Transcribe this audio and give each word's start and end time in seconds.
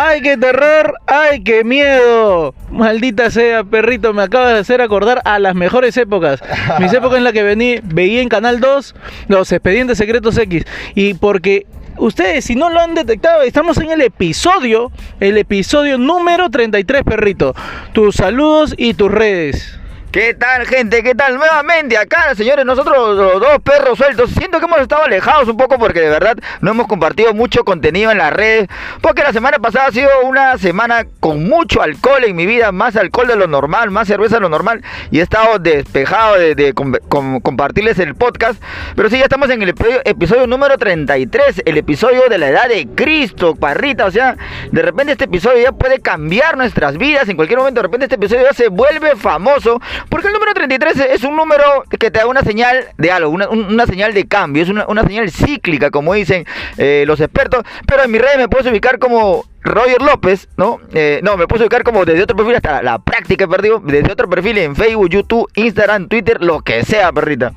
¡Ay, 0.00 0.20
qué 0.20 0.36
terror! 0.36 0.94
¡Ay, 1.08 1.42
qué 1.42 1.64
miedo! 1.64 2.54
Maldita 2.70 3.32
sea, 3.32 3.64
perrito, 3.64 4.14
me 4.14 4.22
acaba 4.22 4.52
de 4.52 4.60
hacer 4.60 4.80
acordar 4.80 5.20
a 5.24 5.40
las 5.40 5.56
mejores 5.56 5.96
épocas. 5.96 6.40
Mis 6.78 6.92
épocas 6.94 7.18
en 7.18 7.24
las 7.24 7.32
que 7.32 7.42
vení, 7.42 7.80
veía 7.82 8.22
en 8.22 8.28
Canal 8.28 8.60
2 8.60 8.94
los 9.26 9.50
expedientes 9.50 9.98
secretos 9.98 10.38
X. 10.38 10.64
Y 10.94 11.14
porque 11.14 11.66
ustedes, 11.96 12.44
si 12.44 12.54
no 12.54 12.70
lo 12.70 12.78
han 12.78 12.94
detectado, 12.94 13.42
estamos 13.42 13.76
en 13.78 13.90
el 13.90 14.00
episodio, 14.02 14.92
el 15.18 15.36
episodio 15.36 15.98
número 15.98 16.48
33, 16.48 17.02
perrito. 17.02 17.56
Tus 17.92 18.14
saludos 18.14 18.76
y 18.78 18.94
tus 18.94 19.10
redes. 19.10 19.80
¿Qué 20.18 20.34
tal, 20.34 20.66
gente? 20.66 21.04
¿Qué 21.04 21.14
tal? 21.14 21.36
Nuevamente 21.36 21.96
acá, 21.96 22.34
señores, 22.34 22.64
nosotros 22.66 23.16
los 23.16 23.40
dos 23.40 23.60
perros 23.62 23.96
sueltos. 23.96 24.30
Siento 24.30 24.58
que 24.58 24.64
hemos 24.64 24.80
estado 24.80 25.04
alejados 25.04 25.46
un 25.46 25.56
poco 25.56 25.78
porque 25.78 26.00
de 26.00 26.10
verdad 26.10 26.36
no 26.60 26.72
hemos 26.72 26.88
compartido 26.88 27.34
mucho 27.34 27.62
contenido 27.62 28.10
en 28.10 28.18
las 28.18 28.32
redes. 28.32 28.66
Porque 29.00 29.22
la 29.22 29.32
semana 29.32 29.60
pasada 29.60 29.86
ha 29.86 29.92
sido 29.92 30.10
una 30.24 30.58
semana 30.58 31.06
con 31.20 31.48
mucho 31.48 31.82
alcohol 31.82 32.24
en 32.24 32.34
mi 32.34 32.46
vida, 32.46 32.72
más 32.72 32.96
alcohol 32.96 33.28
de 33.28 33.36
lo 33.36 33.46
normal, 33.46 33.92
más 33.92 34.08
cerveza 34.08 34.34
de 34.34 34.40
lo 34.40 34.48
normal. 34.48 34.82
Y 35.12 35.20
he 35.20 35.22
estado 35.22 35.60
despejado 35.60 36.34
de, 36.34 36.74
compartirles 36.74 38.00
el 38.00 38.16
podcast. 38.16 38.60
Pero 38.96 39.10
sí, 39.10 39.18
ya 39.18 39.22
estamos 39.22 39.48
en 39.50 39.62
el 39.62 39.68
episodio, 39.68 40.48
número 40.48 40.78
33, 40.78 41.62
el 41.64 41.78
episodio 41.78 42.28
de 42.28 42.38
la 42.38 42.48
edad 42.48 42.66
de 42.66 42.88
Cristo, 42.92 43.54
parrita. 43.54 44.06
O 44.06 44.10
sea, 44.10 44.36
de 44.72 44.82
repente 44.82 45.12
este 45.12 45.26
episodio 45.26 45.62
ya 45.62 45.70
puede 45.70 46.00
cambiar 46.00 46.56
nuestras 46.56 46.98
vidas. 46.98 47.28
En 47.28 47.36
cualquier 47.36 47.60
momento, 47.60 47.78
de 47.78 47.86
repente 47.86 48.06
este 48.06 48.16
episodio 48.16 48.42
ya 48.42 48.52
se 48.52 48.66
vuelve 48.66 49.14
famoso 49.14 49.80
porque 50.08 50.28
el 50.28 50.32
número 50.32 50.54
33 50.54 51.00
es 51.10 51.24
un 51.24 51.36
número 51.36 51.84
que 51.88 52.10
te 52.10 52.18
da 52.18 52.26
una 52.26 52.42
señal 52.42 52.86
de 52.96 53.10
algo, 53.10 53.30
una, 53.30 53.86
señal 53.86 54.14
de 54.14 54.26
cambio, 54.26 54.62
es 54.62 54.68
una, 54.68 55.02
señal 55.04 55.30
cíclica, 55.30 55.90
como 55.90 56.14
dicen 56.14 56.46
eh, 56.76 57.04
los 57.06 57.20
expertos. 57.20 57.62
Pero 57.86 58.04
en 58.04 58.10
mi 58.10 58.18
red 58.18 58.36
me 58.36 58.48
puedes 58.48 58.66
ubicar 58.70 58.98
como 58.98 59.44
Roger 59.62 60.00
López, 60.02 60.48
¿no? 60.56 60.80
Eh, 60.92 61.20
no, 61.22 61.36
me 61.36 61.46
puedes 61.46 61.62
ubicar 61.62 61.82
como 61.82 62.04
desde 62.04 62.22
otro 62.22 62.36
perfil 62.36 62.56
hasta 62.56 62.82
la, 62.82 62.98
práctica, 62.98 63.46
perdido. 63.46 63.80
Desde 63.80 64.10
otro 64.10 64.28
perfil 64.28 64.58
en 64.58 64.76
Facebook, 64.76 65.10
YouTube, 65.10 65.50
Instagram, 65.54 66.08
Twitter, 66.08 66.42
lo 66.42 66.60
que 66.60 66.84
sea, 66.84 67.12
perrita. 67.12 67.52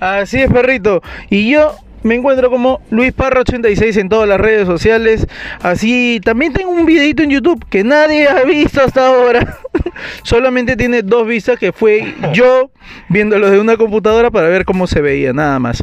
Así 0.00 0.40
es, 0.40 0.50
perrito. 0.50 1.02
Y 1.28 1.50
yo 1.50 1.76
me 2.02 2.14
encuentro 2.14 2.50
como 2.50 2.80
Luis 2.90 3.12
Parra 3.12 3.40
86 3.40 3.96
en 3.96 4.08
todas 4.08 4.28
las 4.28 4.40
redes 4.40 4.66
sociales. 4.66 5.26
Así 5.62 6.20
también 6.24 6.52
tengo 6.52 6.70
un 6.70 6.86
videito 6.86 7.22
en 7.22 7.30
YouTube 7.30 7.64
que 7.68 7.84
nadie 7.84 8.28
ha 8.28 8.42
visto 8.44 8.80
hasta 8.82 9.06
ahora. 9.06 9.58
Solamente 10.22 10.76
tiene 10.76 11.02
dos 11.02 11.26
vistas 11.26 11.58
que 11.58 11.72
fue 11.72 12.14
yo 12.32 12.70
viéndolo 13.08 13.50
de 13.50 13.60
una 13.60 13.76
computadora 13.76 14.30
para 14.30 14.48
ver 14.48 14.64
cómo 14.64 14.86
se 14.86 15.00
veía, 15.00 15.32
nada 15.32 15.58
más. 15.58 15.82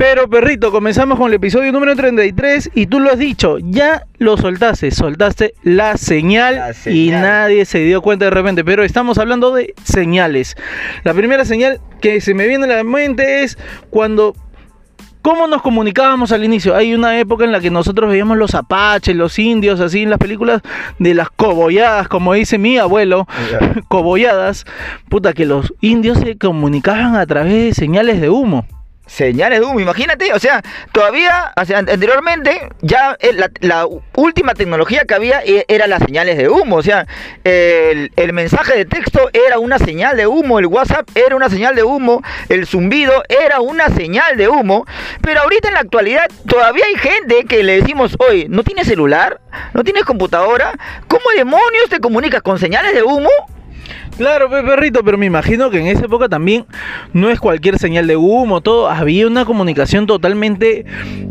Pero 0.00 0.30
perrito, 0.30 0.72
comenzamos 0.72 1.18
con 1.18 1.28
el 1.28 1.34
episodio 1.34 1.72
número 1.72 1.94
33 1.94 2.70
y 2.74 2.86
tú 2.86 3.00
lo 3.00 3.10
has 3.10 3.18
dicho, 3.18 3.58
ya 3.58 4.06
lo 4.16 4.38
soltaste, 4.38 4.90
soltaste 4.92 5.52
la 5.62 5.98
señal, 5.98 6.54
la 6.54 6.72
señal, 6.72 6.96
y 6.96 7.10
nadie 7.10 7.66
se 7.66 7.80
dio 7.80 8.00
cuenta 8.00 8.24
de 8.24 8.30
repente, 8.30 8.64
pero 8.64 8.82
estamos 8.82 9.18
hablando 9.18 9.54
de 9.54 9.74
señales. 9.84 10.56
La 11.04 11.12
primera 11.12 11.44
señal 11.44 11.82
que 12.00 12.22
se 12.22 12.32
me 12.32 12.46
viene 12.46 12.64
a 12.64 12.76
la 12.78 12.82
mente 12.82 13.42
es 13.42 13.58
cuando 13.90 14.34
¿Cómo 15.22 15.46
nos 15.46 15.60
comunicábamos 15.60 16.32
al 16.32 16.44
inicio? 16.44 16.74
Hay 16.74 16.94
una 16.94 17.18
época 17.18 17.44
en 17.44 17.52
la 17.52 17.60
que 17.60 17.70
nosotros 17.70 18.08
veíamos 18.08 18.38
los 18.38 18.54
apaches, 18.54 19.14
los 19.14 19.38
indios, 19.38 19.78
así 19.78 20.02
en 20.02 20.10
las 20.10 20.18
películas 20.18 20.62
de 20.98 21.12
las 21.12 21.28
cobolladas, 21.30 22.08
como 22.08 22.32
dice 22.32 22.56
mi 22.56 22.78
abuelo, 22.78 23.26
cobolladas. 23.88 24.64
Puta, 25.10 25.34
que 25.34 25.44
los 25.44 25.74
indios 25.82 26.18
se 26.18 26.38
comunicaban 26.38 27.16
a 27.16 27.26
través 27.26 27.52
de 27.52 27.74
señales 27.74 28.20
de 28.20 28.30
humo. 28.30 28.64
Señales 29.10 29.58
de 29.58 29.66
humo, 29.66 29.80
imagínate, 29.80 30.32
o 30.32 30.38
sea, 30.38 30.62
todavía, 30.92 31.52
anteriormente, 31.56 32.68
ya 32.80 33.18
la, 33.60 33.84
última 34.14 34.54
tecnología 34.54 35.04
que 35.04 35.14
había 35.14 35.42
eh, 35.44 35.64
era 35.66 35.88
las 35.88 36.00
señales 36.04 36.38
de 36.38 36.48
humo, 36.48 36.76
o 36.76 36.82
sea, 36.82 37.08
el, 37.42 38.32
mensaje 38.32 38.76
de 38.76 38.84
texto 38.84 39.28
era 39.32 39.58
una 39.58 39.80
señal 39.80 40.16
de 40.16 40.28
humo, 40.28 40.60
el 40.60 40.66
WhatsApp 40.66 41.08
era 41.16 41.34
una 41.34 41.50
señal 41.50 41.74
de 41.74 41.82
humo, 41.82 42.22
el 42.48 42.68
zumbido 42.68 43.24
era 43.28 43.60
una 43.60 43.88
señal 43.88 44.36
de 44.36 44.48
humo, 44.48 44.86
pero 45.22 45.40
ahorita 45.40 45.68
en 45.68 45.74
la 45.74 45.80
actualidad 45.80 46.30
todavía 46.46 46.84
hay 46.86 46.94
gente 46.94 47.46
que 47.46 47.64
le 47.64 47.80
decimos, 47.80 48.14
oye, 48.20 48.46
¿no 48.48 48.62
tienes 48.62 48.86
celular? 48.86 49.40
¿No 49.74 49.82
tienes 49.82 50.04
computadora? 50.04 50.78
¿Cómo 51.08 51.24
demonios 51.36 51.88
te 51.90 51.98
comunicas 51.98 52.42
con 52.42 52.60
señales 52.60 52.94
de 52.94 53.02
humo? 53.02 53.28
Claro, 54.20 54.50
perrito, 54.50 55.02
pero 55.02 55.16
me 55.16 55.24
imagino 55.24 55.70
que 55.70 55.80
en 55.80 55.86
esa 55.86 56.04
época 56.04 56.28
también 56.28 56.66
no 57.14 57.30
es 57.30 57.40
cualquier 57.40 57.78
señal 57.78 58.06
de 58.06 58.16
humo, 58.16 58.60
todo. 58.60 58.90
Había 58.90 59.26
una 59.26 59.46
comunicación 59.46 60.04
totalmente 60.06 60.84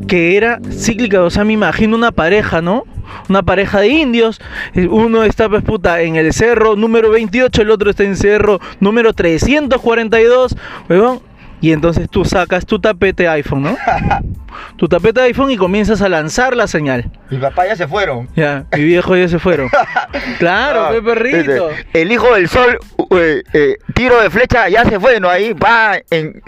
que 0.07 0.35
era 0.35 0.59
cíclica. 0.71 1.21
O 1.21 1.29
sea, 1.29 1.43
me 1.43 1.53
imagino 1.53 1.95
una 1.95 2.11
pareja, 2.11 2.63
¿no? 2.63 2.85
Una 3.29 3.43
pareja 3.43 3.81
de 3.81 3.89
indios. 3.89 4.41
Uno 4.89 5.23
está, 5.23 5.47
pues, 5.47 5.63
puta, 5.63 6.01
en 6.01 6.15
el 6.15 6.33
cerro 6.33 6.75
número 6.75 7.11
28, 7.11 7.61
el 7.61 7.69
otro 7.69 7.91
está 7.91 8.05
en 8.05 8.15
cerro 8.15 8.59
número 8.79 9.13
342. 9.13 10.57
Weón, 10.89 11.19
y 11.61 11.73
entonces 11.73 12.09
tú 12.09 12.25
sacas 12.25 12.65
tu 12.65 12.79
tapete 12.79 13.27
iPhone, 13.27 13.61
¿no? 13.61 13.77
tu 14.77 14.87
tapete 14.87 15.21
iPhone 15.21 15.51
y 15.51 15.57
comienzas 15.57 16.01
a 16.01 16.09
lanzar 16.09 16.55
la 16.55 16.67
señal. 16.67 17.09
Mi 17.29 17.37
papá 17.37 17.67
ya 17.67 17.75
se 17.75 17.87
fueron. 17.87 18.27
Ya, 18.35 18.65
mi 18.75 18.83
viejo 18.83 19.15
ya 19.15 19.27
se 19.27 19.39
fueron. 19.39 19.69
claro, 20.39 20.85
ah, 20.85 21.01
perrito. 21.03 21.69
El 21.93 22.11
hijo 22.11 22.33
del 22.33 22.49
sol, 22.49 22.79
eh, 23.11 23.43
eh, 23.53 23.77
tiro 23.93 24.19
de 24.21 24.29
flecha, 24.29 24.69
ya 24.69 24.85
se 24.85 24.99
fue, 24.99 25.19
¿no? 25.19 25.29
Ahí 25.29 25.53
va. 25.53 25.99
En, 26.09 26.41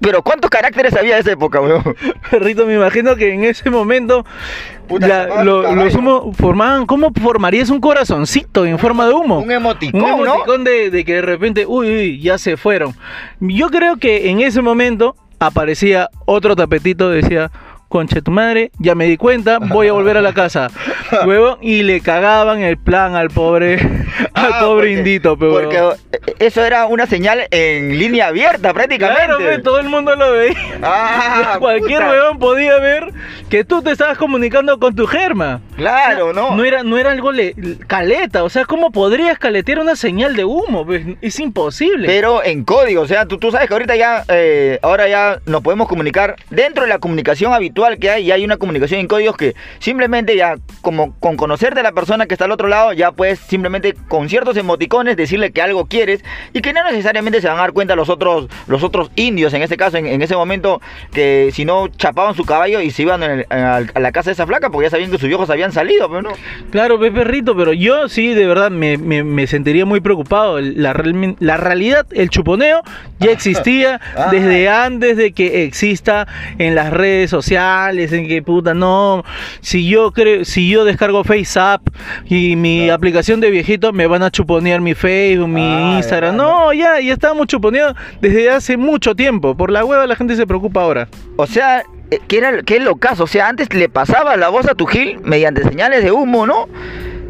pero 0.00 0.22
¿cuántos 0.22 0.50
caracteres 0.50 0.94
había 0.94 1.14
en 1.14 1.20
esa 1.20 1.32
época, 1.32 1.60
weón? 1.60 1.82
Perrito, 2.30 2.66
me 2.66 2.74
imagino 2.74 3.16
que 3.16 3.32
en 3.32 3.44
ese 3.44 3.70
momento 3.70 4.24
los 5.44 5.94
humos 5.94 6.36
formaban, 6.36 6.86
¿cómo 6.86 7.12
formarías 7.12 7.70
un 7.70 7.80
corazoncito 7.80 8.64
en 8.64 8.78
forma 8.78 9.06
de 9.06 9.12
humo? 9.12 9.40
Un 9.40 9.50
emoticón, 9.50 10.02
un 10.02 10.26
emoticón 10.26 10.64
de, 10.64 10.90
de, 10.90 11.04
que 11.04 11.14
de 11.14 11.22
repente, 11.22 11.66
uy, 11.66 11.88
uy, 11.88 12.20
ya 12.20 12.38
se 12.38 12.56
fueron. 12.56 12.94
Yo 13.40 13.68
creo 13.68 13.96
que 13.96 14.30
en 14.30 14.40
ese 14.40 14.62
momento 14.62 15.16
aparecía 15.38 16.08
otro 16.26 16.56
tapetito, 16.56 17.10
decía, 17.10 17.50
conche 17.88 18.22
tu 18.22 18.30
madre, 18.30 18.70
ya 18.78 18.94
me 18.94 19.06
di 19.06 19.16
cuenta, 19.16 19.58
voy 19.58 19.88
a 19.88 19.92
volver 19.92 20.16
a 20.16 20.22
la 20.22 20.32
casa. 20.32 20.68
Huevo, 21.26 21.58
y 21.60 21.82
le 21.82 22.00
cagaban 22.00 22.60
el 22.60 22.76
plan 22.76 23.16
al 23.16 23.30
pobre, 23.30 23.76
al 24.34 24.52
ah, 24.52 24.60
pobre 24.60 24.92
indito, 24.92 25.38
pero. 25.38 25.52
Porque 25.52 25.80
eso 26.38 26.64
era 26.64 26.86
una 26.86 27.06
señal 27.06 27.46
en 27.50 27.98
línea 27.98 28.28
abierta 28.28 28.74
prácticamente. 28.74 29.24
Claro, 29.24 29.62
todo 29.62 29.78
el 29.80 29.88
mundo 29.88 30.14
lo 30.16 30.32
veía. 30.32 30.78
Ah, 30.82 31.56
Cualquier 31.58 32.02
huevón 32.02 32.38
podía 32.38 32.78
ver 32.78 33.12
que 33.48 33.64
tú 33.64 33.82
te 33.82 33.90
estabas 33.90 34.18
comunicando 34.18 34.78
con 34.78 34.94
tu 34.94 35.06
germa. 35.06 35.60
Claro, 35.76 36.32
¿no? 36.32 36.54
No 36.54 36.64
era, 36.64 36.82
no 36.82 36.98
era 36.98 37.12
algo 37.12 37.30
caleta, 37.86 38.44
o 38.44 38.48
sea, 38.48 38.64
¿cómo 38.64 38.90
podrías 38.90 39.38
caletear 39.38 39.78
una 39.78 39.96
señal 39.96 40.36
de 40.36 40.44
humo? 40.44 40.84
Pues, 40.84 41.06
es 41.22 41.40
imposible. 41.40 42.06
Pero 42.06 42.44
en 42.44 42.64
código, 42.64 43.02
o 43.02 43.06
sea, 43.06 43.26
tú, 43.26 43.38
tú 43.38 43.50
sabes 43.50 43.68
que 43.68 43.74
ahorita 43.74 43.96
ya, 43.96 44.24
eh, 44.28 44.78
ahora 44.82 45.08
ya 45.08 45.40
nos 45.46 45.62
podemos 45.62 45.88
comunicar 45.88 46.36
dentro 46.50 46.82
de 46.82 46.88
la 46.88 46.98
comunicación 46.98 47.54
habitual 47.54 47.77
que 47.98 48.10
hay 48.10 48.24
y 48.24 48.32
hay 48.32 48.44
una 48.44 48.56
comunicación 48.56 49.00
en 49.00 49.06
códigos 49.06 49.36
que 49.36 49.54
simplemente 49.78 50.36
ya 50.36 50.56
como 50.80 51.14
con 51.18 51.36
conocerte 51.36 51.80
a 51.80 51.82
la 51.82 51.92
persona 51.92 52.26
que 52.26 52.34
está 52.34 52.46
al 52.46 52.50
otro 52.50 52.68
lado 52.68 52.92
ya 52.92 53.12
puedes 53.12 53.38
simplemente 53.38 53.94
con 54.08 54.28
ciertos 54.28 54.56
emoticones 54.56 55.16
decirle 55.16 55.52
que 55.52 55.62
algo 55.62 55.86
quieres 55.86 56.24
y 56.52 56.60
que 56.60 56.72
no 56.72 56.82
necesariamente 56.84 57.40
se 57.40 57.48
van 57.48 57.58
a 57.58 57.60
dar 57.60 57.72
cuenta 57.72 57.94
los 57.94 58.08
otros 58.08 58.48
los 58.66 58.82
otros 58.82 59.10
indios 59.16 59.54
en 59.54 59.62
este 59.62 59.76
caso 59.76 59.96
en, 59.96 60.20
ese 60.20 60.34
momento 60.34 60.80
que 61.12 61.50
si 61.52 61.64
no 61.64 61.88
chapaban 61.88 62.34
su 62.34 62.44
caballo 62.44 62.80
y 62.80 62.90
se 62.90 63.02
iban 63.02 63.22
a 63.22 63.80
la 63.80 64.12
casa 64.12 64.30
de 64.30 64.32
esa 64.32 64.46
flaca 64.46 64.70
porque 64.70 64.86
ya 64.86 64.90
sabían 64.90 65.10
que 65.10 65.18
sus 65.18 65.28
viejos 65.28 65.48
habían 65.50 65.72
salido 65.72 66.08
pero 66.08 66.22
no 66.22 66.30
claro 66.70 66.98
perrito 66.98 67.56
pero 67.56 67.72
yo 67.72 68.08
sí 68.08 68.34
de 68.34 68.46
verdad 68.46 68.70
me, 68.70 69.46
sentiría 69.46 69.86
muy 69.86 70.00
preocupado 70.00 70.60
la, 70.60 70.94
la 71.38 71.56
realidad 71.56 72.06
el 72.10 72.28
chuponeo 72.28 72.82
ya 73.20 73.30
existía 73.30 74.00
ah. 74.16 74.28
desde 74.30 74.68
antes 74.68 75.16
de 75.16 75.32
que 75.32 75.64
exista 75.64 76.26
en 76.58 76.74
las 76.74 76.92
redes 76.92 77.30
sociales 77.30 77.67
en 77.68 78.28
que 78.28 78.42
puta, 78.42 78.74
no, 78.74 79.24
si 79.60 79.88
yo 79.88 80.12
creo, 80.12 80.44
si 80.44 80.68
yo 80.68 80.84
descargo 80.84 81.24
FaceApp 81.24 81.86
y 82.26 82.56
mi 82.56 82.90
aplicación 82.90 83.40
de 83.40 83.50
viejito 83.50 83.92
me 83.92 84.06
van 84.06 84.22
a 84.22 84.30
chuponear 84.30 84.80
mi 84.80 84.94
Facebook, 84.94 85.48
mi 85.48 85.62
ah, 85.62 85.94
Instagram. 85.98 86.36
No, 86.36 86.72
ya, 86.72 87.00
ya 87.00 87.12
estamos 87.12 87.46
chuponeados 87.46 87.96
desde 88.20 88.50
hace 88.50 88.76
mucho 88.76 89.14
tiempo. 89.14 89.56
Por 89.56 89.70
la 89.70 89.84
hueva 89.84 90.06
la 90.06 90.16
gente 90.16 90.36
se 90.36 90.46
preocupa 90.46 90.82
ahora. 90.82 91.08
O 91.36 91.46
sea, 91.46 91.84
eh, 92.10 92.20
¿qué 92.26 92.38
era 92.38 92.62
qué 92.62 92.76
es 92.76 92.82
lo 92.82 92.96
caso? 92.96 93.24
O 93.24 93.26
sea, 93.26 93.48
antes 93.48 93.72
le 93.74 93.88
pasaba 93.88 94.36
la 94.36 94.48
voz 94.48 94.66
a 94.66 94.74
tu 94.74 94.86
Gil 94.86 95.18
mediante 95.22 95.62
señales 95.62 96.02
de 96.02 96.12
humo, 96.12 96.46
¿no? 96.46 96.68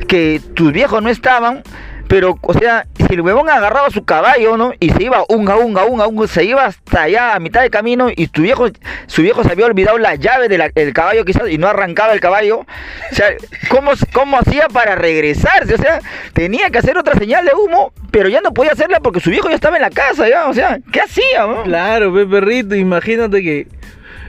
Que 0.07 0.41
tus 0.55 0.73
viejos 0.73 1.03
no 1.03 1.11
estaban 1.11 1.63
pero, 2.09 2.39
o 2.41 2.55
sea, 2.55 2.87
si 2.97 3.15
el 3.15 3.21
huevón 3.21 3.49
agarraba 3.51 3.91
su 3.91 4.05
caballo, 4.05 4.57
¿no? 4.57 4.73
Y 4.81 4.91
se 4.91 5.03
iba 5.05 5.25
unga, 5.29 5.57
unga, 5.57 5.85
unga, 5.85 6.07
unga, 6.07 6.27
se 6.27 6.45
iba 6.45 6.65
hasta 6.65 7.03
allá 7.03 7.35
a 7.35 7.39
mitad 7.39 7.61
de 7.63 7.71
camino 7.71 8.09
y 8.15 8.27
tu 8.29 8.43
viejo, 8.43 8.67
su 9.07 9.23
viejo 9.23 9.45
se 9.45 9.53
había 9.53 9.67
olvidado 9.67 9.99
la 9.99 10.15
llave 10.15 10.49
del 10.49 10.93
caballo 10.95 11.25
quizás 11.25 11.49
y 11.51 11.59
no 11.59 11.69
arrancaba 11.69 12.13
el 12.15 12.21
caballo. 12.21 12.61
O 12.61 13.15
sea, 13.15 13.27
¿cómo, 13.71 13.93
¿cómo 14.13 14.39
hacía 14.39 14.69
para 14.69 14.95
regresarse? 14.95 15.75
O 15.75 15.79
sea, 15.79 16.01
tenía 16.33 16.71
que 16.71 16.79
hacer 16.79 16.97
otra 16.99 17.15
señal 17.15 17.45
de 17.45 17.53
humo, 17.55 17.93
pero 18.11 18.29
ya 18.29 18.41
no 18.41 18.53
podía 18.55 18.73
hacerla 18.73 19.01
porque 19.01 19.21
su 19.21 19.31
viejo 19.31 19.49
ya 19.51 19.55
estaba 19.55 19.77
en 19.77 19.83
la 19.83 19.91
casa, 19.91 20.29
¿ya? 20.29 20.47
O 20.49 20.55
sea, 20.55 20.79
¿qué 20.91 21.01
hacía, 21.03 21.47
Claro, 21.65 22.13
perrito, 22.29 22.75
imagínate 22.75 23.43
que 23.43 23.67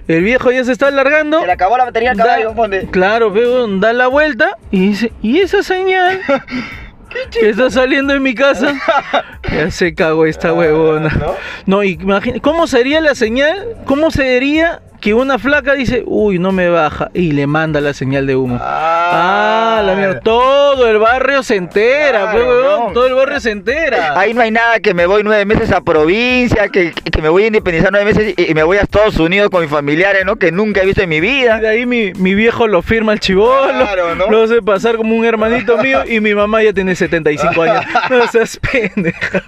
El 0.07 0.23
viejo 0.23 0.51
ya 0.51 0.63
se 0.65 0.71
está 0.73 0.87
alargando. 0.87 1.39
Se 1.39 1.45
le 1.45 1.51
acabó 1.53 1.77
la 1.77 1.85
batería 1.85 2.11
al 2.11 2.17
da- 2.17 2.23
caballo, 2.25 2.53
ponte. 2.55 2.87
claro, 2.91 3.31
pero 3.33 3.67
da 3.79 3.93
la 3.93 4.07
vuelta 4.07 4.57
y 4.71 4.89
dice, 4.89 5.13
¿y 5.21 5.39
esa 5.39 5.63
señal? 5.63 6.19
que 7.31 7.49
está 7.49 7.69
saliendo 7.69 8.13
en 8.13 8.23
mi 8.23 8.35
casa. 8.35 8.75
ya 9.51 9.71
se 9.71 9.93
cagó 9.93 10.25
esta 10.25 10.49
Ah, 10.49 10.53
huevona. 10.53 11.09
¿no? 11.09 11.35
No, 11.65 11.83
imagina, 11.83 12.39
¿cómo 12.39 12.67
sería 12.67 13.01
la 13.01 13.15
señal? 13.15 13.75
¿Cómo 13.85 14.11
sería 14.11 14.81
que 14.99 15.13
una 15.13 15.39
flaca 15.39 15.73
dice, 15.73 16.03
uy, 16.05 16.39
no 16.39 16.51
me 16.51 16.69
baja? 16.69 17.09
Y 17.13 17.31
le 17.31 17.47
manda 17.47 17.81
la 17.81 17.93
señal 17.93 18.27
de 18.27 18.35
humo. 18.35 18.57
Ah, 18.61 19.81
la 19.85 19.95
mierda. 19.95 20.19
Todo 20.21 20.87
el 20.87 20.97
barrio 20.99 21.43
se 21.43 21.55
entera, 21.55 22.31
Claro, 22.31 22.45
pues, 22.45 22.87
no. 22.87 22.93
Todo 22.93 23.07
el 23.07 23.13
barrio 23.15 23.39
se 23.39 23.51
entera. 23.51 24.19
Ahí 24.19 24.33
no 24.33 24.41
hay 24.41 24.51
nada 24.51 24.79
que 24.79 24.93
me 24.93 25.05
voy 25.05 25.23
nueve 25.23 25.45
meses 25.45 25.71
a 25.71 25.81
provincia, 25.81 26.67
que, 26.69 26.91
que 26.93 27.21
me 27.21 27.29
voy 27.29 27.43
a 27.43 27.47
independizar 27.47 27.91
nueve 27.91 28.13
meses 28.13 28.33
y, 28.37 28.51
y 28.51 28.53
me 28.53 28.63
voy 28.63 28.77
a 28.77 28.81
Estados 28.81 29.17
Unidos 29.17 29.49
con 29.49 29.61
mis 29.61 29.69
familiares, 29.69 30.25
¿no? 30.25 30.35
Que 30.37 30.51
nunca 30.51 30.81
he 30.81 30.85
visto 30.85 31.01
en 31.01 31.09
mi 31.09 31.19
vida. 31.19 31.59
De 31.59 31.67
ahí 31.67 31.85
mi, 31.85 32.13
mi 32.13 32.35
viejo 32.35 32.67
lo 32.67 32.81
firma 32.81 33.13
el 33.13 33.19
chivolo, 33.19 33.67
Claro, 33.73 34.15
¿no? 34.15 34.29
lo 34.29 34.43
hace 34.43 34.61
pasar 34.61 34.95
como 34.97 35.15
un 35.15 35.25
hermanito 35.25 35.77
mío 35.83 36.03
y 36.07 36.19
mi 36.19 36.33
mamá 36.35 36.63
ya 36.63 36.73
tiene 36.73 36.95
75 36.95 37.61
años. 37.61 37.85
No 38.09 38.27
seas 38.27 38.59
pendeja. 38.71 39.43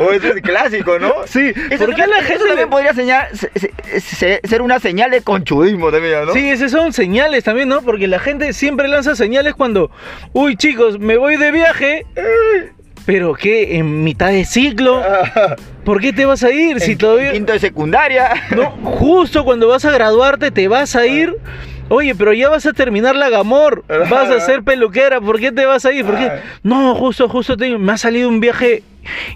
O 0.00 0.10
eso 0.12 0.28
es 0.34 0.42
clásico, 0.42 0.98
¿no? 0.98 1.12
Sí, 1.26 1.52
¿por 1.78 1.94
qué 1.94 2.06
la 2.06 2.18
eso 2.18 2.26
gente 2.28 2.44
también 2.46 2.70
podría 2.70 2.92
señal- 2.92 3.28
se- 3.32 3.50
se- 3.58 4.00
se- 4.00 4.40
ser 4.44 4.62
una 4.62 4.78
señal 4.84 5.10
de 5.10 5.22
conchudismo 5.22 5.90
también, 5.90 6.26
¿no? 6.26 6.32
Sí, 6.34 6.48
esas 6.48 6.70
son 6.70 6.92
señales 6.92 7.42
también, 7.42 7.68
¿no? 7.68 7.80
Porque 7.82 8.06
la 8.06 8.18
gente 8.18 8.52
siempre 8.52 8.86
lanza 8.86 9.16
señales 9.16 9.54
cuando, 9.54 9.90
uy 10.34 10.56
chicos, 10.56 10.98
me 10.98 11.16
voy 11.16 11.36
de 11.36 11.50
viaje. 11.50 12.06
Pero 13.06 13.34
qué, 13.34 13.76
en 13.76 14.04
mitad 14.04 14.28
de 14.28 14.44
ciclo, 14.44 15.02
¿por 15.84 16.00
qué 16.00 16.12
te 16.12 16.24
vas 16.26 16.42
a 16.42 16.50
ir? 16.50 16.80
Si 16.80 16.92
En 16.92 16.98
todavía... 16.98 17.32
Quinto 17.32 17.52
de 17.52 17.58
secundaria. 17.58 18.30
No, 18.54 18.70
justo 18.70 19.44
cuando 19.44 19.68
vas 19.68 19.84
a 19.84 19.90
graduarte 19.90 20.50
te 20.50 20.68
vas 20.68 20.94
a 20.96 21.06
ir. 21.06 21.34
Oye, 21.90 22.14
pero 22.14 22.32
ya 22.32 22.48
vas 22.48 22.64
a 22.64 22.72
terminar 22.72 23.14
la 23.14 23.28
Gamor, 23.28 23.84
vas 23.88 24.30
a 24.30 24.40
ser 24.40 24.62
peluquera, 24.62 25.20
¿por 25.20 25.38
qué 25.38 25.52
te 25.52 25.66
vas 25.66 25.84
a 25.84 25.92
ir? 25.92 26.04
¿Por 26.06 26.16
qué? 26.16 26.30
No, 26.62 26.94
justo, 26.94 27.28
justo 27.28 27.56
tengo- 27.58 27.78
me 27.78 27.92
ha 27.92 27.98
salido 27.98 28.28
un 28.28 28.40
viaje 28.40 28.82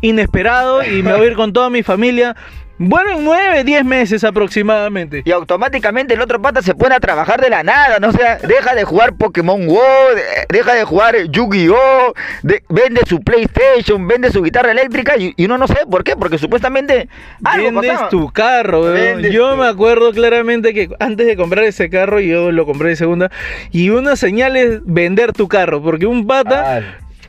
inesperado 0.01 0.83
y 0.83 1.03
me 1.03 1.13
voy 1.13 1.27
a 1.27 1.31
ir 1.31 1.37
con 1.37 1.53
toda 1.53 1.69
mi 1.69 1.83
familia. 1.83 2.37
Bueno, 2.81 3.19
en 3.19 3.25
nueve, 3.25 3.65
diez 3.65 3.85
meses 3.85 4.23
aproximadamente. 4.25 5.23
Y 5.25 5.33
automáticamente 5.33 6.15
el 6.15 6.21
otro 6.21 6.41
pata 6.41 6.63
se 6.63 6.75
pone 6.75 6.95
a 6.95 7.01
trabajar 7.01 7.41
de 7.41 7.51
la 7.51 7.63
nada, 7.65 7.99
¿no? 7.99 8.09
O 8.09 8.13
sea, 8.13 8.37
deja 8.39 8.75
de 8.75 8.85
jugar 8.85 9.15
Pokémon 9.17 9.67
Go, 9.67 9.81
de- 10.15 10.47
deja 10.57 10.75
de 10.75 10.85
jugar 10.85 11.17
Yu-Gi-Oh, 11.29 12.15
de- 12.43 12.63
vende 12.69 13.01
su 13.09 13.21
PlayStation, 13.21 14.07
vende 14.07 14.31
su 14.31 14.43
guitarra 14.43 14.71
eléctrica 14.73 15.17
y, 15.17 15.35
y 15.37 15.45
uno 15.47 15.59
no 15.59 15.67
sé 15.67 15.79
por 15.91 16.05
qué, 16.05 16.15
porque 16.17 16.39
supuestamente 16.39 17.09
algo 17.45 17.67
Vendes 17.73 17.91
pasaba. 17.93 18.09
tu 18.11 18.31
carro. 18.31 18.83
Vendes 18.83 19.33
Yo 19.33 19.51
tu- 19.53 19.57
me 19.57 19.67
acuerdo 19.67 20.13
claramente 20.13 20.73
que 20.73 20.89
antes 21.01 21.27
de 21.27 21.37
comprar 21.37 21.65
ese 21.65 21.91
carro, 21.91 22.21
yo 22.21 22.53
lo 22.53 22.65
compré 22.65 22.91
de 22.91 22.97
segunda, 22.97 23.31
y 23.73 23.91
una 23.91 24.15
señal 24.17 24.57
es 24.57 24.81
vender 24.85 25.33
tu 25.33 25.49
carro, 25.49 25.83
porque 25.83 26.07
un 26.07 26.27
pata 26.27 26.79
Ah, 26.79 26.81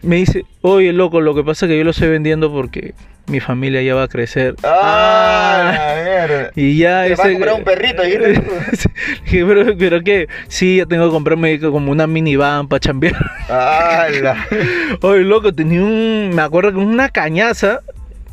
me 0.02 0.18
dice, 0.18 0.46
oye, 0.62 0.94
loco, 0.94 1.22
lo 1.22 1.34
que 1.36 1.44
pasa 1.44 1.66
es 1.66 1.72
que 1.72 1.78
yo 1.78 1.84
lo 1.84 1.92
estoy 1.92 2.10
vendiendo 2.10 2.52
porque 2.52 2.94
mi 3.30 3.40
familia 3.40 3.82
ya 3.82 3.96
va 3.96 4.04
a 4.04 4.08
crecer. 4.08 4.56
Ah, 4.64 5.96
mierda. 6.04 6.52
Y 6.56 6.78
ya 6.78 7.04
Te 7.04 7.10
vas 7.12 7.20
a 7.20 7.32
comprar 7.32 7.56
un 7.56 7.64
perrito. 7.64 8.04
Dije, 9.24 9.46
pero, 9.46 9.78
pero 9.78 10.04
qué, 10.04 10.28
sí, 10.48 10.78
ya 10.78 10.86
tengo 10.86 11.06
que 11.06 11.12
comprarme 11.12 11.60
como 11.60 11.92
una 11.92 12.08
minivan 12.08 12.68
para 12.68 12.80
chambear. 12.80 13.16
¡Hala! 13.48 14.48
Oye, 15.02 15.22
loco, 15.22 15.54
tenía 15.54 15.82
un, 15.82 16.32
me 16.34 16.42
acuerdo 16.42 16.72
que 16.72 16.78
una 16.78 17.10
cañaza, 17.10 17.82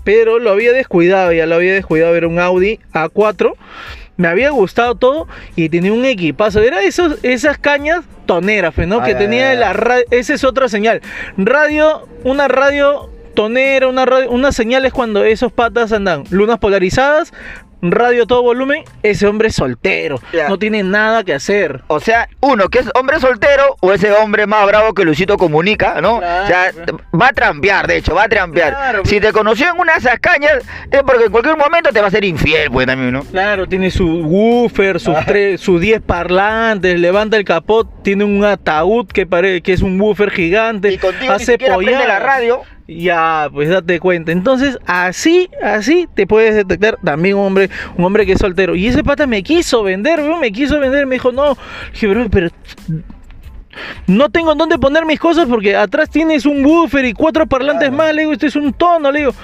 pero 0.04 0.38
lo 0.38 0.50
había 0.50 0.72
descuidado, 0.72 1.32
ya 1.32 1.46
lo 1.46 1.56
había 1.56 1.74
descuidado, 1.74 2.14
era 2.16 2.26
un 2.26 2.38
Audi 2.38 2.80
A4. 2.92 3.54
Me 4.16 4.28
había 4.28 4.48
gustado 4.48 4.94
todo 4.94 5.28
y 5.56 5.68
tenía 5.68 5.92
un 5.92 6.06
equipazo. 6.06 6.62
Era 6.62 6.82
esos, 6.82 7.18
esas 7.22 7.58
cañas 7.58 8.02
toneras, 8.24 8.74
fe, 8.74 8.86
¿no? 8.86 9.00
Ah, 9.00 9.04
que 9.04 9.12
ya, 9.12 9.18
tenía 9.18 9.54
la 9.54 9.74
radio. 9.74 10.06
Esa 10.10 10.32
es 10.32 10.42
otra 10.42 10.70
señal. 10.70 11.02
Radio, 11.36 12.08
una 12.24 12.48
radio 12.48 13.10
tonera, 13.36 13.86
una 13.86 14.04
radio, 14.04 14.28
una 14.30 14.50
señal 14.50 14.84
es 14.84 14.92
cuando 14.92 15.22
esos 15.24 15.52
patas 15.52 15.92
andan 15.92 16.24
lunas 16.30 16.58
polarizadas, 16.58 17.32
radio 17.82 18.22
a 18.24 18.26
todo 18.26 18.42
volumen. 18.42 18.82
Ese 19.02 19.26
hombre 19.26 19.48
es 19.48 19.54
soltero, 19.54 20.18
Ya. 20.32 20.48
no 20.48 20.58
tiene 20.58 20.82
nada 20.82 21.22
que 21.22 21.34
hacer. 21.34 21.82
O 21.88 22.00
sea, 22.00 22.28
uno 22.40 22.68
que 22.68 22.78
es 22.80 22.86
hombre 22.94 23.20
soltero 23.20 23.76
o 23.80 23.92
ese 23.92 24.10
hombre 24.12 24.46
más 24.46 24.66
bravo 24.66 24.94
que 24.94 25.04
Luisito 25.04 25.36
comunica, 25.36 26.00
¿no? 26.00 26.18
Claro. 26.18 26.44
O 26.44 26.46
sea, 26.48 26.72
va 27.20 27.28
a 27.28 27.32
trampear, 27.32 27.86
de 27.86 27.98
hecho, 27.98 28.14
va 28.14 28.24
a 28.24 28.28
trampear. 28.28 28.70
Claro, 28.72 29.02
si 29.04 29.20
te 29.20 29.30
conoció 29.32 29.68
en 29.70 29.78
una 29.78 29.92
de 29.92 29.98
esas 30.00 30.18
cañas, 30.18 30.64
es 30.90 31.02
porque 31.02 31.26
en 31.26 31.30
cualquier 31.30 31.56
momento 31.56 31.92
te 31.92 32.00
va 32.00 32.08
a 32.08 32.10
ser 32.10 32.24
infiel, 32.24 32.70
pues 32.70 32.86
también, 32.86 33.12
¿no? 33.12 33.22
Claro, 33.24 33.68
tiene 33.68 33.90
su 33.90 34.08
woofer, 34.22 34.98
sus 34.98 35.14
tres, 35.26 35.60
sus 35.60 35.80
10 35.80 36.00
parlantes, 36.00 36.98
levanta 36.98 37.36
el 37.36 37.44
capot, 37.44 38.02
tiene 38.02 38.24
un 38.24 38.42
ataúd 38.44 39.06
que 39.06 39.26
parece 39.26 39.60
que 39.60 39.74
es 39.74 39.82
un 39.82 40.00
woofer 40.00 40.30
gigante, 40.30 40.92
Y 40.92 40.98
contigo 40.98 41.34
ni 41.36 41.42
hace 41.42 41.58
prende 41.58 42.06
la 42.08 42.18
radio. 42.18 42.62
Ya, 42.88 43.48
pues 43.52 43.68
date 43.68 43.98
cuenta. 43.98 44.30
Entonces, 44.30 44.78
así, 44.86 45.50
así 45.62 46.08
te 46.14 46.26
puedes 46.26 46.54
detectar 46.54 46.98
también 47.02 47.36
un 47.36 47.46
hombre, 47.46 47.68
un 47.96 48.04
hombre 48.04 48.24
que 48.24 48.32
es 48.32 48.38
soltero. 48.38 48.76
Y 48.76 48.86
ese 48.86 49.02
pata 49.02 49.26
me 49.26 49.42
quiso 49.42 49.82
vender, 49.82 50.20
weón, 50.20 50.40
me 50.40 50.52
quiso 50.52 50.78
vender, 50.78 51.04
me 51.06 51.16
dijo, 51.16 51.32
no, 51.32 51.56
dije, 51.92 52.06
bro, 52.06 52.28
pero 52.30 52.48
no 54.06 54.28
tengo 54.30 54.54
dónde 54.54 54.78
poner 54.78 55.04
mis 55.04 55.18
cosas 55.18 55.46
porque 55.46 55.76
atrás 55.76 56.08
tienes 56.08 56.46
un 56.46 56.64
woofer 56.64 57.04
y 57.04 57.12
cuatro 57.12 57.46
parlantes 57.46 57.88
Claro. 57.88 57.96
más, 58.04 58.14
le 58.14 58.22
digo, 58.22 58.32
este 58.32 58.46
es 58.46 58.56
un 58.56 58.72
tono, 58.72 59.10
le 59.10 59.18
digo. 59.20 59.34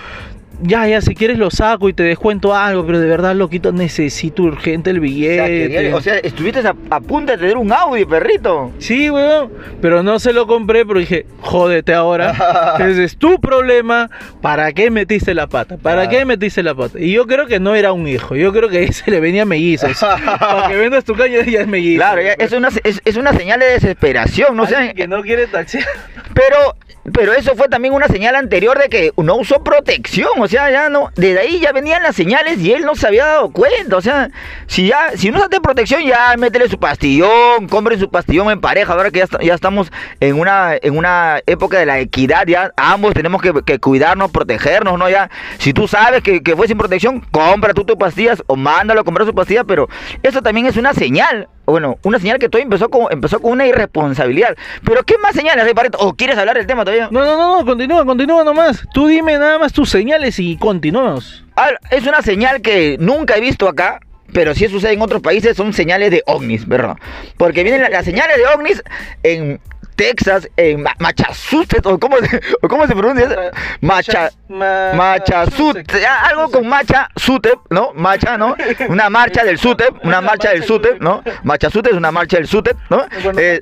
Ya, 0.64 0.86
ya, 0.86 1.00
si 1.00 1.14
quieres 1.14 1.38
lo 1.38 1.50
saco 1.50 1.88
y 1.88 1.92
te 1.92 2.02
descuento 2.04 2.54
algo, 2.54 2.86
pero 2.86 3.00
de 3.00 3.06
verdad, 3.08 3.34
loquito, 3.34 3.72
necesito 3.72 4.44
urgente 4.44 4.90
el 4.90 4.98
O 4.98 5.00
sea, 5.00 5.08
billete. 5.10 5.68
quería- 5.70 5.96
o 5.96 6.00
sea, 6.00 6.18
estuviste 6.18 6.60
a, 6.60 6.74
a 6.90 7.00
punto 7.00 7.32
de 7.32 7.38
tener 7.38 7.56
un 7.56 7.72
Audi, 7.72 8.04
perrito. 8.04 8.70
Sí, 8.78 9.10
weón, 9.10 9.50
pero 9.80 10.02
no 10.02 10.18
se 10.20 10.32
lo 10.32 10.46
compré, 10.46 10.86
pero 10.86 11.00
dije, 11.00 11.26
jódete 11.40 11.92
ahora. 11.94 12.76
Ese 12.78 13.04
es 13.04 13.16
tu 13.16 13.40
problema. 13.40 14.08
¿Para 14.40 14.72
qué 14.72 14.90
metiste 14.90 15.34
la 15.34 15.46
pata? 15.48 15.76
¿Para 15.78 16.02
Ah. 16.02 16.08
qué 16.08 16.24
metiste 16.24 16.62
la 16.62 16.74
pata? 16.74 16.98
Y 17.00 17.12
yo 17.12 17.26
creo 17.26 17.46
que 17.46 17.58
no 17.58 17.74
era 17.74 17.92
un 17.92 18.06
hijo, 18.06 18.36
yo 18.36 18.52
creo 18.52 18.68
que 18.68 18.92
se 18.92 19.10
le 19.10 19.18
venía 19.20 19.44
mellizos. 19.44 19.98
Para 19.98 20.68
que 20.68 20.76
vendas 20.76 21.04
tu 21.04 21.14
caña 21.14 21.42
ya 21.44 21.60
es 21.62 21.66
mellizo. 21.66 21.98
Claro, 21.98 22.22
ya, 22.22 22.32
es, 22.32 22.52
una, 22.52 22.68
es, 22.84 23.00
es 23.04 23.16
una 23.16 23.32
señal 23.32 23.58
de 23.60 23.66
desesperación, 23.66 24.56
no 24.56 24.66
sé. 24.66 24.92
Que 24.94 25.08
no 25.08 25.22
quiere 25.22 25.46
taxiar. 25.48 25.84
Pero, 26.34 26.76
pero 27.12 27.32
eso 27.32 27.54
fue 27.56 27.68
también 27.68 27.94
una 27.94 28.06
señal 28.08 28.36
anterior 28.36 28.78
de 28.78 28.88
que 28.88 29.10
no 29.16 29.36
usó 29.36 29.62
protección, 29.64 30.30
o 30.38 30.48
sea, 30.48 30.51
ya 30.52 30.88
no, 30.88 31.10
desde 31.14 31.40
ahí 31.40 31.60
ya 31.60 31.72
venían 31.72 32.02
las 32.02 32.16
señales 32.16 32.58
y 32.58 32.72
él 32.72 32.84
no 32.84 32.94
se 32.94 33.06
había 33.06 33.24
dado 33.24 33.50
cuenta, 33.50 33.96
o 33.96 34.00
sea, 34.00 34.30
si 34.66 34.86
ya, 34.86 35.16
si 35.16 35.30
no 35.30 35.38
usaste 35.38 35.60
protección, 35.60 36.02
ya 36.02 36.34
métele 36.38 36.68
su 36.68 36.78
pastillón, 36.78 37.68
compre 37.68 37.98
su 37.98 38.10
pastillón 38.10 38.50
en 38.50 38.60
pareja, 38.60 38.92
ahora 38.92 39.10
que 39.10 39.24
ya, 39.42 39.54
estamos 39.54 39.92
en 40.20 40.38
una, 40.38 40.74
en 40.80 40.96
una 40.96 41.40
época 41.46 41.78
de 41.78 41.86
la 41.86 41.98
equidad, 41.98 42.46
ya 42.46 42.72
ambos 42.76 43.14
tenemos 43.14 43.40
que, 43.42 43.78
cuidarnos, 43.78 44.30
protegernos, 44.30 44.98
¿no? 44.98 45.08
Ya, 45.08 45.30
si 45.58 45.72
tú 45.72 45.88
sabes 45.88 46.22
que, 46.22 46.42
que 46.42 46.56
fue 46.56 46.68
sin 46.68 46.78
protección, 46.78 47.20
compra 47.30 47.74
tú 47.74 47.84
tus 47.84 47.96
pastillas 47.96 48.42
o 48.46 48.56
mándalo 48.56 49.00
a 49.00 49.04
comprar 49.04 49.26
su 49.26 49.34
pastilla, 49.34 49.64
pero 49.64 49.88
eso 50.22 50.42
también 50.42 50.66
es 50.66 50.76
una 50.76 50.94
señal, 50.94 51.48
bueno, 51.66 51.98
una 52.02 52.18
señal 52.18 52.38
que 52.38 52.48
todo 52.48 52.60
empezó 52.60 52.88
con, 52.90 53.06
empezó 53.10 53.40
con 53.40 53.52
una 53.52 53.66
irresponsabilidad. 53.66 54.56
Pero 54.84 55.02
¿qué 55.04 55.16
más 55.18 55.34
señales 55.34 55.64
hay, 55.64 55.74
Pareto? 55.74 55.98
¿O 55.98 56.14
quieres 56.14 56.36
hablar 56.38 56.56
del 56.56 56.66
tema 56.66 56.84
todavía? 56.84 57.08
No, 57.10 57.20
no, 57.24 57.36
no, 57.36 57.58
no, 57.58 57.64
continúa, 57.66 58.04
continúa 58.04 58.44
nomás. 58.44 58.84
Tú 58.92 59.06
dime 59.06 59.38
nada 59.38 59.58
más 59.58 59.72
tus 59.72 59.88
señales 59.90 60.38
y 60.38 60.56
continuamos. 60.56 61.44
Ah, 61.56 61.70
Es 61.90 62.06
una 62.06 62.22
señal 62.22 62.62
que 62.62 62.96
nunca 62.98 63.36
he 63.36 63.40
visto 63.40 63.68
acá, 63.68 64.00
pero 64.32 64.54
sí 64.54 64.66
sucede 64.68 64.94
en 64.94 65.02
otros 65.02 65.20
países, 65.22 65.56
son 65.56 65.72
señales 65.72 66.10
de 66.10 66.22
ovnis, 66.26 66.66
¿verdad? 66.66 66.96
Porque 67.36 67.62
vienen 67.62 67.82
la- 67.82 67.90
las 67.90 68.04
señales 68.04 68.36
de 68.38 68.46
ovnis 68.46 68.82
en 69.22 69.60
Texas, 69.96 70.48
en 70.56 70.82
Ma- 70.82 70.94
Massachusetts, 70.98 71.84
o 71.86 71.98
cómo 71.98 72.16
se, 72.18 72.40
o 72.62 72.68
cómo 72.68 72.86
se 72.86 72.94
pronuncia, 72.94 73.26
eso? 73.26 73.36
Macha, 73.80 74.30
Ma- 74.48 74.92
Massachusetts, 74.94 76.00
ya, 76.00 76.20
algo 76.26 76.50
con 76.50 76.66
Macha 76.68 77.08
Sutep, 77.16 77.58
¿no? 77.70 77.92
Macha, 77.94 78.36
¿no? 78.38 78.54
Una 78.88 79.10
marcha 79.10 79.44
del 79.44 79.58
Sutep, 79.58 79.94
una 80.04 80.20
marcha 80.20 80.50
del 80.50 80.64
Sutep, 80.64 81.00
¿no? 81.00 81.22
Massachusetts 81.42 81.90
es 81.90 81.96
una 81.96 82.10
marcha 82.12 82.36
del 82.36 82.46
Sutep, 82.46 82.76
¿no? 82.90 83.04
Eh. 83.38 83.60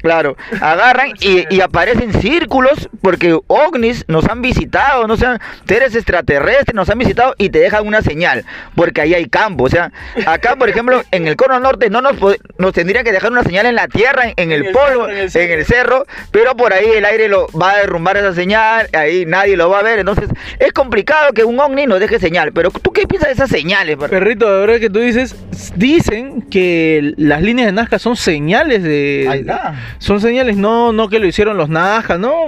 Claro, 0.00 0.36
agarran 0.60 1.12
y, 1.20 1.44
y 1.54 1.60
aparecen 1.60 2.12
círculos 2.20 2.88
porque 3.02 3.38
ovnis 3.46 4.04
nos 4.08 4.26
han 4.28 4.42
visitado, 4.42 5.06
no 5.06 5.16
sean 5.16 5.40
seres 5.66 5.94
extraterrestres 5.94 6.74
nos 6.74 6.88
han 6.90 6.98
visitado 6.98 7.34
y 7.38 7.50
te 7.50 7.58
dejan 7.58 7.86
una 7.86 8.02
señal, 8.02 8.44
porque 8.74 9.00
ahí 9.00 9.14
hay 9.14 9.26
campo, 9.28 9.64
o 9.64 9.68
sea, 9.68 9.92
acá 10.26 10.56
por 10.56 10.68
ejemplo 10.68 11.02
en 11.10 11.26
el 11.26 11.36
cono 11.36 11.58
norte 11.60 11.90
no 11.90 12.00
nos, 12.00 12.16
nos 12.58 12.72
tendrían 12.72 13.04
que 13.04 13.12
dejar 13.12 13.32
una 13.32 13.42
señal 13.42 13.66
en 13.66 13.74
la 13.74 13.88
tierra, 13.88 14.24
en, 14.28 14.34
en 14.36 14.52
el 14.52 14.70
polvo, 14.72 15.08
en 15.08 15.16
el. 15.16 15.30
Cerro, 15.70 16.04
pero 16.32 16.56
por 16.56 16.72
ahí 16.72 16.86
el 16.96 17.04
aire 17.04 17.28
lo 17.28 17.46
va 17.48 17.70
a 17.72 17.76
derrumbar 17.76 18.16
esa 18.16 18.34
señal, 18.34 18.88
ahí 18.92 19.24
nadie 19.24 19.56
lo 19.56 19.70
va 19.70 19.78
a 19.78 19.82
ver, 19.82 20.00
entonces 20.00 20.28
es 20.58 20.72
complicado 20.72 21.32
que 21.32 21.44
un 21.44 21.60
ovni 21.60 21.86
nos 21.86 22.00
deje 22.00 22.18
señal, 22.18 22.52
pero 22.52 22.70
¿tú 22.70 22.92
qué 22.92 23.06
piensas 23.06 23.28
de 23.28 23.34
esas 23.34 23.50
señales? 23.50 23.96
perro? 23.96 24.10
Perrito, 24.10 24.48
ahora 24.48 24.80
que 24.80 24.90
tú 24.90 24.98
dices, 24.98 25.36
dicen 25.76 26.42
que 26.42 27.14
las 27.16 27.40
líneas 27.42 27.66
de 27.66 27.72
Nazca 27.72 27.98
son 27.98 28.16
señales 28.16 28.82
de. 28.82 29.26
Ahí 29.30 29.40
está. 29.40 29.74
Son 29.98 30.20
señales, 30.20 30.56
no, 30.56 30.92
no 30.92 31.08
que 31.08 31.18
lo 31.18 31.26
hicieron 31.26 31.56
los 31.56 31.68
Nazca, 31.68 32.18
no. 32.18 32.46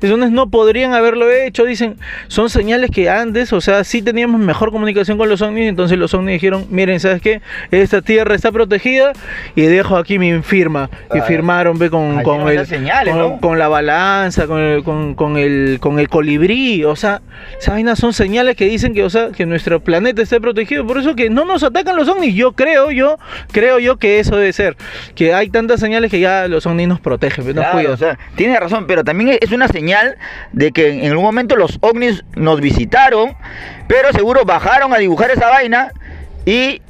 Esos 0.00 0.18
no 0.18 0.50
podrían 0.50 0.94
haberlo 0.94 1.30
hecho, 1.30 1.64
dicen. 1.64 1.96
Son 2.26 2.50
señales 2.50 2.90
que 2.90 3.08
antes, 3.08 3.52
o 3.52 3.60
sea, 3.60 3.84
sí 3.84 4.02
teníamos 4.02 4.40
mejor 4.40 4.72
comunicación 4.72 5.18
con 5.18 5.28
los 5.28 5.42
ovnis, 5.42 5.68
entonces 5.68 5.96
los 5.96 6.12
ovnis 6.14 6.32
dijeron, 6.32 6.66
miren, 6.70 6.98
¿sabes 6.98 7.22
qué? 7.22 7.40
Esta 7.70 8.02
tierra 8.02 8.34
está 8.34 8.50
protegida 8.50 9.12
y 9.54 9.62
dejo 9.62 9.96
aquí 9.96 10.18
mi 10.18 10.42
firma. 10.42 10.90
Y 11.14 11.20
firmaron, 11.20 11.78
ve, 11.78 11.90
con, 11.90 12.47
con 12.48 12.52
tienen 12.52 12.58
el, 12.58 12.64
esas 12.64 12.68
señales, 12.68 13.14
con, 13.14 13.22
¿no? 13.22 13.40
con 13.40 13.58
la 13.58 13.68
balanza, 13.68 14.46
con 14.46 14.60
el, 14.60 14.82
con, 14.84 15.14
con 15.14 15.36
el, 15.36 15.78
con 15.80 15.98
el 15.98 16.08
colibrí, 16.08 16.84
o 16.84 16.96
sea, 16.96 17.20
esas 17.58 17.74
vainas 17.74 17.98
son 17.98 18.12
señales 18.12 18.56
que 18.56 18.66
dicen 18.66 18.94
que, 18.94 19.04
o 19.04 19.10
sea, 19.10 19.30
que 19.30 19.46
nuestro 19.46 19.80
planeta 19.80 20.22
esté 20.22 20.40
protegido, 20.40 20.86
por 20.86 20.98
eso 20.98 21.14
que 21.14 21.30
no 21.30 21.44
nos 21.44 21.62
atacan 21.62 21.96
los 21.96 22.08
ovnis, 22.08 22.34
yo 22.34 22.52
creo, 22.52 22.90
yo, 22.90 23.18
creo 23.52 23.78
yo 23.78 23.96
que 23.96 24.18
eso 24.20 24.36
debe 24.36 24.52
ser, 24.52 24.76
que 25.14 25.34
hay 25.34 25.50
tantas 25.50 25.80
señales 25.80 26.10
que 26.10 26.20
ya 26.20 26.48
los 26.48 26.66
ovnis 26.66 26.88
nos 26.88 27.00
protegen, 27.00 27.44
nos 27.46 27.54
Claro, 27.54 27.72
cuidan. 27.72 27.92
o 27.92 27.96
sea, 27.96 28.18
tiene 28.36 28.58
razón, 28.58 28.86
pero 28.86 29.04
también 29.04 29.38
es 29.40 29.52
una 29.52 29.68
señal 29.68 30.16
de 30.52 30.72
que 30.72 31.04
en 31.04 31.10
algún 31.10 31.24
momento 31.24 31.56
los 31.56 31.78
ovnis 31.80 32.24
nos 32.36 32.60
visitaron, 32.60 33.34
pero 33.86 34.12
seguro 34.12 34.44
bajaron 34.44 34.92
a 34.92 34.98
dibujar 34.98 35.30
esa 35.30 35.48
vaina 35.48 35.92
y 36.46 36.80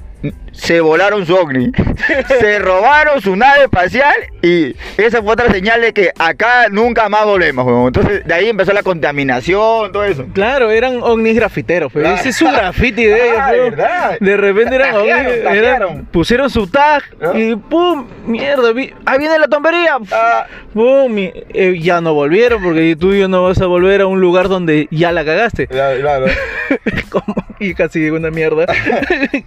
se 0.59 0.81
volaron 0.81 1.25
su 1.25 1.35
ovni. 1.37 1.71
se 2.41 2.59
robaron 2.59 3.21
su 3.21 3.37
nave 3.37 3.63
espacial 3.65 4.15
y 4.43 4.75
esa 4.97 5.23
fue 5.23 5.33
otra 5.33 5.51
señal 5.53 5.81
de 5.81 5.93
que 5.93 6.11
acá 6.19 6.69
nunca 6.69 7.09
más 7.09 7.25
volvemos. 7.25 7.65
weón. 7.65 7.87
Entonces 7.87 8.25
de 8.27 8.35
ahí 8.35 8.49
empezó 8.49 8.73
la 8.73 8.83
contaminación, 8.83 9.93
todo 9.93 10.05
eso. 10.05 10.27
Claro, 10.35 10.71
eran 10.71 11.01
ovnis 11.03 11.37
grafiteros, 11.37 11.93
pero 11.93 12.05
Claro. 12.07 12.21
ese 12.21 12.31
es 12.31 12.37
su 12.37 12.45
graffiti 12.51 13.05
de 13.05 13.29
ellos. 13.29 13.39
Ah, 13.41 13.53
¿verdad? 13.53 14.17
De 14.21 14.37
repente 14.37 14.75
eran 14.75 14.95
Tajearon, 14.95 15.27
ovnis, 15.27 15.63
eran- 15.63 16.07
pusieron 16.07 16.51
su 16.51 16.67
tag 16.67 17.03
¿No? 17.21 17.39
y 17.39 17.55
pum, 17.57 18.07
mierda, 18.27 18.73
vi- 18.73 18.93
ahí 19.07 19.19
viene 19.19 19.39
la 19.39 19.47
tombería. 19.49 19.97
Ah. 20.11 20.47
Pum, 20.75 21.17
y, 21.19 21.33
eh, 21.55 21.79
ya 21.81 22.01
no 22.01 22.15
volvieron 22.15 22.63
porque 22.63 22.97
tú 22.99 23.13
y 23.13 23.21
yo 23.21 23.29
no 23.29 23.45
vas 23.45 23.61
a 23.61 23.67
volver 23.67 24.01
a 24.01 24.07
un 24.07 24.21
lugar 24.21 24.49
donde 24.49 24.89
ya 24.91 25.13
la 25.13 25.25
cagaste. 25.25 25.67
Claro, 25.69 26.01
claro. 26.01 26.27
Y 27.61 27.75
casi 27.75 27.99
digo 27.99 28.15
una 28.17 28.31
mierda. 28.31 28.67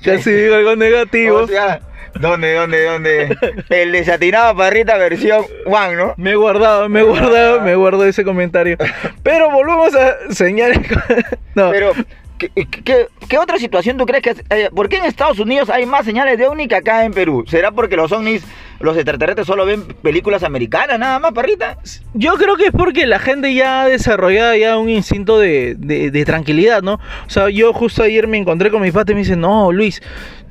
casi 0.04 0.32
digo 0.34 0.56
algo 0.56 0.76
negativo. 1.02 1.38
O 1.38 1.48
sea, 1.48 1.82
¿dónde, 2.20 2.54
dónde, 2.54 2.84
dónde? 2.86 3.38
El 3.70 3.92
desatinado 3.92 4.56
parrita 4.56 4.98
versión 4.98 5.46
one, 5.66 5.96
¿no? 5.96 6.14
Me 6.18 6.32
he 6.32 6.36
guardado, 6.36 6.90
me 6.90 7.02
he 7.02 7.04
guardado, 7.04 7.62
me 7.62 7.72
he 7.72 7.76
guardado 7.76 8.06
ese 8.06 8.24
comentario. 8.24 8.78
Pero 9.24 9.50
volvemos 9.52 9.94
a 9.96 10.34
señales. 10.34 10.80
no, 11.56 11.72
Pero, 11.72 11.92
¿qué, 12.38 12.50
qué, 12.84 13.08
qué 13.30 13.38
otra 13.38 13.58
situación 13.58 13.98
tú 13.98 14.06
crees 14.06 14.24
que 14.24 14.36
eh, 14.50 14.70
¿Por 14.76 14.90
qué 14.90 14.98
en 14.98 15.06
Estados 15.06 15.40
Unidos 15.40 15.70
hay 15.70 15.86
más 15.86 16.06
señales 16.06 16.38
de 16.38 16.48
ovni 16.48 16.68
que 16.68 16.76
acá 16.76 17.06
en 17.06 17.14
Perú? 17.14 17.44
¿Será 17.48 17.72
porque 17.72 17.96
los 17.96 18.12
ovnis, 18.12 18.44
los 18.80 18.96
extraterrestres 18.98 19.46
solo 19.48 19.66
ven 19.66 19.84
películas 20.02 20.42
americanas 20.44 20.98
nada 20.98 21.20
más, 21.20 21.32
parrita? 21.34 21.78
Yo 22.14 22.34
creo 22.36 22.56
que 22.58 22.66
es 22.66 22.72
porque 22.72 23.06
la 23.06 23.20
gente 23.20 23.54
ya 23.54 23.84
ha 23.84 23.88
desarrollado 23.88 24.56
ya 24.56 24.78
un 24.78 24.90
instinto 24.90 25.40
de, 25.40 25.76
de- 25.78 26.10
de 26.12 26.26
tranquilidad, 26.26 26.82
¿no? 26.82 26.96
O 26.96 27.30
sea, 27.30 27.50
yo 27.50 27.74
justo 27.74 28.02
ayer 28.04 28.28
me 28.28 28.38
encontré 28.38 28.72
con 28.72 28.82
mi 28.82 28.92
padre 28.92 29.12
y 29.14 29.16
me 29.16 29.22
dice, 29.22 29.36
no, 29.36 29.72
Luis, 29.72 30.02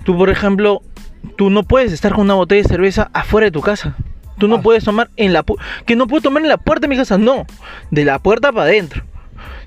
tú 0.05 0.17
por 0.17 0.31
ejemplo, 0.31 0.83
tú 1.37 1.51
no 1.51 1.63
puedes 1.63 1.93
estar 1.93 2.13
con 2.13 2.23
una 2.23 2.35
botella 2.35 2.63
de 2.63 2.69
cerveza 2.69 3.11
afuera 3.13 3.47
de 3.47 3.51
tu 3.51 3.61
casa. 3.61 3.95
Tú 4.39 4.49
no 4.49 4.57
Ah. 4.57 4.63
puedes 4.63 4.85
tomar 4.85 5.11
en 5.17 5.33
la... 5.35 5.45
pu- 5.45 5.59
Que 5.85 5.97
no 5.97 6.07
puedo 6.07 6.23
tomar 6.23 6.43
en 6.43 6.49
la 6.49 6.57
puerta 6.57 6.83
de 6.83 6.89
mi 6.89 6.97
casa, 6.97 7.19
no. 7.19 7.45
De 7.91 8.05
la 8.07 8.19
puerta 8.19 8.51
para 8.53 8.65
adentro. 8.65 9.05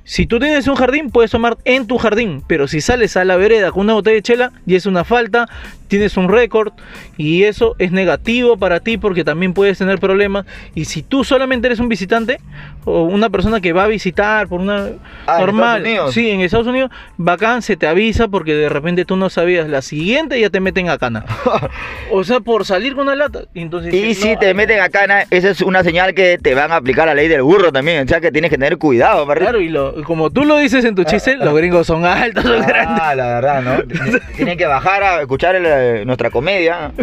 Si 0.05 0.25
tú 0.25 0.39
tienes 0.39 0.67
un 0.67 0.75
jardín, 0.75 1.09
puedes 1.11 1.31
tomar 1.31 1.57
en 1.63 1.87
tu 1.87 1.97
jardín, 1.97 2.43
pero 2.47 2.67
si 2.67 2.81
sales 2.81 3.15
a 3.15 3.23
la 3.23 3.37
vereda 3.37 3.71
con 3.71 3.81
una 3.81 3.93
botella 3.93 4.15
de 4.15 4.21
chela, 4.21 4.51
ya 4.65 4.75
es 4.75 4.85
una 4.85 5.05
falta, 5.05 5.47
tienes 5.87 6.17
un 6.17 6.27
récord 6.27 6.73
y 7.17 7.43
eso 7.43 7.75
es 7.79 7.91
negativo 7.91 8.57
para 8.57 8.79
ti 8.79 8.97
porque 8.97 9.23
también 9.23 9.53
puedes 9.53 9.77
tener 9.77 9.99
problemas. 9.99 10.45
Y 10.75 10.85
si 10.85 11.03
tú 11.03 11.23
solamente 11.23 11.67
eres 11.67 11.79
un 11.79 11.87
visitante 11.87 12.39
o 12.83 13.03
una 13.03 13.29
persona 13.29 13.61
que 13.61 13.71
va 13.71 13.83
a 13.85 13.87
visitar 13.87 14.47
por 14.47 14.59
una 14.59 14.89
Ah, 15.25 15.39
¿en 15.39 15.45
normal, 15.45 15.81
Unidos? 15.83 16.13
sí, 16.13 16.29
en 16.29 16.41
Estados 16.41 16.67
Unidos, 16.67 16.91
bacán, 17.17 17.61
se 17.61 17.77
te 17.77 17.87
avisa 17.87 18.27
porque 18.27 18.55
de 18.55 18.67
repente 18.67 19.05
tú 19.05 19.15
no 19.15 19.29
sabías, 19.29 19.69
la 19.69 19.81
siguiente 19.81 20.39
ya 20.39 20.49
te 20.49 20.59
meten 20.59 20.89
a 20.89 20.97
cana. 20.97 21.25
o 22.11 22.23
sea, 22.23 22.39
por 22.41 22.65
salir 22.65 22.93
con 22.95 23.03
una 23.03 23.15
lata. 23.15 23.43
Y, 23.53 23.61
entonces, 23.61 23.93
Y 23.93 24.15
si 24.15 24.33
no, 24.33 24.39
te 24.39 24.53
meten 24.53 24.81
a 24.81 24.89
cana, 24.89 25.23
esa 25.29 25.49
es 25.51 25.61
una 25.61 25.83
señal 25.83 26.13
que 26.13 26.37
te 26.41 26.55
van 26.55 26.71
a 26.71 26.77
aplicar 26.77 27.07
la 27.07 27.13
ley 27.15 27.27
del 27.27 27.43
burro 27.43 27.71
también. 27.71 28.03
O 28.03 28.07
sea 28.07 28.19
que 28.19 28.31
tienes 28.31 28.49
que 28.49 28.57
tener 28.57 28.77
cuidado. 28.77 29.25
Claro, 29.27 29.61
y 29.61 29.69
lo, 29.69 29.92
como 30.05 30.29
tú 30.29 30.43
lo 30.43 30.57
dices 30.57 30.83
en 30.85 30.95
tu 30.95 31.03
chiste, 31.03 31.37
los 31.39 31.55
gringos 31.55 31.87
son 31.87 32.05
altos, 32.05 32.43
son 32.43 32.61
grandes. 32.65 33.01
Ah, 33.01 33.15
la 33.15 33.25
verdad, 33.27 33.61
¿no? 33.61 34.19
Tienen 34.35 34.57
que 34.57 34.65
bajar 34.65 35.03
a 35.03 35.21
escuchar 35.21 35.55
el, 35.55 35.65
eh, 35.65 36.03
nuestra 36.05 36.29
comedia. 36.29 36.91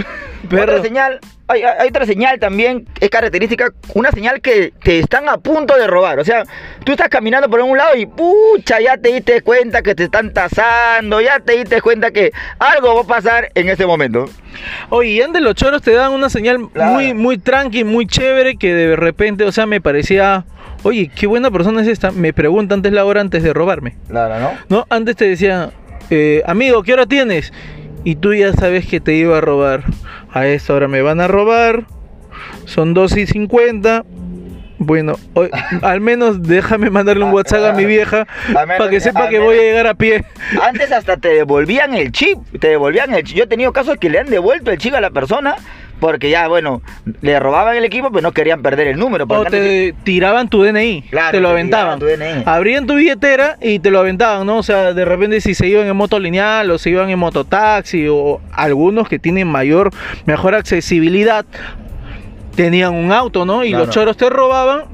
Perro. 0.49 0.63
Otra 0.63 0.83
señal, 0.83 1.21
hay, 1.49 1.63
hay 1.63 1.89
otra 1.89 2.07
señal 2.07 2.39
también, 2.41 2.87
es 2.99 3.11
característica, 3.11 3.69
una 3.95 4.11
señal 4.11 4.41
que 4.41 4.73
te 4.83 4.99
están 4.99 5.29
a 5.29 5.37
punto 5.37 5.77
de 5.77 5.87
robar. 5.87 6.19
O 6.19 6.25
sea, 6.25 6.45
tú 6.83 6.93
estás 6.93 7.09
caminando 7.09 7.49
por 7.49 7.61
un 7.61 7.77
lado 7.77 7.95
y 7.95 8.07
pucha, 8.07 8.81
ya 8.81 8.97
te 8.97 9.13
diste 9.13 9.43
cuenta 9.43 9.83
que 9.83 9.95
te 9.95 10.05
están 10.05 10.33
tasando, 10.33 11.21
ya 11.21 11.39
te 11.39 11.53
diste 11.59 11.81
cuenta 11.83 12.11
que 12.11 12.33
algo 12.59 12.95
va 12.97 13.03
a 13.03 13.05
pasar 13.05 13.51
en 13.55 13.69
ese 13.69 13.87
momento. 13.87 14.25
Oye, 14.89 15.11
y 15.11 15.23
antes 15.23 15.41
los 15.43 15.55
choros 15.55 15.83
te 15.83 15.93
dan 15.93 16.13
una 16.13 16.31
señal 16.31 16.69
Claro. 16.73 16.93
muy, 16.95 17.15
muy 17.15 17.39
tranqui, 17.39 17.85
muy 17.85 18.07
chévere, 18.07 18.57
que 18.57 18.73
de 18.75 18.97
repente, 18.97 19.45
o 19.45 19.53
sea, 19.53 19.67
me 19.67 19.81
parecía, 19.81 20.45
oye, 20.83 21.11
qué 21.15 21.27
buena 21.27 21.51
persona 21.51 21.83
es 21.83 21.89
esta. 21.89 22.11
Me 22.13 22.33
pregunta 22.33 22.75
antes 22.75 22.93
la 22.93 23.05
hora 23.05 23.21
antes 23.21 23.43
de 23.43 23.53
robarme. 23.53 23.97
Claro, 24.09 24.39
¿no? 24.41 24.53
No, 24.69 24.87
antes 24.91 25.17
te 25.17 25.27
decía, 25.29 25.71
eh, 26.11 26.43
amigo, 26.47 26.83
¿qué 26.83 26.93
hora 26.93 27.07
tienes? 27.07 27.53
Y 28.05 28.17
tú 28.17 28.33
ya 28.35 28.53
sabes 28.53 28.87
que 28.87 29.01
te 29.01 29.15
iba 29.15 29.39
a 29.39 29.41
robar. 29.41 29.85
A 30.33 30.47
esta 30.47 30.75
hora 30.75 30.89
me 30.89 31.03
van 31.03 31.21
a 31.21 31.29
robar. 31.29 31.85
Son 32.65 32.95
2 32.95 33.17
y 33.19 33.27
50. 33.27 34.05
Bueno, 34.79 35.17
hoy- 35.35 35.51
al 35.83 36.01
menos 36.01 36.43
déjame 36.43 36.89
mandarle 36.89 37.25
un 37.25 37.33
WhatsApp 37.33 37.65
a 37.65 37.73
mi 37.75 37.85
vieja 37.85 38.27
para 38.55 38.89
que 38.89 38.99
sepa 39.01 39.29
que 39.29 39.39
voy 39.39 39.59
a 39.59 39.61
llegar 39.61 39.87
a 39.87 39.95
pie. 39.95 40.25
Antes 40.67 40.91
hasta 40.91 41.19
te 41.19 41.29
devolvían 41.29 41.93
el 41.95 42.13
chip, 42.13 42.39
te 42.59 42.69
devolvían 42.69 43.13
el 43.13 43.23
chip. 43.25 43.37
Yo 43.37 43.45
he 43.45 43.47
tenido 43.47 43.73
casos 43.75 43.99
que 43.99 44.09
le 44.09 44.19
han 44.21 44.31
devuelto 44.31 44.71
el 44.71 44.79
chip 44.79 44.95
a 44.95 45.01
la 45.03 45.11
persona 45.11 45.57
porque 46.01 46.31
ya, 46.31 46.49
bueno, 46.49 46.83
le 47.21 47.39
robaban 47.39 47.77
el 47.77 47.85
equipo, 47.85 48.11
pero 48.11 48.23
no 48.23 48.33
querían 48.33 48.63
perder 48.63 48.89
el 48.89 48.99
número. 48.99 49.27
O 49.29 49.45
te 49.45 49.95
tiraban 50.03 50.49
tu 50.49 50.63
DNI, 50.63 51.03
Claro, 51.11 51.31
te 51.33 51.41
lo 51.41 51.49
te 51.49 51.53
aventaban. 51.53 51.99
tu 52.01 52.07
DNI. 52.07 52.43
Abrían 52.47 52.87
tu 52.87 52.95
billetera 52.95 53.57
y 53.61 53.79
te 53.79 53.91
lo 53.91 54.01
aventaban, 54.01 54.47
¿no? 54.47 54.59
O 54.59 54.63
sea, 54.63 54.93
de 54.95 55.05
repente 55.05 55.41
si 55.41 55.55
se 55.55 55.67
iban 55.69 55.87
en 55.87 55.97
moto 55.97 56.19
lineal 56.19 56.71
o 56.71 56.79
se 56.79 56.91
iban 56.91 57.11
en 57.11 57.19
mototaxi 57.19 58.09
o 58.09 58.41
algunos 58.53 59.09
que 59.09 59.19
tienen 59.19 59.47
mayor, 59.47 59.91
mejor 60.27 60.55
accesibilidad, 60.55 61.45
tenían 62.57 62.95
un 62.95 63.13
auto, 63.13 63.45
¿no? 63.45 63.65
Y 63.65 63.71
Claro. 63.71 63.87
los 63.87 63.95
choros 63.95 64.17
te 64.17 64.29
robaban. 64.29 64.85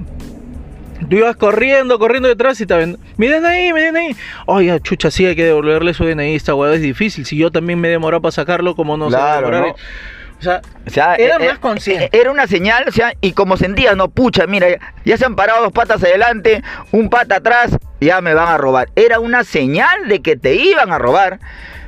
Tú 1.10 1.16
ibas 1.16 1.36
corriendo, 1.36 1.98
corriendo 1.98 2.26
detrás 2.28 2.58
y 2.60 2.66
te 2.66 2.75
ven. 2.75 2.96
Mi 3.18 3.26
DNI, 3.28 3.72
mi 3.75 3.80
DNI. 3.82 4.16
Oye, 4.46 4.80
chucha, 4.80 5.10
sí 5.10 5.26
hay 5.26 5.36
que 5.36 5.44
devolverle 5.44 5.92
su 5.92 6.04
DNI. 6.04 6.34
Esta 6.34 6.54
hueá 6.54 6.72
es 6.75 6.80
difícil. 6.80 7.26
Si 7.26 7.36
yo 7.36 7.50
también 7.50 7.78
me 7.78 7.88
demoró 7.88 8.22
para 8.22 8.32
sacarlo, 8.32 8.75
como 8.75 8.96
no 8.96 9.10
se 9.10 9.16
va 9.16 9.34
a 9.36 9.38
Claro, 9.38 9.50
demorar? 9.56 9.68
¿no? 9.68 9.75
O 10.38 10.43
sea, 10.43 10.61
O 10.87 10.90
sea, 10.90 11.14
Era 11.14 11.37
eh, 11.37 11.49
más 11.49 11.59
consciente. 11.59 12.05
eh, 12.07 12.21
Era 12.21 12.31
una 12.31 12.47
señal, 12.47 12.85
o 12.88 12.93
sea, 12.93 13.14
y 13.21 13.33
como 13.33 13.57
sentías, 13.57 13.97
no, 13.97 14.09
pucha, 14.09 14.47
mira, 14.47 14.66
ya 15.05 15.16
se 15.16 15.25
han 15.25 15.35
parado 15.35 15.62
dos 15.62 15.73
patas 15.73 16.02
adelante, 16.02 16.62
un 16.93 17.09
pata 17.09 17.37
atrás, 17.37 17.76
ya 18.00 18.21
me 18.21 18.35
van 18.35 18.49
a 18.49 18.59
robar. 18.59 18.88
Era 18.97 19.19
una 19.21 19.45
señal 19.45 20.09
de 20.09 20.21
que 20.21 20.37
te 20.37 20.55
iban 20.55 20.93
a 20.93 20.99
robar. 20.99 21.40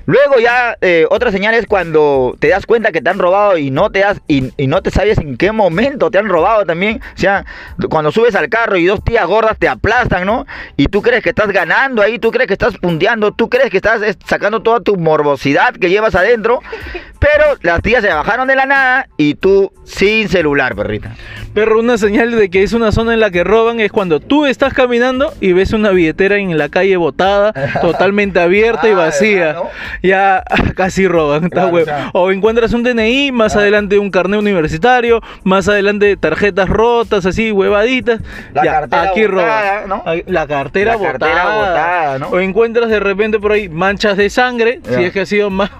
Luego 0.09 0.41
ya 0.41 0.79
eh, 0.81 1.05
otra 1.11 1.31
señal 1.31 1.53
es 1.53 1.67
cuando 1.67 2.35
te 2.39 2.49
das 2.49 2.65
cuenta 2.65 2.93
que 2.93 3.03
te 3.03 3.11
han 3.11 3.19
robado 3.19 3.59
y 3.59 3.71
no 3.71 3.91
te 3.91 3.99
das 3.99 4.23
y, 4.27 4.55
y 4.57 4.67
no 4.67 4.81
te 4.81 4.91
sabes 4.91 5.19
en 5.19 5.37
qué 5.37 5.53
momento 5.53 6.11
te 6.11 6.17
han 6.17 6.31
robado 6.31 6.65
también. 6.65 7.03
O 7.15 7.19
sea, 7.19 7.45
cuando 7.91 8.11
subes 8.11 8.35
al 8.35 8.49
carro 8.49 8.79
y 8.79 8.87
dos 8.87 9.05
tías 9.05 9.27
gordas 9.27 9.59
te 9.59 9.69
aplastan, 9.69 10.25
¿no? 10.25 10.47
Y 10.79 10.87
tú 10.87 11.03
crees 11.03 11.23
que 11.23 11.29
estás 11.29 11.49
ganando 11.49 12.01
ahí, 12.01 12.19
tú 12.19 12.31
crees 12.31 12.47
que 12.47 12.55
estás 12.55 12.79
punteando, 12.79 13.33
tú 13.33 13.51
crees 13.51 13.69
que 13.69 13.77
estás 13.77 14.01
eh, 14.01 14.17
sacando 14.25 14.63
toda 14.63 14.81
tu 14.81 14.97
morbosidad 14.97 15.75
que 15.75 15.91
llevas 15.91 16.15
adentro, 16.15 16.63
pero 17.21 17.45
las 17.61 17.83
tías 17.83 18.03
se 18.03 18.09
bajaron 18.09 18.49
de 18.49 18.57
la 18.57 18.65
nada 18.65 19.09
y 19.19 19.35
tú 19.35 19.71
sin 19.85 20.31
celular, 20.31 20.75
perrita. 20.75 21.17
Perro, 21.59 21.81
una 21.81 21.99
señal 21.99 22.31
de 22.31 22.51
que 22.51 22.63
es 22.63 22.73
una 22.73 22.93
zona 22.93 23.15
en 23.15 23.19
la 23.21 23.33
que 23.33 23.43
roban 23.43 23.81
es 23.81 23.91
cuando 23.91 24.21
tú 24.21 24.47
estás 24.47 24.73
caminando 24.75 25.33
y 25.41 25.53
ves 25.53 25.73
una 25.73 25.91
billetera 25.91 26.37
en 26.37 26.57
la 26.57 26.69
calle 26.69 26.97
botada, 26.97 27.53
totalmente 27.81 28.39
abierta 28.39 28.89
y 28.89 28.93
Ah, 28.93 28.97
vacía. 28.97 29.57
ya 30.01 30.45
casi 30.77 31.09
roban. 31.09 31.49
Claro, 31.49 31.75
o 31.75 31.85
sea- 31.85 32.11
o 32.13 32.31
encuentras 32.31 32.73
un 32.75 32.85
DNI, 32.85 33.33
más 33.33 33.57
Ah. 33.57 33.59
adelante 33.59 33.99
un 33.99 34.13
carnet 34.13 34.39
universitario, 34.39 35.21
más 35.43 35.69
adelante 35.69 36.17
tarjetas 36.17 36.69
rotas, 36.69 37.27
así, 37.27 37.51
huevaditas. 37.51 38.21
La 38.55 38.65
ya, 38.65 38.73
cartera 38.73 39.03
aquí 39.03 39.27
botada, 39.27 39.81
roban. 39.87 40.23
La 40.27 40.47
cartera 40.47 40.95
La 40.97 41.03
cartera 41.03 41.45
botada. 41.45 42.27
O 42.31 42.39
encuentras 42.39 42.89
de 42.89 43.01
repente 43.01 43.41
por 43.41 43.51
ahí 43.51 43.69
manchas 43.69 44.17
de 44.17 44.31
sangre, 44.31 44.79
si 44.89 45.03
es 45.03 45.13
que 45.13 45.23
ha 45.23 45.27
sido 45.27 45.51
más. 45.51 45.71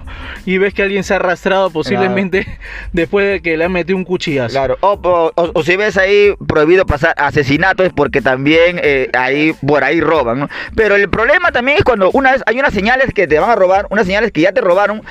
Y 0.45 0.57
ves 0.57 0.73
que 0.73 0.83
alguien 0.83 1.05
se 1.05 1.13
ha 1.13 1.17
arrastrado 1.17 1.69
posiblemente 1.69 2.45
después 2.91 3.25
de 3.31 3.41
que 3.41 3.55
le 3.55 3.63
ha 3.63 3.69
metido 3.69 3.95
un 3.97 4.03
cuchillazo. 4.03 4.49
Claro, 4.51 4.77
o, 4.81 4.99
o- 5.01 5.31
o- 5.35 5.51
si 5.69 5.75
ves 5.75 5.97
ahí 5.97 6.33
prohibido 6.47 6.87
pasar 6.87 7.13
asesinato 7.17 7.83
es 7.83 7.93
porque 7.93 8.21
también 8.23 8.79
eh, 8.81 9.07
ahí 9.15 9.53
por 9.67 9.83
ahí 9.83 10.01
roban, 10.01 10.39
¿no? 10.39 10.49
Pero 10.75 10.95
el 10.95 11.07
problema 11.09 11.51
también 11.51 11.77
es 11.77 11.83
cuando 11.83 12.09
una 12.09 12.31
vez 12.31 12.41
hay 12.47 12.57
unas 12.59 12.73
señales 12.73 13.13
que 13.13 13.27
te 13.27 13.37
van 13.37 13.51
a 13.51 13.55
robar, 13.55 13.85
unas 13.91 14.07
señales 14.07 14.31
que 14.31 14.41
ya 14.41 14.51
te 14.51 14.61
robaron 14.61 15.03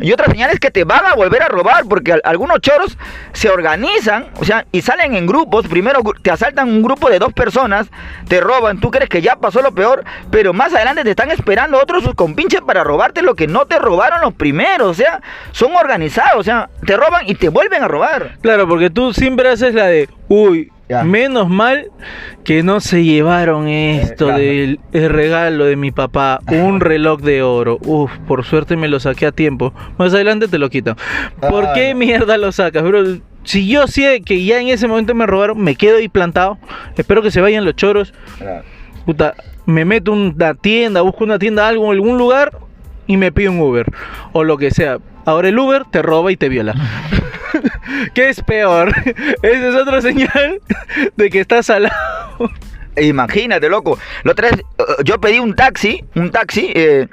y 0.00 0.12
otras 0.12 0.30
señales 0.30 0.60
que 0.60 0.70
te 0.70 0.84
van 0.84 1.06
a 1.06 1.14
volver 1.14 1.42
a 1.42 1.48
robar 1.48 1.84
porque 1.88 2.12
al- 2.12 2.20
algunos 2.24 2.60
choros 2.60 2.98
se 3.32 3.48
organizan, 3.48 4.26
o 4.38 4.44
sea, 4.44 4.66
y 4.70 4.82
salen 4.82 5.14
en 5.14 5.26
grupos, 5.26 5.66
primero 5.66 6.00
te 6.20 6.30
asaltan 6.30 6.68
un 6.68 6.82
grupo 6.82 7.08
de 7.08 7.18
dos 7.18 7.32
personas, 7.32 7.88
te 8.28 8.38
roban, 8.42 8.80
tú 8.80 8.90
crees 8.90 9.08
que 9.08 9.22
ya 9.22 9.36
pasó 9.36 9.62
lo 9.62 9.72
peor, 9.72 10.04
pero 10.30 10.52
más 10.52 10.74
adelante 10.74 11.04
te 11.04 11.10
están 11.10 11.30
esperando 11.30 11.78
otros 11.80 12.04
sus 12.04 12.14
compinches 12.14 12.60
para 12.60 12.84
robarte 12.84 13.22
lo 13.22 13.34
que 13.34 13.46
no 13.46 13.64
te 13.64 13.78
robaron 13.78 14.20
los 14.20 14.34
primeros, 14.34 14.88
o 14.90 14.94
sea, 14.94 15.22
son 15.52 15.74
organizados, 15.74 16.36
o 16.40 16.42
sea, 16.44 16.68
te 16.84 16.98
roban 16.98 17.22
y 17.26 17.34
te 17.34 17.48
vuelven 17.48 17.82
a 17.82 17.88
robar. 17.88 18.36
Claro, 18.42 18.68
porque 18.68 18.90
tú 18.90 19.14
siempre 19.14 19.48
haces 19.48 19.72
la 19.72 19.86
de, 19.86 20.01
uy, 20.28 20.70
Ya. 20.88 21.04
menos 21.04 21.48
mal 21.48 21.86
que 22.44 22.62
no 22.62 22.80
se 22.80 23.02
llevaron 23.04 23.68
esto 23.68 24.26
claro. 24.26 24.40
del 24.42 24.80
el 24.92 25.08
regalo 25.10 25.64
de 25.64 25.76
mi 25.76 25.90
papá, 25.90 26.40
un 26.48 26.80
reloj 26.80 27.20
de 27.22 27.42
oro. 27.42 27.78
Uf, 27.84 28.10
por 28.26 28.44
suerte 28.44 28.76
me 28.76 28.88
lo 28.88 29.00
saqué 29.00 29.26
a 29.26 29.32
tiempo. 29.32 29.72
Más 29.98 30.12
adelante 30.14 30.48
te 30.48 30.58
lo 30.58 30.68
quitan. 30.70 30.96
¿Por 31.48 31.66
Ah, 31.66 31.72
qué 31.74 31.94
mierda 31.94 32.36
lo 32.38 32.52
sacas, 32.52 32.82
bro? 32.82 33.02
Si 33.44 33.66
yo 33.66 33.86
sé 33.88 34.22
que 34.24 34.44
ya 34.44 34.60
en 34.60 34.68
ese 34.68 34.86
momento 34.86 35.14
me 35.14 35.26
robaron, 35.26 35.58
me 35.60 35.74
quedo 35.74 35.96
ahí 35.98 36.08
plantado. 36.08 36.58
Espero 36.96 37.22
que 37.22 37.30
se 37.32 37.40
vayan 37.40 37.64
los 37.64 37.74
choros. 37.74 38.12
Puta, 39.04 39.34
me 39.66 39.84
meto 39.84 40.12
una 40.12 40.54
tienda, 40.54 41.00
busco 41.00 41.24
una 41.24 41.38
tienda, 41.40 41.66
algo, 41.66 41.86
en 41.86 41.92
algún 41.92 42.18
lugar 42.18 42.52
y 43.08 43.16
me 43.16 43.32
pido 43.32 43.50
un 43.50 43.60
Uber. 43.60 43.86
O 44.32 44.44
lo 44.44 44.58
que 44.58 44.70
sea. 44.70 44.98
Ahora 45.24 45.48
el 45.48 45.58
Uber 45.58 45.84
te 45.90 46.02
roba 46.02 46.30
y 46.30 46.36
te 46.36 46.48
viola. 46.48 46.74
¿Qué 48.14 48.28
es 48.28 48.42
peor? 48.42 48.92
Esa 49.42 49.68
es 49.68 49.74
otra 49.74 50.00
señal 50.00 50.60
de 51.16 51.30
que 51.30 51.40
estás 51.40 51.70
al 51.70 51.84
lado. 51.84 52.50
Imagínate, 52.96 53.68
loco. 53.68 53.98
La 54.24 54.32
otra 54.32 54.50
vez 54.50 54.60
eh, 54.60 54.82
yo 55.04 55.20
pedí 55.20 55.38
un 55.38 55.54
taxi, 55.54 56.04
un 56.14 56.30
taxi, 56.30 56.72
eh, 56.74 57.08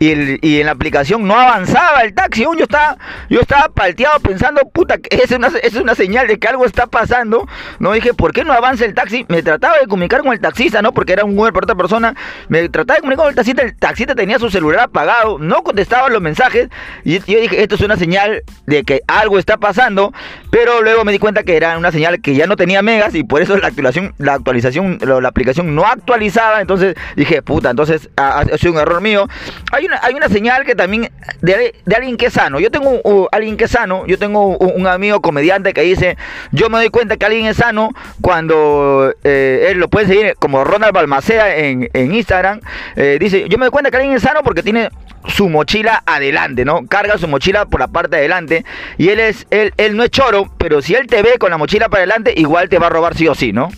y, 0.00 0.48
y 0.48 0.60
en 0.60 0.66
la 0.66 0.72
aplicación 0.72 1.26
no 1.26 1.38
avanzaba 1.38 2.00
el 2.00 2.14
taxi. 2.14 2.42
Yo 2.42 2.52
estaba, 2.58 2.96
yo 3.28 3.40
estaba 3.40 3.68
palteado 3.68 4.18
pensando, 4.20 4.62
puta, 4.72 4.96
es 5.10 5.30
una, 5.30 5.48
es 5.62 5.74
una 5.74 5.94
señal 5.94 6.26
de 6.26 6.38
que 6.38 6.48
algo 6.48 6.64
está 6.64 6.86
pasando. 6.86 7.46
No 7.78 7.92
dije, 7.92 8.14
¿por 8.14 8.32
qué 8.32 8.42
no 8.44 8.52
avanza 8.52 8.84
el 8.86 8.94
taxi? 8.94 9.26
Me 9.28 9.42
trataba 9.42 9.78
de 9.78 9.86
comunicar 9.86 10.22
con 10.22 10.32
el 10.32 10.40
taxista, 10.40 10.82
¿no? 10.82 10.92
Porque 10.92 11.12
era 11.12 11.24
un 11.24 11.38
Uber 11.38 11.52
para 11.52 11.64
otra 11.64 11.76
persona. 11.76 12.14
Me 12.48 12.68
trataba 12.68 12.96
de 12.96 13.00
comunicar 13.02 13.24
con 13.24 13.30
el 13.30 13.36
taxista. 13.36 13.62
El 13.62 13.76
taxista 13.76 14.14
tenía 14.14 14.38
su 14.38 14.50
celular 14.50 14.80
apagado, 14.80 15.38
no 15.38 15.62
contestaba 15.62 16.08
los 16.08 16.22
mensajes. 16.22 16.68
Y 17.04 17.18
yo 17.18 17.40
dije, 17.40 17.62
esto 17.62 17.74
es 17.74 17.82
una 17.82 17.96
señal 17.96 18.42
de 18.66 18.82
que 18.84 19.02
algo 19.06 19.38
está 19.38 19.58
pasando. 19.58 20.12
Pero 20.50 20.82
luego 20.82 21.04
me 21.04 21.12
di 21.12 21.18
cuenta 21.18 21.42
que 21.44 21.56
era 21.56 21.78
una 21.78 21.92
señal 21.92 22.20
que 22.20 22.34
ya 22.34 22.46
no 22.46 22.56
tenía 22.56 22.82
megas 22.82 23.14
y 23.14 23.22
por 23.22 23.40
eso 23.40 23.56
la 23.56 23.68
actualización, 23.68 24.14
la 24.18 24.34
actualización, 24.34 24.98
la 25.00 25.28
aplicación 25.28 25.74
no 25.74 25.84
actualizaba. 25.86 26.60
Entonces 26.60 26.96
dije, 27.16 27.40
puta, 27.42 27.70
entonces 27.70 28.08
ha, 28.16 28.40
ha 28.40 28.58
sido 28.58 28.72
un 28.72 28.78
error 28.78 29.00
mío. 29.00 29.28
Hay 29.72 29.86
una, 29.86 30.00
hay 30.02 30.14
una 30.14 30.28
señal 30.28 30.64
que 30.64 30.74
también 30.74 31.10
de, 31.40 31.74
alguien 31.94 32.16
que 32.16 32.26
es 32.26 32.32
sano. 32.32 32.58
Yo 32.60 32.70
tengo 32.70 32.90
un- 33.04 33.28
alguien 33.32 33.56
que 33.56 33.64
es 33.64 33.70
sano. 33.70 34.06
Yo 34.06 34.18
tengo 34.18 34.56
un, 34.58 34.80
un 34.80 34.86
amigo 34.86 35.20
comediante 35.20 35.72
que 35.72 35.82
dice, 35.82 36.16
yo 36.52 36.68
me 36.68 36.78
doy 36.78 36.90
cuenta 36.90 37.16
que 37.16 37.26
alguien 37.26 37.46
es 37.46 37.56
sano 37.56 37.90
cuando 38.20 39.14
eh, 39.24 39.68
él 39.70 39.78
lo 39.78 39.88
puede 39.88 40.06
seguir 40.06 40.34
como 40.38 40.64
Ronald 40.64 40.92
Balmaceda 40.92 41.54
en, 41.56 41.88
en 41.92 42.14
Instagram. 42.14 42.60
Eh, 42.96 43.18
dice, 43.20 43.46
yo 43.48 43.58
me 43.58 43.66
doy 43.66 43.70
cuenta 43.70 43.90
que 43.90 43.98
alguien 43.98 44.14
es 44.16 44.22
sano 44.22 44.40
porque 44.42 44.62
tiene 44.62 44.88
su 45.28 45.48
mochila 45.50 46.02
adelante, 46.06 46.64
¿no? 46.64 46.86
Carga 46.86 47.18
su 47.18 47.28
mochila 47.28 47.66
por 47.66 47.78
la 47.80 47.88
parte 47.88 48.16
de 48.16 48.22
adelante 48.22 48.64
y 48.96 49.10
él 49.10 49.20
es 49.20 49.46
él, 49.50 49.74
él 49.76 49.94
no 49.94 50.02
es 50.02 50.10
choro, 50.10 50.39
pero 50.58 50.82
si 50.82 50.94
él 50.94 51.06
te 51.06 51.22
ve 51.22 51.38
con 51.38 51.50
la 51.50 51.58
mochila 51.58 51.88
para 51.88 52.02
adelante, 52.02 52.32
igual 52.36 52.68
te 52.68 52.78
va 52.78 52.86
a 52.86 52.90
robar 52.90 53.16
sí 53.16 53.28
o 53.28 53.34
sí, 53.34 53.52
¿no? 53.52 53.70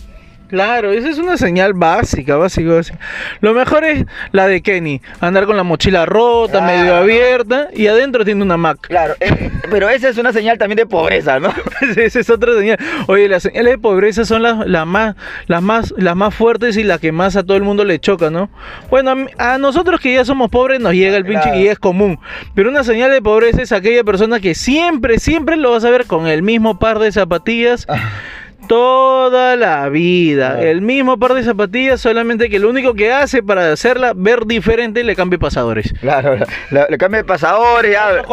Claro, 0.53 0.91
esa 0.91 1.09
es 1.09 1.17
una 1.17 1.35
señal 1.35 1.73
básica, 1.73 2.35
básica, 2.37 2.71
básica. 2.73 2.99
Lo 3.41 3.55
mejor 3.55 3.83
es 3.85 4.05
la 4.33 4.47
de 4.47 4.61
Kenny, 4.61 5.01
andar 5.19 5.47
con 5.47 5.57
la 5.57 5.63
mochila 5.63 6.05
rota, 6.05 6.59
Claro. 6.59 6.77
medio 6.77 6.95
abierta 6.95 7.69
y 7.73 7.87
adentro 7.87 8.23
tiene 8.23 8.43
una 8.43 8.55
Mac. 8.55 8.77
Claro, 8.81 9.15
eh, 9.19 9.49
pero 9.71 9.89
esa 9.89 10.09
es 10.09 10.17
una 10.19 10.31
señal 10.31 10.59
también 10.59 10.75
de 10.77 10.85
pobreza, 10.85 11.39
¿no? 11.39 11.51
Esa 11.95 12.19
es 12.19 12.29
otra 12.29 12.53
señal. 12.55 12.77
Oye, 13.07 13.27
las 13.27 13.41
señales 13.41 13.71
de 13.73 13.77
pobreza 13.79 14.25
son 14.25 14.43
las, 14.43 14.67
las 14.67 14.85
más, 14.85 15.15
las 15.47 15.63
más, 15.63 15.91
las 15.97 16.15
más 16.15 16.35
fuertes 16.35 16.77
y 16.77 16.83
las 16.83 16.99
que 16.99 17.11
más 17.11 17.35
a 17.35 17.41
todo 17.41 17.57
el 17.57 17.63
mundo 17.63 17.83
le 17.83 17.97
choca, 17.97 18.29
¿no? 18.29 18.51
Bueno, 18.91 19.09
a, 19.09 19.15
mí- 19.15 19.31
a 19.39 19.57
nosotros 19.57 19.99
que 20.01 20.13
ya 20.13 20.23
somos 20.23 20.51
pobres 20.51 20.79
nos 20.79 20.93
llega 20.93 21.17
el 21.17 21.25
pinche 21.25 21.41
Claro. 21.49 21.57
y 21.59 21.67
es 21.67 21.79
común. 21.79 22.19
Pero 22.53 22.69
una 22.69 22.83
señal 22.83 23.09
de 23.09 23.23
pobreza 23.23 23.63
es 23.63 23.71
aquella 23.71 24.03
persona 24.03 24.39
que 24.39 24.53
siempre, 24.53 25.17
siempre 25.17 25.55
lo 25.55 25.71
vas 25.71 25.83
a 25.83 25.89
ver 25.89 26.05
con 26.05 26.27
el 26.27 26.43
mismo 26.43 26.77
par 26.77 26.99
de 26.99 27.11
zapatillas. 27.11 27.87
Toda 28.67 29.55
la 29.55 29.89
vida, 29.89 30.61
el 30.61 30.81
mismo 30.81 31.17
par 31.19 31.33
de 31.33 31.43
zapatillas, 31.43 31.99
solamente 32.01 32.49
que 32.49 32.59
lo 32.59 32.69
único 32.69 32.93
que 32.93 33.11
hace 33.11 33.43
para 33.43 33.71
hacerla 33.71 34.13
ver 34.15 34.45
diferente 34.45 35.03
le 35.03 35.15
cambia 35.15 35.37
pasadores. 35.37 35.93
Claro, 36.01 36.35
le, 36.71 36.85
le 36.89 36.97
cambia 36.97 37.23
pasadores 37.23 37.91
ya, 37.91 38.23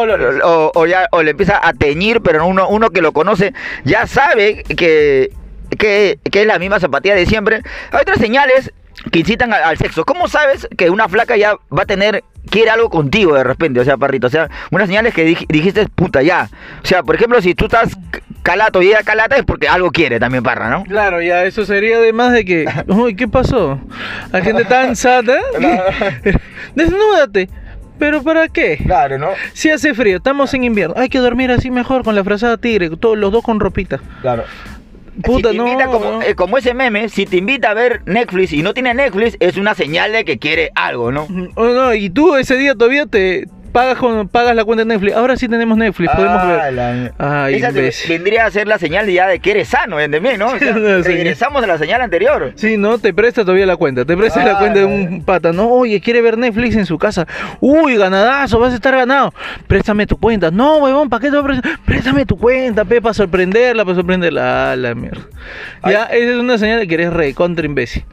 o, 0.43 0.71
o 0.73 0.85
ya 0.85 1.07
o 1.11 1.21
le 1.21 1.31
empieza 1.31 1.59
a 1.61 1.73
teñir, 1.73 2.21
pero 2.21 2.45
uno, 2.47 2.67
uno 2.69 2.89
que 2.89 3.01
lo 3.01 3.11
conoce 3.11 3.53
ya 3.83 4.07
sabe 4.07 4.63
que, 4.63 5.31
que, 5.77 6.19
que 6.31 6.41
es 6.41 6.47
la 6.47 6.59
misma 6.59 6.79
zapatilla 6.79 7.15
de 7.15 7.25
siempre. 7.25 7.61
Hay 7.91 8.01
otras 8.01 8.17
señales 8.19 8.71
que 9.11 9.19
incitan 9.19 9.51
al, 9.53 9.63
al 9.63 9.77
sexo. 9.77 10.05
¿Cómo 10.05 10.27
sabes 10.27 10.67
que 10.77 10.89
una 10.89 11.09
flaca 11.09 11.35
ya 11.35 11.55
va 11.75 11.83
a 11.83 11.85
tener, 11.85 12.23
quiere 12.49 12.69
algo 12.71 12.89
contigo 12.89 13.35
de 13.35 13.43
repente? 13.43 13.79
O 13.79 13.83
sea, 13.83 13.97
parrito, 13.97 14.27
o 14.27 14.29
sea, 14.29 14.49
unas 14.69 14.87
señales 14.87 15.13
que 15.13 15.27
dij- 15.27 15.47
dijiste, 15.47 15.87
puta, 15.93 16.21
ya. 16.21 16.49
O 16.83 16.87
sea, 16.87 17.03
por 17.03 17.15
ejemplo, 17.15 17.41
si 17.41 17.53
tú 17.55 17.65
estás 17.65 17.97
calato 18.43 18.81
y 18.81 18.87
ella 18.87 19.03
calata 19.03 19.35
es 19.37 19.43
porque 19.43 19.67
algo 19.67 19.91
quiere 19.91 20.19
también, 20.19 20.43
parra, 20.43 20.69
¿no? 20.69 20.83
Claro, 20.83 21.21
ya 21.21 21.43
eso 21.45 21.65
sería 21.65 21.97
además 21.97 22.31
de 22.33 22.45
que, 22.45 22.65
uy, 22.87 23.15
¿qué 23.15 23.27
pasó? 23.27 23.79
Hay 24.31 24.41
gente 24.43 24.65
tan 24.65 24.95
sata. 24.95 25.37
que- 26.23 26.37
Desnúdate. 26.75 27.49
¿Pero 27.99 28.23
para 28.23 28.47
qué? 28.47 28.77
Claro, 28.83 29.19
¿no? 29.19 29.29
Si 29.53 29.69
hace 29.69 29.93
frío, 29.93 30.17
estamos 30.17 30.51
en 30.55 30.63
invierno. 30.63 30.95
Hay 30.97 31.07
que 31.09 31.19
dormir 31.19 31.51
así 31.51 31.69
mejor 31.69 32.03
con 32.03 32.15
la 32.15 32.23
frazada 32.23 32.57
tigre, 32.57 32.89
todos 32.97 33.15
los 33.17 33.31
dos 33.31 33.43
con 33.43 33.59
ropita. 33.59 33.99
Claro. 34.21 34.43
Puta, 35.23 35.49
si 35.49 35.57
te 35.57 35.61
no, 35.61 35.67
invita 35.67 35.87
como, 35.87 36.05
no. 36.13 36.21
eh, 36.23 36.33
como 36.33 36.57
ese 36.57 36.73
meme, 36.73 37.09
si 37.09 37.27
te 37.27 37.37
invita 37.37 37.69
a 37.69 37.73
ver 37.75 38.01
Netflix 38.05 38.53
y 38.53 38.63
no 38.63 38.73
tiene 38.73 38.93
Netflix, 38.95 39.37
es 39.39 39.57
una 39.57 39.75
señal 39.75 40.13
de 40.13 40.25
que 40.25 40.39
quiere 40.39 40.71
algo, 40.73 41.11
¿no? 41.11 41.27
Oh, 41.55 41.65
no, 41.67 41.93
y 41.93 42.09
tú 42.09 42.35
ese 42.37 42.55
día 42.57 42.73
todavía 42.73 43.05
te 43.05 43.47
pagas 43.71 43.97
con 43.97 44.27
pagas 44.27 44.55
la 44.55 44.63
cuenta 44.65 44.83
de 44.83 44.89
Netflix. 44.93 45.15
Ahora 45.15 45.35
sí 45.35 45.47
tenemos 45.47 45.77
Netflix, 45.77 46.11
podemos 46.15 46.37
Ah, 46.41 46.45
ver. 46.45 46.73
la- 46.73 47.11
Ay, 47.17 47.55
Esa 47.55 47.69
imbécil. 47.69 48.09
vendría 48.09 48.45
a 48.45 48.51
ser 48.51 48.67
la 48.67 48.77
señal 48.77 49.09
ya 49.09 49.27
de 49.27 49.39
que 49.39 49.51
eres 49.51 49.69
sano, 49.69 49.99
¿entendés? 49.99 50.37
¿no? 50.37 50.47
O 50.47 50.57
sea, 50.59 50.73
regresamos 51.03 51.63
a 51.63 51.67
la 51.67 51.77
señal 51.77 52.01
anterior. 52.01 52.51
Sí, 52.55 52.77
no, 52.77 52.97
te 52.99 53.13
presta 53.13 53.41
todavía 53.43 53.65
la 53.65 53.77
cuenta. 53.77 54.05
Te 54.05 54.15
presta 54.17 54.43
la 54.45 54.51
Ah, 54.53 54.59
cuenta 54.59 54.79
de 54.79 54.85
un 54.85 55.23
pata. 55.23 55.51
No, 55.53 55.69
oye, 55.69 55.99
quiere 56.01 56.21
ver 56.21 56.37
Netflix 56.37 56.75
en 56.75 56.85
su 56.85 56.97
casa. 56.97 57.25
Uy, 57.59 57.97
ganadazo, 57.97 58.59
vas 58.59 58.73
a 58.73 58.75
estar 58.75 58.95
ganado. 58.95 59.33
Préstame 59.67 60.05
tu 60.07 60.17
cuenta. 60.17 60.51
No, 60.51 60.77
huevón, 60.77 61.09
¿para 61.09 61.21
qué 61.21 61.27
te 61.31 61.37
voy 61.39 61.41
a 61.41 61.59
prestar? 61.59 61.79
Préstame 61.85 62.25
tu 62.25 62.37
cuenta, 62.37 62.85
pe, 62.85 63.01
para 63.01 63.13
sorprenderla, 63.13 63.83
para 63.85 63.95
sorprenderla. 63.95 64.71
Ah, 64.71 64.75
la 64.75 64.93
mierda. 64.95 65.21
Ya, 65.85 66.03
esa 66.05 66.31
es 66.31 66.35
una 66.37 66.57
señal 66.57 66.79
de 66.79 66.87
que 66.87 66.93
eres 66.95 67.13
re 67.13 67.33
contra 67.33 67.65
imbécil. 67.65 68.03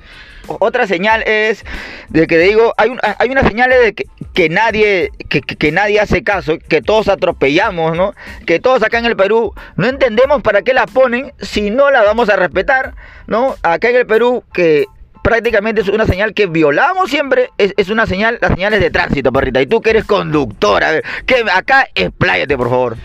Otra 0.61 0.87
señal 0.87 1.23
es 1.27 1.65
de 2.09 2.27
que 2.27 2.39
digo, 2.39 2.75
hay, 2.77 2.91
un, 2.91 2.99
hay 3.03 3.29
una 3.29 3.43
señal 3.47 3.71
de 3.71 3.95
que, 3.95 4.07
que 4.35 4.49
nadie 4.49 5.11
que- 5.29 5.43
que 5.43 5.73
nadie 5.73 6.01
hace 6.01 6.23
caso, 6.23 6.59
que 6.69 6.81
todos 6.83 7.09
atropellamos, 7.09 7.97
¿no? 7.97 8.15
Que 8.47 8.61
todos 8.61 8.83
acá 8.83 8.99
en 8.99 9.05
el 9.07 9.17
Perú 9.17 9.55
no 9.77 9.87
entendemos 9.87 10.43
para 10.43 10.63
qué 10.63 10.73
la 10.75 10.87
ponen 10.87 11.33
si 11.41 11.71
no 11.71 11.91
la 11.91 12.03
vamos 12.03 12.29
a 12.31 12.37
respetar, 12.37 12.95
¿no? 13.27 13.55
Acá 13.63 13.91
en 13.91 13.97
el 13.97 14.07
Perú 14.07 14.45
que 14.53 14.87
prácticamente 15.23 15.83
es 15.83 15.89
una 15.89 16.07
señal 16.07 16.33
que 16.33 16.47
violamos 16.47 17.11
siempre, 17.11 17.51
es, 17.59 17.75
es 17.77 17.91
una 17.91 18.07
señal, 18.07 18.39
las 18.41 18.53
señales 18.53 18.81
de 18.81 18.91
tránsito, 18.91 19.31
perrita. 19.33 19.61
Y 19.61 19.67
tú 19.67 19.83
que 19.83 19.91
eres 19.91 20.05
conductor, 20.05 20.83
a 20.83 20.93
ver, 20.93 21.05
que 21.27 21.45
acá 21.53 21.87
expláyate, 21.95 22.57
por 22.57 22.71
favor. 22.71 22.97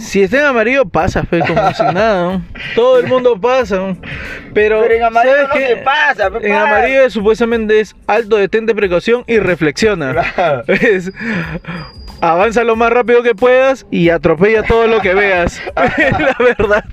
Si 0.00 0.22
está 0.22 0.38
en 0.40 0.46
amarillo, 0.46 0.86
pasa, 0.86 1.24
fe, 1.24 1.40
como 1.46 1.72
si 1.74 1.82
nada. 1.82 2.32
¿no? 2.32 2.44
Todo 2.74 2.98
el 2.98 3.06
mundo 3.06 3.38
pasa. 3.40 3.76
¿no? 3.76 3.96
Pero, 4.54 4.80
Pero 4.82 4.94
en 4.94 5.02
amarillo 5.04 5.34
¿sabes 5.36 5.48
no 5.48 5.54
qué? 5.54 5.66
se 5.66 5.76
pasa, 5.76 6.30
pe, 6.30 6.36
En 6.38 6.52
para. 6.54 6.62
amarillo 6.62 7.10
supuestamente 7.10 7.80
es 7.80 7.94
alto, 8.06 8.36
detente 8.36 8.74
precaución 8.74 9.24
y 9.26 9.38
reflexiona. 9.38 10.12
Claro. 10.34 10.64
Es, 10.68 11.12
avanza 12.20 12.64
lo 12.64 12.76
más 12.76 12.90
rápido 12.92 13.22
que 13.22 13.34
puedas 13.34 13.86
y 13.90 14.08
atropella 14.08 14.62
todo 14.62 14.86
lo 14.86 15.00
que 15.00 15.14
veas. 15.14 15.60
la 15.76 16.36
verdad. 16.38 16.84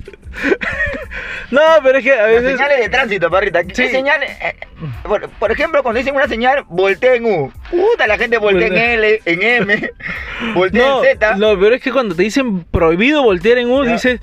No, 1.50 1.62
pero 1.84 1.98
es 2.00 2.04
que 2.04 2.12
a 2.14 2.28
Las 2.28 2.42
veces. 2.44 2.52
señales 2.58 2.80
de 2.80 2.90
tránsito, 2.90 3.30
perrita. 3.32 3.64
¿Qué 3.64 3.74
Sí. 3.76 3.88
señales? 3.90 4.30
eh, 4.42 4.56
por, 5.04 5.30
por 5.30 5.52
ejemplo, 5.52 5.82
cuando 5.84 6.00
dicen 6.00 6.16
una 6.16 6.28
señal, 6.28 6.64
voltea 6.68 7.16
en 7.16 7.26
U. 7.26 7.52
Puta, 7.72 8.06
la 8.08 8.18
gente 8.18 8.38
voltea 8.38 8.68
en. 8.68 8.76
L, 8.78 9.22
en 9.26 9.42
M, 9.44 9.92
voltea 10.54 10.88
No, 10.88 11.04
en 11.04 11.12
Z. 11.12 11.36
no, 11.38 11.60
pero 11.60 11.76
es 11.76 11.82
que 11.82 11.92
cuando 11.92 12.16
te 12.16 12.24
dicen 12.24 12.64
prohibido 12.66 13.24
voltear 13.24 13.58
en 13.60 13.72
U, 13.72 13.84
dices, 13.84 14.20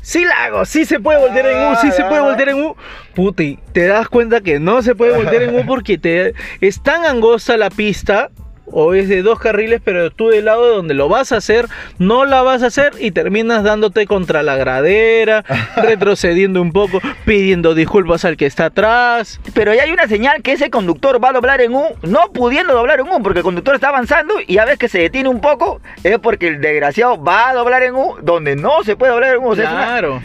sí 0.00 0.24
la 0.24 0.44
hago, 0.44 0.64
sí 0.64 0.84
se 0.86 1.00
puede 1.00 1.18
voltear 1.18 1.46
en 1.46 1.58
U, 1.72 1.76
sí 1.80 1.90
se 1.92 2.02
puede 2.04 2.18
ah. 2.20 2.22
voltear 2.22 2.48
en 2.50 2.62
U. 2.62 2.76
Puta, 3.14 3.42
y 3.42 3.58
te 3.72 3.86
das 3.86 4.08
cuenta 4.08 4.40
que 4.40 4.58
no 4.58 4.80
se 4.82 4.94
puede 4.94 5.14
voltear 5.16 5.42
en 5.42 5.56
U 5.58 5.66
porque 5.66 5.98
te, 5.98 6.34
es 6.60 6.82
tan 6.82 7.04
angosta 7.04 7.56
la 7.56 7.68
pista. 7.70 8.30
O 8.66 8.94
es 8.94 9.08
de 9.08 9.22
dos 9.22 9.38
carriles, 9.38 9.80
pero 9.84 10.10
tú 10.10 10.28
del 10.28 10.46
lado 10.46 10.66
de 10.68 10.74
donde 10.76 10.94
lo 10.94 11.08
vas 11.08 11.32
a 11.32 11.36
hacer, 11.36 11.66
no 11.98 12.24
la 12.24 12.42
vas 12.42 12.62
a 12.62 12.66
hacer 12.66 12.92
y 12.98 13.10
terminas 13.10 13.62
dándote 13.62 14.06
contra 14.06 14.42
la 14.42 14.56
gradera, 14.56 15.44
retrocediendo 15.76 16.62
un 16.62 16.72
poco, 16.72 17.00
pidiendo 17.24 17.74
disculpas 17.74 18.24
al 18.24 18.36
que 18.36 18.46
está 18.46 18.66
atrás. 18.66 19.38
Pero 19.54 19.74
ya 19.74 19.82
hay 19.82 19.92
una 19.92 20.08
señal 20.08 20.42
que 20.42 20.52
ese 20.52 20.70
conductor 20.70 21.22
va 21.22 21.28
a 21.28 21.32
doblar 21.34 21.60
en 21.60 21.74
U, 21.74 21.84
no 22.02 22.32
pudiendo 22.32 22.72
doblar 22.74 23.00
en 23.00 23.08
U, 23.08 23.22
porque 23.22 23.40
el 23.40 23.44
conductor 23.44 23.74
está 23.74 23.88
avanzando 23.88 24.34
y 24.46 24.54
ya 24.54 24.64
ves 24.64 24.78
que 24.78 24.88
se 24.88 24.98
detiene 24.98 25.28
un 25.28 25.40
poco, 25.40 25.80
es 26.02 26.18
porque 26.18 26.48
el 26.48 26.60
desgraciado 26.60 27.22
va 27.22 27.50
a 27.50 27.54
doblar 27.54 27.82
en 27.82 27.94
U 27.94 28.16
donde 28.22 28.56
no 28.56 28.82
se 28.82 28.96
puede 28.96 29.12
doblar 29.12 29.34
en 29.36 29.42
U. 29.42 29.48
O 29.50 29.54
sea, 29.56 29.64
es 29.64 29.70
una- 29.70 29.84
Claro. 29.84 30.22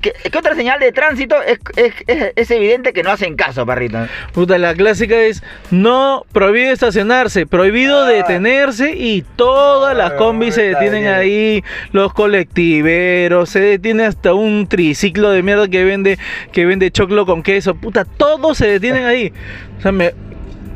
¿Qué, 0.00 0.12
qué 0.30 0.38
otra 0.38 0.54
señal 0.54 0.80
de 0.80 0.92
tránsito? 0.92 1.36
Es, 1.42 1.58
es, 1.76 1.92
es- 2.06 2.32
es 2.36 2.50
evidente 2.50 2.92
que 2.92 3.02
no 3.02 3.10
hacen 3.10 3.36
caso, 3.36 3.64
perrito. 3.66 3.98
Puta, 4.32 4.58
la 4.58 4.74
clásica 4.74 5.16
es 5.16 5.42
no 5.70 6.24
prohibido 6.32 6.72
estacionarse, 6.72 7.46
prohibido 7.46 8.02
Ah. 8.04 8.08
detenerse 8.08 8.92
y 8.96 9.22
todas 9.36 9.96
las 9.96 10.12
Ah, 10.12 10.16
combis 10.16 10.54
se 10.54 10.62
detienen 10.62 11.02
bien. 11.02 11.14
ahí, 11.14 11.64
los 11.92 12.12
colectiveros, 12.12 13.50
se 13.50 13.60
detiene 13.60 14.04
hasta 14.04 14.34
un 14.34 14.66
triciclo 14.68 15.30
de 15.30 15.42
mierda 15.42 15.68
que 15.68 15.84
vende 15.84 16.18
que 16.52 16.66
vende 16.66 16.90
choclo 16.90 17.26
con 17.26 17.42
queso, 17.42 17.74
puta, 17.74 18.04
todos 18.04 18.58
se 18.58 18.66
detienen 18.66 19.04
ahí. 19.04 19.32
O 19.78 19.82
sea, 19.82 19.92
me- 19.92 20.12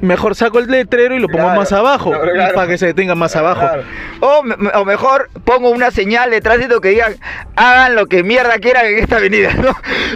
mejor 0.03 0.35
saco 0.35 0.59
el 0.59 0.67
letrero 0.67 1.17
y 1.17 1.21
lo 1.21 1.29
pongo 1.29 1.45
Claro, 1.45 1.61
más 1.61 1.73
abajo 1.73 2.11
claro, 2.11 2.33
claro. 2.33 2.55
para 2.55 2.67
que 2.67 2.77
se 2.77 2.87
detenga 2.87 3.15
más 3.15 3.35
abajo. 3.37 3.67
O, 4.21 4.43
o 4.75 4.85
mejor 4.85 5.31
pongo 5.45 5.71
una 5.71 5.91
señal 5.91 6.31
de 6.31 6.41
tránsito 6.41 6.81
que 6.81 6.91
digan 6.91 7.15
hagan 7.57 7.95
lo 7.95 8.07
que 8.07 8.23
mierda 8.23 8.59
quieran 8.59 8.87
en 8.87 8.99
esta 8.99 9.17
avenida, 9.17 9.55
¿no? 9.55 9.75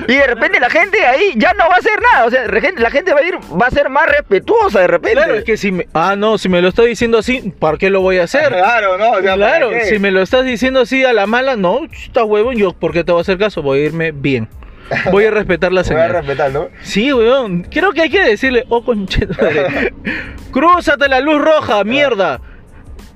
Y 0.08 0.16
de 0.16 0.26
repente 0.26 0.60
la 0.60 0.70
gente 0.70 1.04
ahí 1.06 1.32
ya 1.36 1.52
no 1.54 1.68
va 1.68 1.76
a 1.76 1.78
hacer 1.78 2.00
nada, 2.12 2.26
o 2.26 2.30
sea, 2.30 2.46
la 2.46 2.90
gente 2.90 3.14
va 3.14 3.20
a 3.20 3.24
ir, 3.24 3.38
va 3.60 3.66
a 3.66 3.70
ser 3.70 3.88
más 3.88 4.06
respetuosa 4.06 4.80
de 4.80 4.86
repente. 4.88 5.16
Claro, 5.16 5.34
es 5.34 5.44
que 5.44 5.56
si 5.56 5.72
me, 5.72 5.86
ah 5.94 6.16
no, 6.16 6.36
si 6.38 6.48
me 6.48 6.60
lo 6.60 6.68
está 6.68 6.82
diciendo 6.82 7.18
así, 7.18 7.54
¿para 7.58 7.78
qué 7.78 7.88
lo 7.88 8.00
voy 8.00 8.18
a 8.18 8.24
hacer? 8.24 8.48
Claro, 8.48 8.98
no, 8.98 9.12
o 9.12 9.22
sea, 9.22 9.36
¿para 9.36 9.58
Claro, 9.58 9.70
si 9.88 9.98
me 9.98 10.10
lo 10.10 10.20
estás 10.20 10.44
diciendo 10.44 10.80
así 10.80 11.04
a 11.04 11.12
la 11.12 11.26
mala, 11.26 11.56
no, 11.56 11.84
está 11.84 12.24
huevón, 12.24 12.56
yo, 12.56 12.72
¿por 12.72 12.92
qué 12.92 13.04
te 13.04 13.12
voy 13.12 13.20
a 13.20 13.22
hacer 13.22 13.38
caso? 13.38 13.62
Voy 13.62 13.80
a 13.80 13.84
irme 13.84 14.12
bien. 14.12 14.48
Voy 15.10 15.24
a 15.24 15.30
respetar 15.30 15.72
la 15.72 15.82
Voy 15.82 15.86
a 15.86 15.88
señal. 15.88 16.12
respetar, 16.12 16.52
¿no? 16.52 16.68
Sí, 16.82 17.12
weón. 17.12 17.62
Creo 17.64 17.92
que 17.92 18.02
hay 18.02 18.10
que 18.10 18.20
decirle, 18.22 18.64
oh, 18.68 18.84
conchetumare. 18.84 19.92
Crúzate 20.52 21.08
la 21.08 21.20
luz 21.20 21.40
roja, 21.40 21.82
mierda. 21.84 22.40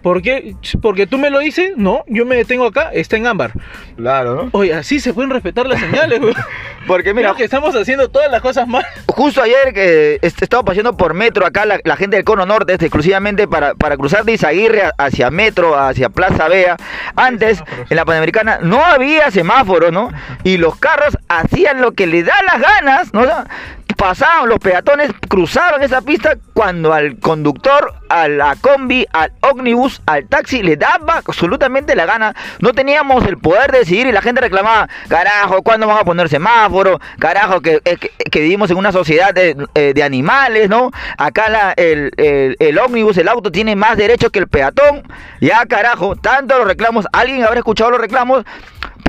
¿Por 0.02 0.22
qué? 0.22 0.54
Porque 0.80 1.06
tú 1.06 1.18
me 1.18 1.28
lo 1.28 1.40
dices, 1.40 1.72
no, 1.76 2.04
yo 2.06 2.24
me 2.24 2.37
detengo 2.37 2.64
acá, 2.64 2.90
está 2.92 3.16
en 3.18 3.26
ámbar. 3.26 3.52
Claro, 3.96 4.35
¿no? 4.35 4.48
Oye, 4.52 4.72
así 4.72 4.98
se 4.98 5.12
pueden 5.12 5.30
respetar 5.30 5.66
las 5.66 5.78
señales, 5.78 6.20
weón. 6.20 6.35
Porque 6.87 7.14
mira, 7.14 7.29
Creo 7.29 7.37
que 7.38 7.45
estamos 7.45 7.75
haciendo 7.77 8.09
todas 8.09 8.31
las 8.31 8.40
cosas 8.40 8.66
mal. 8.66 8.85
justo 9.07 9.43
ayer 9.43 9.73
que 9.75 10.19
est- 10.23 10.43
estaba 10.43 10.62
paseando 10.64 10.97
por 10.97 11.14
metro 11.14 11.45
acá, 11.47 11.64
la, 11.66 11.79
la 11.85 11.97
gente 11.97 12.16
del 12.16 12.25
cono 12.25 12.47
norte, 12.47 12.73
este, 12.73 12.87
exclusivamente 12.87 13.47
para, 13.47 13.75
para 13.75 13.97
cruzar 13.97 14.25
de 14.25 14.33
Izaguirre 14.33 14.90
hacia 14.99 15.31
metro, 15.31 15.79
hacia 15.79 16.09
Plaza 16.09 16.49
Vea. 16.49 16.77
Antes, 17.16 17.59
semáforos. 17.59 17.90
en 17.90 17.97
la 17.97 18.05
Panamericana, 18.05 18.59
no 18.62 18.85
había 18.85 19.31
semáforos, 19.31 19.93
¿no? 19.93 20.11
Y 20.43 20.57
los 20.57 20.77
carros 20.77 21.16
hacían 21.29 21.81
lo 21.81 21.93
que 21.93 22.07
les 22.07 22.25
da 22.27 22.35
las 22.51 22.61
ganas, 22.61 23.12
¿no? 23.14 23.23
Pasaban 23.97 24.49
los 24.49 24.59
peatones, 24.59 25.11
cruzaban 25.29 25.83
esa 25.83 26.01
pista 26.01 26.33
cuando 26.55 26.95
al 26.95 27.19
conductor, 27.19 27.93
a 28.09 28.29
la 28.29 28.57
combi, 28.59 29.07
al 29.12 29.31
ómnibus, 29.43 30.01
al 30.07 30.27
taxi 30.27 30.62
le 30.62 30.77
daba 30.77 31.19
absolutamente 31.19 31.95
la 31.95 32.07
gana. 32.07 32.35
No 32.61 32.73
teníamos 32.73 33.27
el 33.27 33.37
poder 33.37 33.71
de 33.73 33.81
decidir 33.81 34.07
y 34.07 34.12
la 34.12 34.23
gente 34.23 34.40
reclamaba, 34.40 34.88
carajo, 35.09 35.61
¿cuándo 35.62 35.87
vamos 35.87 36.01
a 36.01 36.05
poner 36.07 36.31
semáforo? 36.70 37.00
Carajo, 37.18 37.61
que, 37.61 37.80
es 37.85 37.98
que, 37.98 38.11
que 38.30 38.40
vivimos 38.40 38.70
en 38.70 38.76
una 38.76 38.92
sociedad 38.92 39.35
de, 39.35 39.56
eh, 39.74 39.92
de 39.94 40.02
animales, 40.02 40.68
¿no? 40.68 40.90
Acá 41.18 41.48
la- 41.48 41.72
el, 41.76 42.12
el, 42.16 42.56
el 42.59 42.78
ómnibus, 42.78 43.16
el 43.18 43.28
auto 43.28 43.50
tiene 43.50 43.76
más 43.76 43.96
derechos 43.96 44.30
que 44.30 44.38
el 44.38 44.48
peatón. 44.48 45.02
Ya, 45.40 45.64
carajo, 45.66 46.16
tanto 46.16 46.56
los 46.59 46.66
reclamos, 46.66 47.06
alguien 47.12 47.44
habrá 47.44 47.59
escuchado 47.59 47.90
los 47.90 48.00
reclamos. 48.00 48.44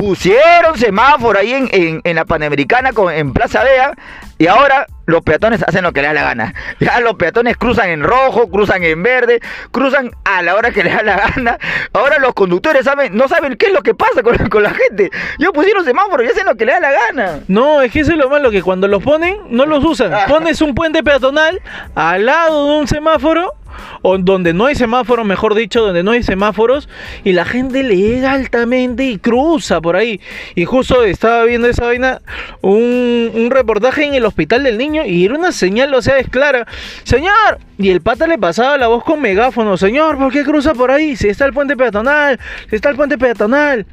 Pusieron 0.06 0.80
semáforo 0.80 1.38
ahí 1.38 1.54
en, 1.54 1.70
en- 1.72 2.02
en 2.04 2.16
la 2.16 2.26
Panamericana, 2.26 2.92
con, 2.92 3.14
en 3.14 3.34
Plaza 3.34 3.64
Vea, 3.64 3.94
y 4.40 4.48
ahora 4.48 4.88
los 5.06 5.22
peatones 5.22 5.62
hacen 5.62 5.84
lo 5.84 5.94
que 5.94 6.02
les 6.02 6.10
da 6.10 6.14
la 6.16 6.24
gana. 6.24 6.56
Ya 6.80 7.00
los 7.02 7.14
peatones 7.14 7.56
cruzan 7.56 7.90
en 7.90 8.02
rojo, 8.02 8.50
cruzan 8.50 8.82
en 8.84 9.04
verde, 9.04 9.42
cruzan 9.70 10.10
a 10.26 10.42
la 10.42 10.56
hora 10.56 10.72
que 10.72 10.84
les 10.84 10.96
da 10.96 11.04
la 11.04 11.18
gana. 11.18 11.60
Ahora 11.94 12.18
los 12.18 12.34
conductores 12.34 12.84
saben, 12.84 13.16
no 13.16 13.28
saben 13.28 13.56
qué 13.58 13.68
es 13.68 13.74
lo 13.74 13.84
que 13.84 13.94
pasa 13.94 14.24
con, 14.24 14.36
con 14.50 14.64
la 14.64 14.72
gente. 14.72 15.12
Ya 15.38 15.52
pusieron 15.52 15.86
semáforo 15.86 16.24
y 16.24 16.28
hacen 16.28 16.48
lo 16.48 16.56
que 16.56 16.66
les 16.66 16.82
da 16.82 16.90
la 16.90 16.92
gana. 16.92 17.40
No, 17.48 17.84
es 17.84 17.92
que 17.92 18.00
eso 18.00 18.12
es 18.12 18.18
lo 18.18 18.28
malo, 18.28 18.50
que 18.50 18.64
cuando 18.64 18.88
los 18.88 19.04
ponen, 19.04 19.38
no 19.50 19.68
los 19.68 19.84
usan. 19.86 20.12
Pones 20.28 20.62
un 20.62 20.74
puente 20.74 21.04
peatonal 21.04 21.62
al 21.94 22.26
lado 22.26 22.66
de 22.72 22.80
un 22.80 22.88
semáforo, 22.88 23.54
o 24.02 24.18
donde 24.18 24.54
no 24.54 24.66
hay 24.66 24.76
semáforo, 24.76 25.24
mejor 25.24 25.56
dicho, 25.56 25.82
donde 25.82 26.04
no 26.04 26.12
hay 26.12 26.24
semáforos, 26.24 26.90
y 27.24 27.34
la 27.34 27.46
gente 27.46 27.84
le 27.84 27.98
llega 27.98 28.34
altamente 28.34 29.04
y 29.06 29.18
cruza 29.18 29.82
por 29.82 29.96
ahí. 29.96 30.20
Y 30.56 30.66
justo 30.66 31.04
estaba 31.04 31.44
viendo 31.46 31.68
esa 31.68 31.86
vaina, 31.86 32.22
un, 32.62 33.32
un 33.34 33.52
reportaje 33.52 34.06
en 34.06 34.14
el 34.14 34.26
hospital 34.26 34.64
del 34.64 34.78
niño, 34.78 35.06
y 35.06 35.26
era 35.26 35.36
una 35.36 35.52
señal, 35.52 35.94
o 35.94 36.02
sea, 36.02 36.20
es 36.20 36.30
clara. 36.30 36.68
Señor, 37.04 37.60
y 37.78 37.90
el 37.90 38.02
pata 38.02 38.28
le 38.28 38.38
pasaba 38.38 38.78
la 38.78 38.88
voz 38.88 39.04
con 39.04 39.22
megáfono, 39.22 39.78
señor, 39.78 40.18
¿por 40.18 40.32
qué 40.32 40.44
cruza 40.44 40.74
por 40.74 40.92
ahí? 40.92 41.16
Si 41.16 41.28
está 41.28 41.46
el 41.46 41.54
puente 41.54 41.76
peatonal, 41.76 42.40
si 42.70 42.76
está 42.76 42.90
el 42.90 42.96
puente 42.96 43.18
peatonal. 43.18 43.86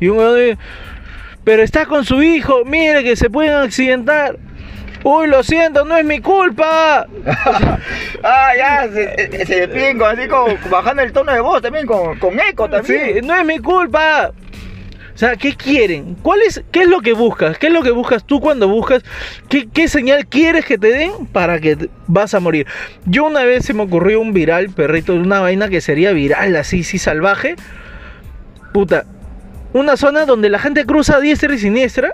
Y 0.00 0.08
un 0.08 0.56
pero 1.44 1.62
está 1.62 1.84
con 1.84 2.04
su 2.04 2.22
hijo, 2.22 2.64
mire 2.64 3.04
que 3.04 3.16
se 3.16 3.28
pueden 3.28 3.54
accidentar. 3.54 4.38
Uy, 5.04 5.26
lo 5.28 5.42
siento, 5.42 5.84
no 5.84 5.96
es 5.96 6.04
mi 6.04 6.20
culpa. 6.20 7.06
ah, 8.24 8.50
ya, 8.56 8.88
se, 8.90 9.44
se 9.46 9.66
despiden 9.66 9.98
con, 9.98 10.18
así 10.18 10.28
como 10.28 10.46
bajando 10.70 11.02
el 11.02 11.12
tono 11.12 11.30
de 11.32 11.40
voz 11.40 11.60
también, 11.62 11.86
con, 11.86 12.18
con 12.18 12.40
eco 12.40 12.64
Sí, 12.66 12.70
también. 12.72 13.26
no 13.26 13.36
es 13.36 13.44
mi 13.44 13.58
culpa. 13.58 14.32
O 15.14 15.16
sea, 15.16 15.36
¿qué 15.36 15.54
quieren? 15.54 16.16
¿Cuál 16.22 16.40
es, 16.42 16.64
¿Qué 16.72 16.80
es 16.82 16.88
lo 16.88 17.00
que 17.00 17.12
buscas? 17.12 17.56
¿Qué 17.58 17.68
es 17.68 17.72
lo 17.72 17.82
que 17.82 17.92
buscas 17.92 18.24
tú 18.24 18.40
cuando 18.40 18.66
buscas? 18.66 19.04
¿Qué, 19.48 19.68
qué 19.68 19.86
señal 19.86 20.26
quieres 20.26 20.64
que 20.64 20.76
te 20.78 20.88
den 20.88 21.12
para 21.32 21.60
que 21.60 21.76
te- 21.76 21.90
vas 22.08 22.34
a 22.34 22.40
morir? 22.40 22.66
Yo 23.04 23.24
una 23.24 23.44
vez 23.44 23.64
se 23.64 23.74
me 23.74 23.82
ocurrió 23.84 24.20
un 24.20 24.32
viral, 24.32 24.70
perrito, 24.70 25.14
una 25.14 25.38
vaina 25.40 25.68
que 25.68 25.80
sería 25.80 26.10
viral, 26.12 26.56
así, 26.56 26.82
sí, 26.82 26.98
salvaje. 26.98 27.54
Puta, 28.72 29.04
una 29.72 29.96
zona 29.96 30.24
donde 30.26 30.48
la 30.48 30.58
gente 30.58 30.84
cruza 30.84 31.16
a 31.16 31.20
diestra 31.20 31.54
y 31.54 31.58
siniestra 31.58 32.12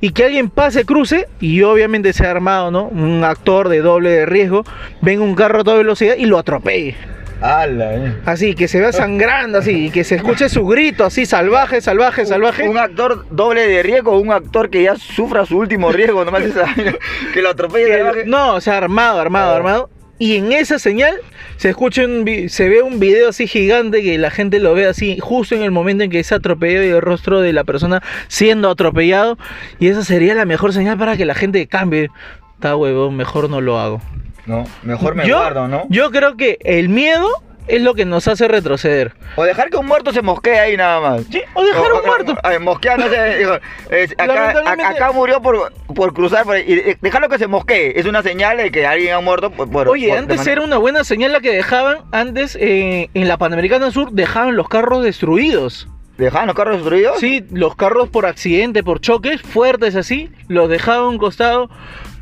y 0.00 0.10
que 0.10 0.24
alguien 0.24 0.50
pase, 0.50 0.84
cruce 0.84 1.28
y 1.40 1.62
obviamente 1.62 2.12
sea 2.12 2.30
armado, 2.30 2.70
¿no? 2.70 2.84
Un 2.84 3.24
actor 3.24 3.68
de 3.68 3.80
doble 3.80 4.10
de 4.10 4.26
riesgo, 4.26 4.64
venga 5.00 5.22
un 5.24 5.34
carro 5.34 5.60
a 5.60 5.64
toda 5.64 5.76
velocidad 5.78 6.14
y 6.16 6.26
lo 6.26 6.38
atropelle. 6.38 6.94
Ala, 7.40 7.94
eh. 7.94 8.16
Así, 8.24 8.54
que 8.56 8.66
se 8.66 8.80
vea 8.80 8.90
sangrando 8.90 9.58
así, 9.58 9.86
y 9.86 9.90
que 9.90 10.02
se 10.02 10.16
escuche 10.16 10.48
su 10.48 10.66
grito 10.66 11.04
así, 11.04 11.24
salvaje, 11.24 11.80
salvaje, 11.80 12.26
salvaje. 12.26 12.68
Un 12.68 12.78
actor 12.78 13.26
doble 13.30 13.66
de 13.68 13.80
riesgo, 13.84 14.18
un 14.18 14.32
actor 14.32 14.70
que 14.70 14.82
ya 14.82 14.96
sufra 14.96 15.46
su 15.46 15.56
último 15.56 15.92
riesgo, 15.92 16.24
nomás 16.24 16.42
esa 16.42 16.64
que 17.32 17.40
lo 17.40 17.50
atropelle 17.50 18.24
no, 18.26 18.54
o 18.54 18.60
sea, 18.60 18.78
armado, 18.78 19.20
armado, 19.20 19.52
Ah. 19.52 19.56
armado. 19.56 19.90
Y 20.18 20.36
en 20.36 20.52
esa 20.52 20.78
señal 20.78 21.14
se 21.56 21.70
escucha 21.70 22.04
un 22.04 22.26
se 22.48 22.68
ve 22.68 22.82
un 22.82 22.98
video 22.98 23.28
así 23.28 23.46
gigante 23.46 24.02
que 24.02 24.18
la 24.18 24.30
gente 24.30 24.58
lo 24.58 24.74
ve 24.74 24.86
así 24.86 25.18
justo 25.20 25.54
en 25.54 25.62
el 25.62 25.70
momento 25.70 26.04
en 26.04 26.10
que 26.10 26.18
es 26.18 26.32
atropellado 26.32 26.84
y 26.84 26.88
el 26.88 27.00
rostro 27.00 27.40
de 27.40 27.52
la 27.52 27.64
persona 27.64 28.02
siendo 28.26 28.70
atropellado. 28.70 29.38
Y 29.78 29.88
esa 29.88 30.04
sería 30.04 30.34
la 30.34 30.44
mejor 30.44 30.72
señal 30.72 30.98
para 30.98 31.16
que 31.16 31.24
la 31.24 31.34
gente 31.34 31.66
cambie. 31.66 32.10
Está 32.54 32.74
huevón, 32.74 33.16
mejor 33.16 33.48
no 33.48 33.60
lo 33.60 33.78
hago. 33.78 34.00
No, 34.46 34.64
mejor 34.82 35.14
me 35.14 35.28
yo, 35.28 35.36
guardo, 35.36 35.68
¿no? 35.68 35.86
Yo 35.90 36.10
creo 36.10 36.36
que 36.36 36.58
el 36.62 36.88
miedo 36.88 37.28
es 37.68 37.82
lo 37.82 37.94
que 37.94 38.04
nos 38.04 38.26
hace 38.28 38.48
retroceder. 38.48 39.12
O 39.36 39.44
dejar 39.44 39.70
que 39.70 39.76
un 39.76 39.86
muerto 39.86 40.12
se 40.12 40.22
mosquee 40.22 40.58
ahí 40.58 40.76
nada 40.76 41.00
más. 41.00 41.22
Sí, 41.30 41.42
o 41.54 41.62
dejar 41.64 41.92
un 41.92 42.04
muerto. 42.06 42.34
Ay, 42.42 42.58
mosqueándose, 42.58 43.34
digo, 43.38 43.54
es- 43.90 44.12
acá, 44.12 44.26
Lamentablemente- 44.26 44.84
a- 44.84 44.88
acá 44.90 45.12
murió 45.12 45.40
por, 45.42 45.72
por 45.94 46.12
cruzar 46.14 46.44
por 46.44 46.56
y 46.58 46.74
de- 46.74 46.98
dejarlo 47.00 47.28
que 47.28 47.38
se 47.38 47.46
mosquee. 47.46 47.92
Es 47.96 48.06
una 48.06 48.22
señal 48.22 48.56
de 48.56 48.70
que 48.70 48.86
alguien 48.86 49.14
ha 49.14 49.20
muerto 49.20 49.50
por. 49.50 49.70
por- 49.70 49.88
Oye, 49.88 50.10
antes 50.12 50.38
manera- 50.38 50.52
era 50.52 50.62
una 50.64 50.78
buena 50.78 51.04
señal 51.04 51.32
la 51.32 51.40
que 51.40 51.52
dejaban, 51.52 51.98
antes 52.12 52.56
eh, 52.60 53.10
en 53.14 53.28
la 53.28 53.36
Panamericana 53.38 53.90
Sur 53.90 54.12
dejaban 54.12 54.56
los 54.56 54.68
carros 54.68 55.04
destruidos. 55.04 55.88
¿Dejaban 56.16 56.48
los 56.48 56.56
carros 56.56 56.76
destruidos? 56.78 57.20
Sí, 57.20 57.44
los 57.52 57.76
carros 57.76 58.08
por 58.08 58.26
accidente, 58.26 58.82
por 58.82 59.00
choques 59.00 59.40
fuertes 59.40 59.94
así, 59.94 60.30
los 60.48 60.68
dejaban 60.68 61.04
a 61.04 61.08
un 61.10 61.18
costado, 61.18 61.70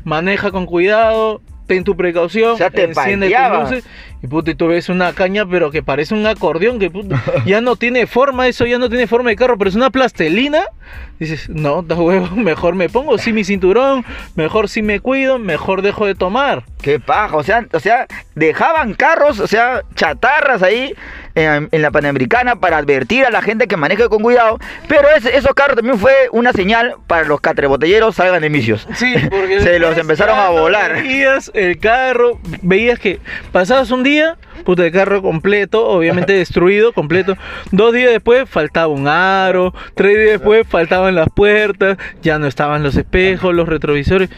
maneja 0.03 0.51
con 0.51 0.65
cuidado, 0.67 1.41
ten 1.65 1.83
tu 1.83 1.97
precaución, 1.97 2.51
O 2.51 2.57
sea, 2.57 2.69
te 2.69 2.83
enciende 2.83 3.27
tus 3.29 3.59
luces 3.59 3.83
Y 4.21 4.27
puta, 4.27 4.51
y 4.51 4.55
tú 4.55 4.67
ves 4.67 4.89
una 4.89 5.13
caña, 5.13 5.45
pero 5.45 5.69
que 5.69 5.83
parece 5.83 6.13
un 6.15 6.25
acordeón, 6.25 6.79
que 6.79 6.89
puta, 6.89 7.21
ya 7.45 7.61
no 7.61 7.75
tiene 7.75 8.07
forma, 8.07 8.47
eso 8.47 8.65
ya 8.65 8.79
no 8.79 8.89
tiene 8.89 9.07
forma 9.07 9.29
de 9.29 9.35
carro, 9.35 9.57
pero 9.57 9.69
es 9.69 9.75
una 9.75 9.89
plastelina. 9.89 10.63
Dices, 11.19 11.49
no, 11.49 11.81
da 11.81 11.95
huevo, 11.95 12.27
mejor 12.35 12.75
me 12.75 12.89
pongo 12.89 13.17
sí 13.17 13.33
mi 13.33 13.43
cinturón, 13.43 14.05
mejor 14.35 14.69
sí 14.69 14.81
me 14.81 14.99
cuido, 14.99 15.39
mejor 15.39 15.81
dejo 15.81 16.05
de 16.05 16.15
tomar. 16.15 16.63
Qué 16.81 16.99
paja, 16.99 17.35
o 17.35 17.43
sea, 17.43 17.65
o 17.73 17.79
sea, 17.79 18.07
dejaban 18.35 18.93
carros, 18.93 19.39
o 19.39 19.47
sea, 19.47 19.81
chatarras 19.95 20.63
ahí 20.63 20.93
en, 21.35 21.69
en 21.71 21.81
la 21.81 21.91
Panamericana 21.91 22.55
para 22.55 22.77
advertir 22.77 23.25
a 23.25 23.31
la 23.31 23.41
gente 23.41 23.67
que 23.67 23.77
maneje 23.77 24.07
con 24.09 24.21
cuidado, 24.21 24.59
pero 24.87 25.07
ese, 25.09 25.35
esos 25.35 25.53
carros 25.53 25.75
también 25.75 25.99
fue 25.99 26.13
una 26.31 26.53
señal 26.53 26.95
para 27.07 27.25
los 27.25 27.41
catrebotelleros 27.41 28.15
salgan 28.15 28.41
de 28.41 28.49
misios. 28.49 28.87
Sí, 28.95 29.13
porque 29.29 29.61
Se 29.67 29.79
los 29.79 29.97
empezaron 29.97 30.37
a 30.37 30.49
volar. 30.49 30.93
Veías 30.93 31.51
el 31.53 31.79
carro, 31.79 32.39
veías 32.61 32.99
que 32.99 33.19
pasabas 33.51 33.91
un 33.91 34.03
día, 34.07 34.37
puta, 34.63 34.85
el 34.85 34.91
carro 34.91 35.21
completo, 35.21 35.87
obviamente 35.87 36.33
destruido, 36.37 36.93
completo. 36.93 37.35
Dos 37.71 37.93
días 37.93 38.11
después 38.11 38.49
faltaba 38.49 38.87
un 38.87 39.07
aro, 39.07 39.73
tres 39.95 40.15
días 40.15 40.31
después 40.31 40.65
faltaban 40.67 41.15
las 41.15 41.27
puertas, 41.29 41.97
ya 42.21 42.39
no 42.39 42.47
estaban 42.47 42.83
los 42.83 42.95
espejos, 42.95 43.53
los 43.53 43.67
retrovisores. 43.67 44.29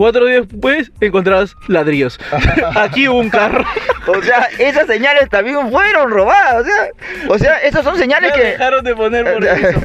Cuatro 0.00 0.24
días 0.24 0.48
después 0.48 0.90
encontrabas 1.02 1.54
ladrillos. 1.68 2.18
Aquí 2.74 3.06
hubo 3.06 3.18
un 3.18 3.28
carro. 3.28 3.66
O 4.06 4.22
sea, 4.22 4.48
esas 4.58 4.86
señales 4.86 5.28
también 5.28 5.70
fueron 5.70 6.10
robadas, 6.10 6.62
o 6.62 6.64
sea, 6.64 6.88
o 7.28 7.38
sea, 7.38 7.58
esas 7.58 7.84
son 7.84 7.98
señales 7.98 8.30
Ya 8.30 8.34
que 8.34 8.44
dejaron 8.52 8.82
de 8.82 8.96
poner 8.96 9.30
por 9.30 9.44
eso. 9.44 9.80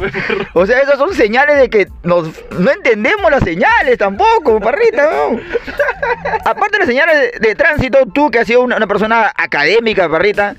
O 0.53 0.65
sea, 0.65 0.79
esas 0.79 0.97
son 0.97 1.13
señales 1.13 1.57
de 1.57 1.69
que 1.69 1.89
nos, 2.03 2.29
no 2.57 2.71
entendemos 2.71 3.29
las 3.29 3.43
señales 3.43 3.97
tampoco, 3.97 4.61
parrita. 4.61 5.03
¿no? 5.03 5.37
Aparte 6.45 6.77
de 6.77 6.79
las 6.79 6.87
señales 6.87 7.33
de, 7.33 7.49
de 7.49 7.55
tránsito, 7.55 8.05
tú 8.05 8.31
que 8.31 8.39
has 8.39 8.47
sido 8.47 8.61
una, 8.61 8.77
una 8.77 8.87
persona 8.87 9.33
académica, 9.35 10.07
parrita, 10.07 10.55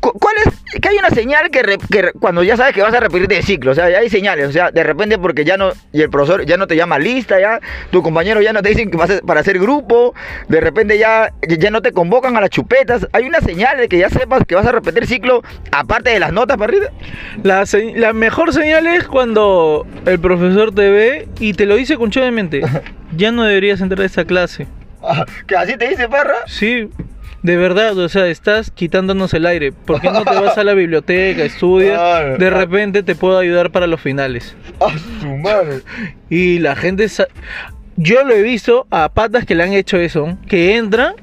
¿cuál 0.00 0.34
es? 0.46 0.80
Que 0.80 0.88
hay 0.88 0.96
una 0.96 1.10
señal 1.10 1.50
que, 1.50 1.62
re- 1.62 1.78
que 1.90 2.02
re- 2.02 2.12
cuando 2.12 2.42
ya 2.42 2.56
sabes 2.56 2.74
que 2.74 2.82
vas 2.82 2.94
a 2.94 3.00
repetir 3.00 3.28
de 3.28 3.42
ciclo, 3.42 3.72
o 3.72 3.74
sea, 3.74 3.90
ya 3.90 3.98
hay 3.98 4.08
señales, 4.08 4.48
o 4.48 4.52
sea, 4.52 4.70
de 4.70 4.82
repente 4.82 5.18
porque 5.18 5.44
ya 5.44 5.56
no, 5.56 5.72
y 5.92 6.00
el 6.02 6.10
profesor 6.10 6.44
ya 6.46 6.56
no 6.56 6.66
te 6.66 6.76
llama 6.76 6.98
lista, 6.98 7.38
ya, 7.40 7.60
tu 7.90 8.02
compañero 8.02 8.40
ya 8.40 8.52
no 8.52 8.62
te 8.62 8.70
dicen 8.70 8.90
que 8.90 8.96
vas 8.96 9.10
a- 9.10 9.20
para 9.20 9.40
hacer 9.40 9.58
grupo, 9.58 10.14
de 10.48 10.60
repente 10.60 10.96
ya, 10.98 11.32
ya 11.46 11.70
no 11.70 11.82
te 11.82 11.92
convocan 11.92 12.36
a 12.36 12.40
las 12.40 12.50
chupetas, 12.50 13.06
hay 13.12 13.24
una 13.24 13.40
señal 13.40 13.76
de 13.78 13.88
que 13.88 13.98
ya 13.98 14.08
sepas 14.10 14.44
que 14.46 14.54
vas 14.54 14.66
a 14.66 14.72
repetir 14.72 15.06
ciclo, 15.06 15.42
aparte 15.72 16.10
de 16.10 16.20
las 16.20 16.32
notas, 16.32 16.56
parrita. 16.56 16.86
La, 17.42 17.66
se- 17.66 17.92
la 17.96 18.12
mejor 18.12 18.52
señal 18.52 18.86
es 18.86 19.04
cuando 19.08 19.86
el 20.06 20.18
profesor 20.20 20.74
te 20.74 20.88
ve 20.90 21.28
y 21.40 21.52
te 21.54 21.66
lo 21.66 21.76
dice 21.76 21.96
conchudemente. 21.96 22.62
Ya 23.16 23.32
no 23.32 23.42
deberías 23.42 23.80
entrar 23.80 24.02
a 24.02 24.06
esta 24.06 24.24
clase. 24.24 24.68
que 25.48 25.56
así 25.56 25.76
te 25.76 25.88
dice, 25.88 26.08
parra. 26.08 26.36
Sí, 26.46 26.88
de 27.42 27.56
verdad, 27.56 27.96
o 27.96 28.08
sea, 28.08 28.26
estás 28.26 28.70
quitándonos 28.70 29.32
el 29.32 29.46
aire. 29.46 29.72
¿Por 29.72 30.00
qué 30.00 30.10
no 30.10 30.24
te 30.24 30.38
vas 30.38 30.58
a 30.58 30.64
la 30.64 30.74
biblioteca, 30.74 31.42
estudias? 31.42 31.98
Claro. 31.98 32.36
De 32.38 32.50
repente 32.50 33.02
te 33.02 33.14
puedo 33.14 33.38
ayudar 33.38 33.70
para 33.70 33.86
los 33.86 34.00
finales. 34.00 34.54
A 34.80 34.90
su 35.20 35.36
madre. 35.36 35.80
Y 36.28 36.58
la 36.58 36.76
gente... 36.76 37.06
Yo 37.96 38.24
lo 38.24 38.34
he 38.34 38.42
visto 38.42 38.86
a 38.90 39.10
patas 39.10 39.44
que 39.44 39.54
le 39.54 39.64
han 39.64 39.72
hecho 39.72 39.98
eso, 39.98 40.38
que 40.48 40.76
entran 40.76 41.14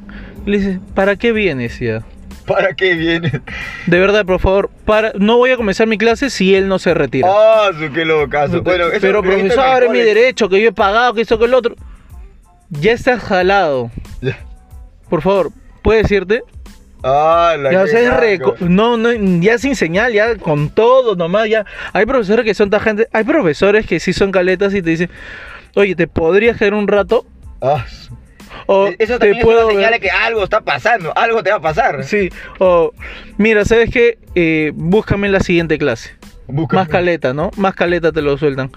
y 0.46 0.52
le 0.52 0.58
dicen, 0.58 0.82
¿para 0.94 1.16
qué 1.16 1.32
vienes 1.32 1.80
ya? 1.80 2.04
¿Para 2.46 2.74
qué 2.74 2.94
viene? 2.94 3.42
De 3.88 4.00
verdad, 4.00 4.26
por 4.26 4.40
favor, 4.40 4.70
para... 4.86 5.12
no 5.18 5.38
voy 5.38 5.52
a 5.52 5.58
comenzar 5.58 5.88
mi 5.88 5.98
clase 5.98 6.30
si 6.30 6.56
él 6.56 6.68
no 6.68 6.78
se 6.78 6.94
retira. 6.94 7.28
Ah, 7.32 7.72
su 7.78 7.92
qué 7.92 8.06
locazo. 8.06 8.62
Bueno, 8.62 8.86
pero 9.02 9.24
profesor, 9.24 9.84
es 9.84 9.90
mi 9.90 10.00
derecho, 10.00 10.50
que 10.50 10.62
yo 10.62 10.70
he 10.70 10.74
pagado, 10.74 11.14
que 11.14 11.22
esto, 11.22 11.40
que 11.40 11.46
el 11.46 11.54
otro. 11.54 11.76
Ya 12.70 12.92
estás 12.92 13.22
jalado. 13.24 13.92
Ya. 14.22 14.38
Por 15.10 15.22
favor, 15.22 15.52
¿puedes 15.88 16.12
irte? 16.12 16.44
Ah, 17.02 17.56
la 17.58 17.72
Ya, 17.72 17.86
que 17.86 17.92
es 17.92 18.12
reco- 18.12 18.60
no, 18.60 18.98
no, 18.98 19.14
ya 19.40 19.58
sin 19.58 19.74
señal, 19.74 20.12
ya 20.12 20.36
con 20.36 20.70
todo 20.70 21.16
nomás, 21.16 21.48
ya. 21.48 21.66
Hay 21.94 22.06
profesores 22.06 22.44
que 22.44 22.54
son 22.54 22.70
tajante, 22.70 23.08
hay 23.14 23.24
profesores 23.24 23.86
que 23.86 24.02
sí 24.02 24.12
son 24.12 24.34
caletas 24.34 24.74
y 24.74 24.82
te 24.82 24.90
dicen, 24.90 25.10
oye, 25.76 25.96
¿te 25.96 26.08
podrías 26.08 26.58
quedar 26.58 26.74
un 26.74 26.90
rato? 26.90 27.26
Ah, 27.62 27.86
O 28.66 28.90
Eso 29.00 29.18
te 29.18 29.32
es 29.32 29.42
puedo 29.42 29.62
una 29.68 29.76
señal 29.76 29.92
ver- 29.92 30.02
de 30.02 30.08
que 30.08 30.12
algo 30.12 30.44
está 30.44 30.60
pasando, 30.60 31.14
algo 31.16 31.42
te 31.42 31.52
va 31.52 31.56
a 31.56 31.62
pasar. 31.62 32.04
Sí, 32.04 32.28
o 32.60 32.92
mira, 33.38 33.64
¿sabes 33.64 33.90
qué? 33.90 34.18
Eh, 34.36 34.74
búscame 34.76 35.28
en 35.28 35.34
la 35.34 35.40
siguiente 35.40 35.78
clase. 35.78 36.16
Búscame. 36.48 36.82
Más 36.82 36.90
caleta, 36.90 37.34
¿no? 37.34 37.52
Más 37.56 37.76
caleta 37.76 38.12
te 38.12 38.22
lo 38.22 38.38
sueltan. 38.38 38.72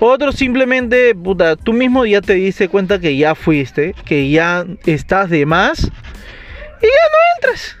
Otros 0.00 0.34
simplemente, 0.34 1.14
puta, 1.14 1.54
tú 1.54 1.72
mismo 1.74 2.04
ya 2.06 2.20
te 2.20 2.34
diste 2.34 2.68
cuenta 2.68 2.98
que 2.98 3.16
ya 3.16 3.34
fuiste, 3.36 3.94
que 4.04 4.30
ya 4.30 4.64
estás 4.84 5.30
de 5.30 5.46
más 5.46 5.90
y 6.82 6.86
ya 6.86 6.88
no 7.12 7.18
entras. 7.36 7.76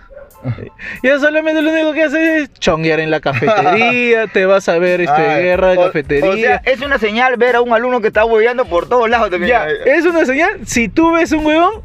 Ya 1.02 1.18
solamente 1.18 1.60
lo 1.62 1.70
único 1.72 1.92
que 1.92 2.04
haces 2.04 2.42
es 2.42 2.52
chonguear 2.54 3.00
en 3.00 3.10
la 3.10 3.20
cafetería, 3.20 4.26
te 4.32 4.46
vas 4.46 4.68
a 4.68 4.78
ver 4.78 5.00
este 5.00 5.12
Ah, 5.16 5.38
guerra 5.38 5.70
de 5.72 5.78
o- 5.78 5.84
cafetería. 5.86 6.30
O 6.30 6.36
sea, 6.36 6.62
es 6.64 6.80
una 6.82 6.98
señal 6.98 7.36
ver 7.36 7.56
a 7.56 7.60
un 7.62 7.72
alumno 7.72 8.00
que 8.00 8.08
está 8.08 8.24
hueveando 8.24 8.64
por 8.66 8.88
todos 8.88 9.08
lados 9.10 9.30
también. 9.30 9.50
ya, 9.50 9.66
es 9.86 10.04
una 10.04 10.24
señal. 10.24 10.60
Si 10.66 10.88
tú 10.88 11.12
ves 11.12 11.32
un 11.32 11.44
huevón 11.44 11.82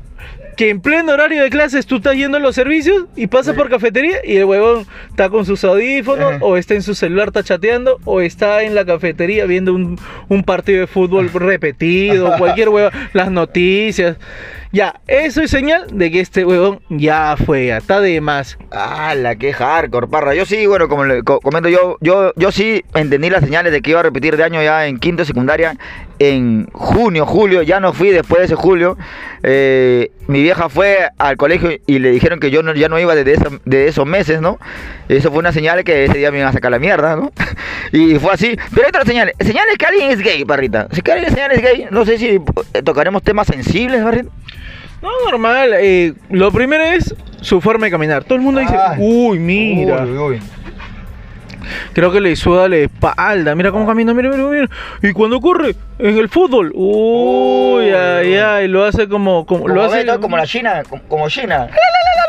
que 0.57 0.69
en 0.69 0.81
pleno 0.81 1.13
horario 1.13 1.41
de 1.41 1.49
clases 1.49 1.87
tú 1.87 1.95
estás 1.95 2.13
yendo 2.15 2.37
a 2.37 2.39
los 2.41 2.53
servicios 2.53 3.05
y 3.15 3.27
pasas 3.27 3.55
Sí. 3.55 3.57
por 3.57 3.69
cafetería 3.69 4.17
y 4.23 4.35
el 4.37 4.43
huevón 4.45 4.85
está 5.09 5.29
con 5.29 5.45
sus 5.45 5.63
audífonos 5.63 6.33
Ajá. 6.33 6.45
o 6.45 6.57
está 6.57 6.75
en 6.75 6.83
su 6.83 6.93
celular, 6.93 7.29
está 7.29 7.41
chateando 7.41 7.99
o 8.05 8.21
está 8.21 8.61
en 8.61 8.75
la 8.75 8.85
cafetería 8.85 9.45
viendo 9.45 9.73
un, 9.73 9.97
un 10.27 10.43
partido 10.43 10.81
de 10.81 10.87
fútbol 10.87 11.31
repetido, 11.33 12.35
cualquier 12.37 12.69
huevón, 12.69 12.91
las 13.13 13.31
noticias. 13.31 14.17
Ya, 14.73 15.01
eso 15.07 15.41
es 15.41 15.51
señal 15.51 15.87
de 15.91 16.09
que 16.11 16.21
este 16.21 16.45
huevón 16.45 16.79
ya 16.87 17.35
fue, 17.45 17.75
está 17.75 17.99
de 17.99 18.21
más. 18.21 18.57
Ah, 18.71 19.13
la 19.15 19.35
que 19.35 19.51
hardcore, 19.51 20.07
parra. 20.07 20.33
Yo 20.33 20.45
sí, 20.45 20.65
bueno, 20.65 20.87
como 20.87 21.03
le 21.03 21.23
co- 21.23 21.41
comento, 21.41 21.67
yo, 21.67 21.97
yo, 21.99 22.31
yo 22.37 22.51
sí 22.53 22.81
entendí 22.93 23.29
las 23.29 23.43
señales 23.43 23.73
de 23.73 23.81
que 23.81 23.89
iba 23.91 23.99
a 23.99 24.03
repetir 24.03 24.37
de 24.37 24.45
año 24.45 24.63
ya 24.63 24.87
en 24.87 24.97
quinto 24.97 25.25
secundaria. 25.25 25.75
En 26.19 26.67
junio, 26.71 27.25
julio, 27.25 27.63
ya 27.63 27.79
no 27.81 27.91
fui 27.93 28.11
después 28.11 28.39
de 28.39 28.45
ese 28.45 28.55
julio. 28.55 28.97
Eh, 29.43 30.11
mi 30.27 30.41
vieja 30.41 30.69
fue 30.69 31.09
al 31.17 31.35
colegio 31.35 31.71
y 31.85 31.99
le 31.99 32.11
dijeron 32.11 32.39
que 32.39 32.49
yo 32.51 32.63
no, 32.63 32.73
ya 32.73 32.87
no 32.87 32.97
iba 32.99 33.13
desde 33.15 33.35
de 33.65 33.87
esos 33.87 34.05
meses, 34.05 34.39
¿no? 34.39 34.57
Eso 35.09 35.31
fue 35.31 35.39
una 35.39 35.51
señal 35.51 35.83
que 35.83 36.05
ese 36.05 36.17
día 36.17 36.31
me 36.31 36.37
iban 36.37 36.49
a 36.49 36.53
sacar 36.53 36.71
la 36.71 36.79
mierda, 36.79 37.17
¿no? 37.17 37.31
Y 37.91 38.15
fue 38.19 38.31
así. 38.33 38.55
Pero 38.69 38.83
hay 38.85 38.89
otras 38.89 39.05
señales. 39.05 39.35
Señales 39.41 39.75
que 39.77 39.85
alguien 39.85 40.11
es 40.11 40.19
gay, 40.19 40.45
parrita. 40.45 40.87
Si 40.93 41.01
que 41.01 41.11
alguien 41.11 41.33
es 41.51 41.61
gay, 41.61 41.87
no 41.91 42.05
sé 42.05 42.17
si 42.17 42.39
tocaremos 42.85 43.21
temas 43.21 43.47
sensibles, 43.47 44.01
parrita. 44.01 44.29
No, 45.01 45.09
normal. 45.29 45.71
eh, 45.79 46.13
lo 46.29 46.51
primero 46.51 46.83
es 46.83 47.15
su 47.41 47.59
forma 47.61 47.85
de 47.85 47.91
caminar. 47.91 48.23
Todo 48.23 48.35
el 48.35 48.41
mundo 48.41 48.61
dice, 48.61 48.75
Ay. 48.75 48.97
uy, 48.99 49.39
mira. 49.39 50.03
Uy, 50.03 50.17
uy. 50.17 50.39
Creo 51.93 52.11
que 52.11 52.19
le 52.21 52.35
suda 52.35 52.67
la 52.67 52.77
espalda. 52.77 53.55
Mira 53.55 53.71
cómo 53.71 53.85
camina, 53.85 54.13
mira, 54.13 54.29
mira, 54.29 54.43
mira. 54.43 54.67
Y 55.01 55.11
cuando 55.13 55.39
corre 55.39 55.75
en 55.99 56.17
el 56.17 56.29
fútbol, 56.29 56.71
uy, 56.73 57.89
ay, 57.91 58.35
ay, 58.35 58.67
lo 58.67 58.83
hace 58.83 59.07
como, 59.07 59.45
como, 59.45 59.61
Como 59.61 59.73
lo 59.73 59.83
hace 59.83 59.97
Beto, 59.97 60.19
como 60.19 60.37
la 60.37 60.45
China, 60.45 60.83
como, 60.87 61.01
como 61.03 61.29
China. 61.29 61.69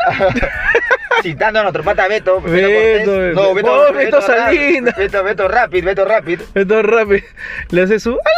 Citando 1.23 1.59
a 1.59 1.63
nuestro 1.63 1.83
pata 1.83 2.07
Beto. 2.07 2.41
Beto, 2.41 2.67
Cortés. 2.67 3.07
Beto. 3.07 3.71
Oh, 3.89 3.93
Beto 3.93 4.21
Salinas. 4.21 4.95
Beto, 4.95 5.23
Beto 5.23 5.47
Rapid, 5.47 5.83
Beto 5.85 6.05
Rapid. 6.05 6.41
Entonces 6.53 6.85
rápido, 6.85 7.21
le 7.71 7.81
hace 7.81 7.99
su, 7.99 8.11
¡ah, 8.11 8.29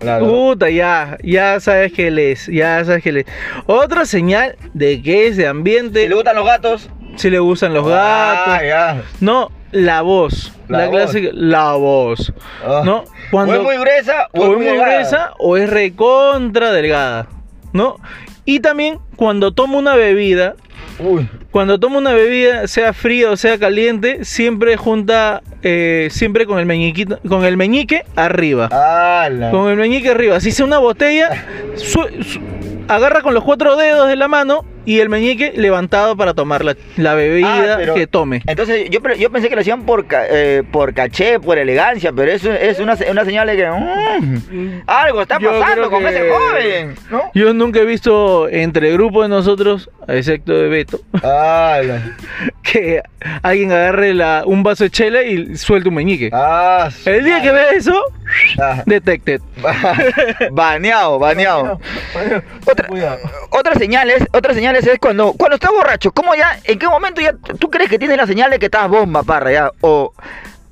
la, 0.00 0.06
la, 0.06 0.18
la, 0.20 0.26
puta, 0.26 0.70
ya, 0.70 1.18
ya 1.22 1.60
sabes 1.60 1.92
que 1.92 2.08
él 2.08 2.18
es, 2.18 2.46
ya 2.46 2.82
sabes 2.84 3.02
que 3.02 3.10
él 3.10 3.16
es. 3.18 3.26
Otra 3.66 4.06
señal 4.06 4.56
de 4.72 5.02
que 5.02 5.26
es 5.28 5.36
de 5.36 5.42
Si 5.44 5.48
ambiente, 5.48 6.08
le 6.08 6.14
gustan 6.14 6.36
los 6.36 6.46
gatos. 6.46 6.88
si 7.16 7.28
le 7.30 7.38
gustan 7.38 7.74
los 7.74 7.86
Ah, 7.88 8.46
gatos, 8.48 8.66
ya. 8.66 9.02
no, 9.20 9.52
la 9.70 10.00
voz, 10.02 10.52
La 10.68 10.78
la, 10.78 10.86
voz. 10.86 10.94
clásica, 10.96 11.28
la 11.34 11.72
voz, 11.74 12.32
Ah. 12.66 12.82
¿no? 12.84 13.04
O 13.32 13.42
es 13.44 13.60
muy 13.60 13.76
gruesa 13.76 14.28
o, 14.32 14.40
o 14.40 14.52
es 14.52 14.56
muy 14.58 14.66
gruesa 14.78 15.32
o 15.38 15.56
es 15.58 15.68
recontra 15.68 16.72
delgada, 16.72 17.26
¿no? 17.74 17.96
Y 18.46 18.60
también 18.60 18.98
cuando 19.16 19.52
toma 19.52 19.76
una 19.78 19.94
bebida, 19.94 20.54
Uy. 20.98 21.28
Cuando 21.54 21.78
toma 21.78 21.98
una 21.98 22.12
bebida, 22.12 22.66
sea 22.66 22.92
fría 22.92 23.30
o 23.30 23.36
sea 23.36 23.56
caliente, 23.60 24.24
siempre 24.24 24.76
junta, 24.76 25.40
eh, 25.62 26.08
siempre 26.10 26.46
con 26.46 26.58
el 26.58 26.66
meñiquito, 26.66 27.20
con 27.28 27.44
el 27.44 27.56
meñique 27.56 28.02
arriba. 28.16 28.68
Con 29.52 29.70
el 29.70 29.76
meñique 29.76 30.10
arriba. 30.10 30.40
Si 30.40 30.50
sea 30.50 30.66
una 30.66 30.78
botella, 30.78 31.30
su- 31.76 32.08
su- 32.24 32.40
agarra 32.88 33.22
con 33.22 33.34
los 33.34 33.44
cuatro 33.44 33.76
dedos 33.76 34.08
de 34.08 34.16
la 34.16 34.26
mano 34.26 34.64
y 34.84 35.00
el 35.00 35.08
meñique 35.08 35.52
levantado 35.56 36.16
para 36.16 36.34
tomar 36.34 36.64
la, 36.64 36.76
la 36.96 37.14
bebida 37.14 37.74
Ah, 37.74 37.76
pero- 37.78 37.94
que 37.94 38.06
tome. 38.06 38.42
Entonces 38.46 38.88
yo, 38.90 39.00
yo 39.18 39.30
pensé 39.30 39.48
que 39.48 39.54
lo 39.54 39.60
hacían 39.60 39.82
por, 39.86 40.06
ca- 40.06 40.26
eh, 40.30 40.62
por 40.70 40.94
caché, 40.94 41.40
por 41.40 41.58
elegancia, 41.58 42.12
pero 42.12 42.30
eso 42.32 42.52
es 42.52 42.78
una, 42.80 42.96
una 43.10 43.24
señal 43.24 43.46
de 43.46 43.56
que 43.56 43.66
mm, 43.68 44.82
algo 44.86 45.22
está 45.22 45.38
Yo 45.38 45.58
pasando 45.58 45.90
con 45.90 46.02
que- 46.02 46.08
ese 46.10 46.28
joven, 46.30 46.94
¿no? 47.10 47.22
Yo 47.34 47.52
nunca 47.54 47.80
he 47.80 47.84
visto 47.84 48.48
entre 48.48 48.88
el 48.88 48.94
grupo 48.94 49.22
de 49.22 49.28
nosotros, 49.28 49.90
excepto 50.08 50.52
de 50.52 50.68
Beto, 50.68 51.00
que 52.62 53.02
alguien 53.42 53.72
agarre 53.72 54.14
la, 54.14 54.42
un 54.46 54.62
vaso 54.62 54.84
de 54.84 54.90
chela 54.90 55.22
y 55.22 55.56
suelte 55.56 55.88
un 55.88 55.94
meñique. 55.94 56.30
Ah, 56.32 56.88
El 57.04 57.24
día 57.24 57.40
que 57.42 57.52
madre. 57.52 57.66
ve 57.72 57.76
eso, 57.76 58.02
Ah. 58.60 58.82
detected. 58.86 59.40
Baneado, 60.52 61.18
baneado. 61.18 61.80
Otra, 62.66 62.86
Cuidado. 62.88 63.18
otras 63.50 63.78
señales, 63.78 64.24
otras 64.32 64.54
señales 64.82 64.94
es 64.94 64.98
cuando, 65.00 65.32
cuando 65.34 65.54
estás 65.56 65.70
borracho, 65.70 66.12
¿cómo 66.12 66.34
ya, 66.34 66.58
en 66.64 66.78
qué 66.78 66.86
momento 66.88 67.20
ya 67.20 67.34
tú 67.58 67.70
crees 67.70 67.90
que 67.90 67.98
tienes 67.98 68.16
la 68.16 68.26
señal 68.26 68.50
de 68.50 68.58
que 68.58 68.66
estás 68.66 68.88
bomba, 68.88 69.22
parra, 69.22 69.52
ya? 69.52 69.70
O, 69.80 70.12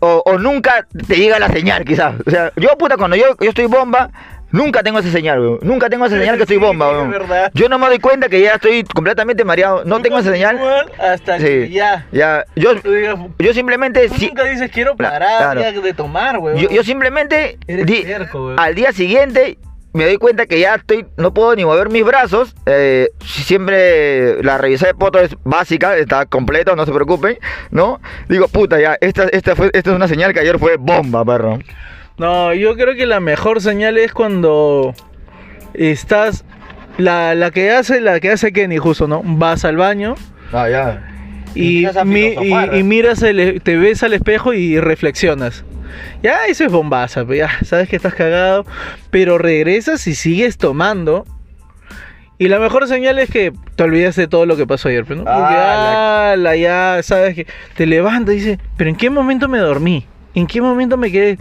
o, 0.00 0.22
o 0.26 0.38
nunca 0.38 0.86
te 1.06 1.16
llega 1.16 1.38
la 1.38 1.48
señal, 1.48 1.84
quizás. 1.84 2.14
O 2.26 2.30
sea, 2.30 2.52
yo, 2.56 2.76
puta, 2.78 2.96
cuando 2.96 3.16
yo, 3.16 3.36
yo 3.40 3.48
estoy 3.50 3.66
bomba, 3.66 4.10
nunca 4.50 4.82
tengo 4.82 4.98
esa 4.98 5.10
señal, 5.10 5.38
weón. 5.40 5.58
Nunca 5.62 5.88
tengo 5.88 6.06
esa 6.06 6.18
señal 6.18 6.36
que 6.36 6.42
estoy 6.42 6.56
bomba, 6.56 6.88
weón. 6.90 7.14
Yo 7.54 7.68
no 7.68 7.78
me 7.78 7.86
doy 7.86 7.98
cuenta 8.00 8.28
que 8.28 8.40
ya 8.40 8.54
estoy 8.54 8.82
completamente 8.84 9.44
mareado. 9.44 9.84
No 9.84 10.02
tengo 10.02 10.18
esa 10.18 10.32
señal. 10.32 10.58
Hasta 10.98 11.38
que 11.38 11.70
ya. 11.70 12.06
Ya, 12.12 12.44
yo, 12.56 12.74
digas, 12.74 13.16
yo 13.38 13.54
simplemente... 13.54 14.08
tú 14.08 14.14
si- 14.16 14.26
nunca 14.28 14.44
dices 14.44 14.70
quiero 14.72 14.96
parar 14.96 15.56
claro. 15.56 15.80
de 15.82 15.94
tomar, 15.94 16.38
weón. 16.38 16.58
yo, 16.58 16.68
yo 16.70 16.82
simplemente 16.82 17.58
Eres 17.66 17.86
di- 17.86 18.02
terco, 18.02 18.46
weón. 18.46 18.58
al 18.60 18.74
día 18.74 18.92
siguiente 18.92 19.58
me 19.94 20.04
doy 20.04 20.16
cuenta 20.16 20.46
que 20.46 20.58
ya 20.58 20.74
estoy 20.76 21.06
no 21.16 21.34
puedo 21.34 21.54
ni 21.54 21.64
mover 21.64 21.90
mis 21.90 22.04
brazos 22.04 22.54
eh, 22.66 23.08
siempre 23.24 24.42
la 24.42 24.56
revisada 24.58 24.92
de 24.92 24.98
poto 24.98 25.18
es 25.18 25.36
básica 25.44 25.96
está 25.96 26.26
completa 26.26 26.74
no 26.74 26.86
se 26.86 26.92
preocupen 26.92 27.38
no 27.70 28.00
digo 28.28 28.48
puta 28.48 28.80
ya 28.80 28.96
esta 29.00 29.24
esta 29.24 29.54
fue 29.54 29.70
esta 29.74 29.90
es 29.90 29.96
una 29.96 30.08
señal 30.08 30.32
que 30.32 30.40
ayer 30.40 30.58
fue 30.58 30.76
bomba 30.78 31.24
perro 31.24 31.58
No, 32.18 32.54
yo 32.54 32.74
creo 32.76 32.94
que 32.94 33.06
la 33.06 33.20
mejor 33.20 33.60
señal 33.60 33.98
es 33.98 34.12
cuando 34.12 34.94
estás 35.74 36.44
la, 36.98 37.34
la 37.34 37.50
que 37.50 37.70
hace 37.70 38.00
la 38.00 38.20
que 38.20 38.30
hace 38.30 38.52
Kenny 38.52 38.76
justo, 38.78 39.08
¿no? 39.08 39.22
Vas 39.24 39.64
al 39.64 39.76
baño 39.76 40.14
ah 40.52 40.68
ya 40.68 41.08
y, 41.54 41.84
mi- 42.04 42.34
y- 42.42 42.52
y 42.78 42.82
miras 42.82 43.22
el- 43.22 43.60
te 43.62 43.76
ves 43.76 44.02
al 44.02 44.14
espejo 44.14 44.54
y 44.54 44.80
reflexionas. 44.80 45.64
Ya 46.22 46.46
eso 46.46 46.64
es 46.64 46.72
bombaza, 46.72 47.24
pues, 47.24 47.38
ya 47.38 47.50
sabes 47.64 47.88
que 47.88 47.96
estás 47.96 48.14
cagado, 48.14 48.64
pero 49.10 49.38
regresas 49.38 50.06
y 50.06 50.14
sigues 50.14 50.58
tomando. 50.58 51.24
Y 52.38 52.48
la 52.48 52.58
mejor 52.58 52.88
señal 52.88 53.18
es 53.18 53.30
que 53.30 53.52
te 53.76 53.82
olvidas 53.84 54.16
de 54.16 54.26
todo 54.26 54.46
lo 54.46 54.56
que 54.56 54.66
pasó 54.66 54.88
ayer, 54.88 55.04
pues, 55.04 55.18
¿no? 55.18 55.24
Ah, 55.28 56.32
ala, 56.32 56.56
ya 56.56 57.00
sabes 57.02 57.34
que 57.34 57.46
te 57.76 57.86
levantas 57.86 58.34
y 58.34 58.38
dices, 58.38 58.58
pero 58.76 58.90
¿en 58.90 58.96
qué 58.96 59.10
momento 59.10 59.48
me 59.48 59.58
dormí? 59.58 60.06
¿En 60.34 60.46
qué 60.46 60.62
momento 60.62 60.96
me 60.96 61.12
quedé? 61.12 61.38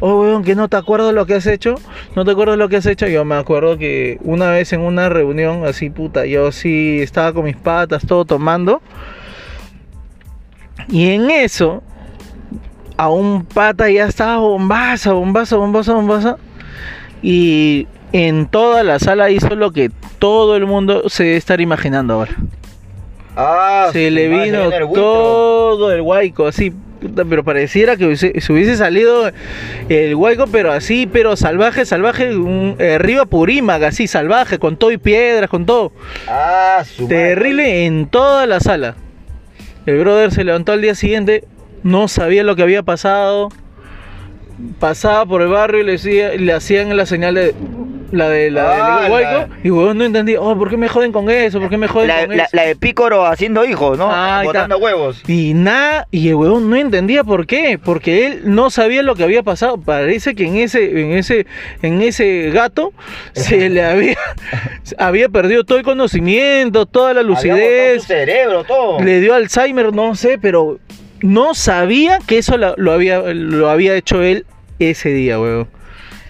Oh, 0.00 0.20
weón, 0.20 0.44
que 0.44 0.54
no 0.54 0.68
te 0.68 0.76
acuerdas 0.76 1.14
lo 1.14 1.24
que 1.24 1.34
has 1.34 1.46
hecho. 1.46 1.76
¿No 2.14 2.24
te 2.24 2.32
acuerdas 2.32 2.58
lo 2.58 2.68
que 2.68 2.76
has 2.76 2.86
hecho? 2.86 3.06
Yo 3.08 3.24
me 3.24 3.36
acuerdo 3.36 3.78
que 3.78 4.18
una 4.22 4.50
vez 4.50 4.72
en 4.72 4.82
una 4.82 5.08
reunión, 5.08 5.64
así 5.64 5.88
puta, 5.88 6.26
yo 6.26 6.52
sí 6.52 7.00
estaba 7.00 7.32
con 7.32 7.44
mis 7.44 7.56
patas, 7.56 8.06
todo 8.06 8.24
tomando. 8.24 8.82
Y 10.88 11.10
en 11.10 11.30
eso, 11.30 11.82
a 12.96 13.08
un 13.10 13.44
pata 13.44 13.90
ya 13.90 14.06
estaba 14.06 14.38
bombaza, 14.38 15.12
bombaza, 15.12 15.56
bombaza, 15.56 15.92
bombaza. 15.94 16.36
Y 17.22 17.86
en 18.12 18.46
toda 18.46 18.82
la 18.84 18.98
sala 18.98 19.30
hizo 19.30 19.54
lo 19.56 19.72
que 19.72 19.90
todo 20.18 20.56
el 20.56 20.66
mundo 20.66 21.08
se 21.08 21.24
debe 21.24 21.36
estar 21.36 21.60
imaginando 21.60 22.14
ahora. 22.14 22.32
ah 23.36 23.88
Se 23.92 24.10
le 24.10 24.28
vino 24.28 24.64
el 24.72 24.92
todo 24.92 25.90
el 25.92 26.02
guayco, 26.02 26.46
así, 26.46 26.72
pero 27.28 27.42
pareciera 27.42 27.96
que 27.96 28.06
hubiese- 28.06 28.40
se 28.40 28.52
hubiese 28.52 28.76
salido 28.76 29.30
el 29.88 30.14
guayco, 30.16 30.46
pero 30.46 30.70
así, 30.72 31.08
pero 31.10 31.36
salvaje, 31.36 31.84
salvaje, 31.84 32.36
un, 32.36 32.76
eh, 32.78 32.94
arriba 32.94 33.24
Purímac, 33.26 33.82
así, 33.82 34.06
salvaje, 34.06 34.58
con 34.58 34.76
todo 34.76 34.92
y 34.92 34.98
piedras, 34.98 35.50
con 35.50 35.66
todo. 35.66 35.92
ah 36.28 36.84
su 36.84 37.02
madre. 37.04 37.16
Terrible 37.16 37.86
en 37.86 38.06
toda 38.06 38.46
la 38.46 38.60
sala. 38.60 38.94
El 39.86 39.98
brother 39.98 40.30
se 40.32 40.44
levantó 40.44 40.72
al 40.72 40.80
día 40.80 40.94
siguiente, 40.94 41.44
no 41.84 42.08
sabía 42.08 42.42
lo 42.42 42.56
que 42.56 42.62
había 42.62 42.82
pasado. 42.82 43.50
Pasaba 44.78 45.26
por 45.26 45.42
el 45.42 45.48
barrio 45.48 45.80
y 45.80 45.84
le, 45.84 45.92
decía- 45.92 46.34
le 46.34 46.52
hacían 46.52 46.96
la 46.96 47.06
señal 47.06 47.34
de 47.34 47.54
la 48.12 48.28
de 48.28 48.52
la 48.52 48.98
Ah, 48.98 49.02
del 49.02 49.12
hueco 49.12 49.30
la- 49.32 49.48
y 49.64 49.70
huevón 49.70 49.98
no 49.98 50.04
entendía, 50.04 50.40
oh, 50.40 50.56
¿por 50.56 50.70
qué 50.70 50.76
me 50.76 50.86
joden 50.86 51.10
con 51.10 51.28
eso? 51.28 51.58
¿Por 51.58 51.68
qué 51.68 51.76
me 51.76 51.88
joden 51.88 52.06
la, 52.06 52.26
con 52.26 52.36
la- 52.36 52.44
eso? 52.44 52.56
la 52.56 52.62
de 52.62 52.76
Pícoro 52.76 53.26
haciendo 53.26 53.64
hijos, 53.64 53.98
¿no? 53.98 54.08
Ah. 54.08 54.42
Botando 54.44 54.78
huevos. 54.78 55.20
Y 55.26 55.54
nada, 55.54 56.06
y 56.12 56.28
el 56.28 56.36
huevón 56.36 56.70
no 56.70 56.76
entendía 56.76 57.24
por 57.24 57.48
qué, 57.48 57.80
porque 57.82 58.26
él 58.26 58.42
no 58.44 58.70
sabía 58.70 59.02
lo 59.02 59.16
que 59.16 59.24
había 59.24 59.42
pasado. 59.42 59.78
Parece 59.78 60.36
que 60.36 60.46
en 60.46 60.54
ese, 60.56 61.00
en 61.00 61.10
ese, 61.12 61.46
en 61.82 62.00
ese 62.02 62.50
gato 62.52 62.92
se 63.32 63.68
le 63.70 63.82
había, 63.82 64.16
había 64.98 65.28
perdido 65.28 65.64
todo 65.64 65.78
el 65.78 65.84
conocimiento, 65.84 66.86
toda 66.86 67.12
la 67.14 67.22
lucidez, 67.24 68.02
su 68.02 68.06
cerebro, 68.08 68.62
todo. 68.62 69.00
le 69.00 69.18
dio 69.18 69.34
Alzheimer, 69.34 69.92
no 69.92 70.14
sé, 70.14 70.38
pero 70.40 70.78
no 71.24 71.54
sabía 71.54 72.18
que 72.26 72.38
eso 72.38 72.58
lo, 72.58 72.74
lo 72.76 72.92
había, 72.92 73.20
lo 73.20 73.70
había 73.70 73.94
hecho 73.94 74.22
él 74.22 74.44
ese 74.78 75.08
día, 75.08 75.40
huevón. 75.40 75.68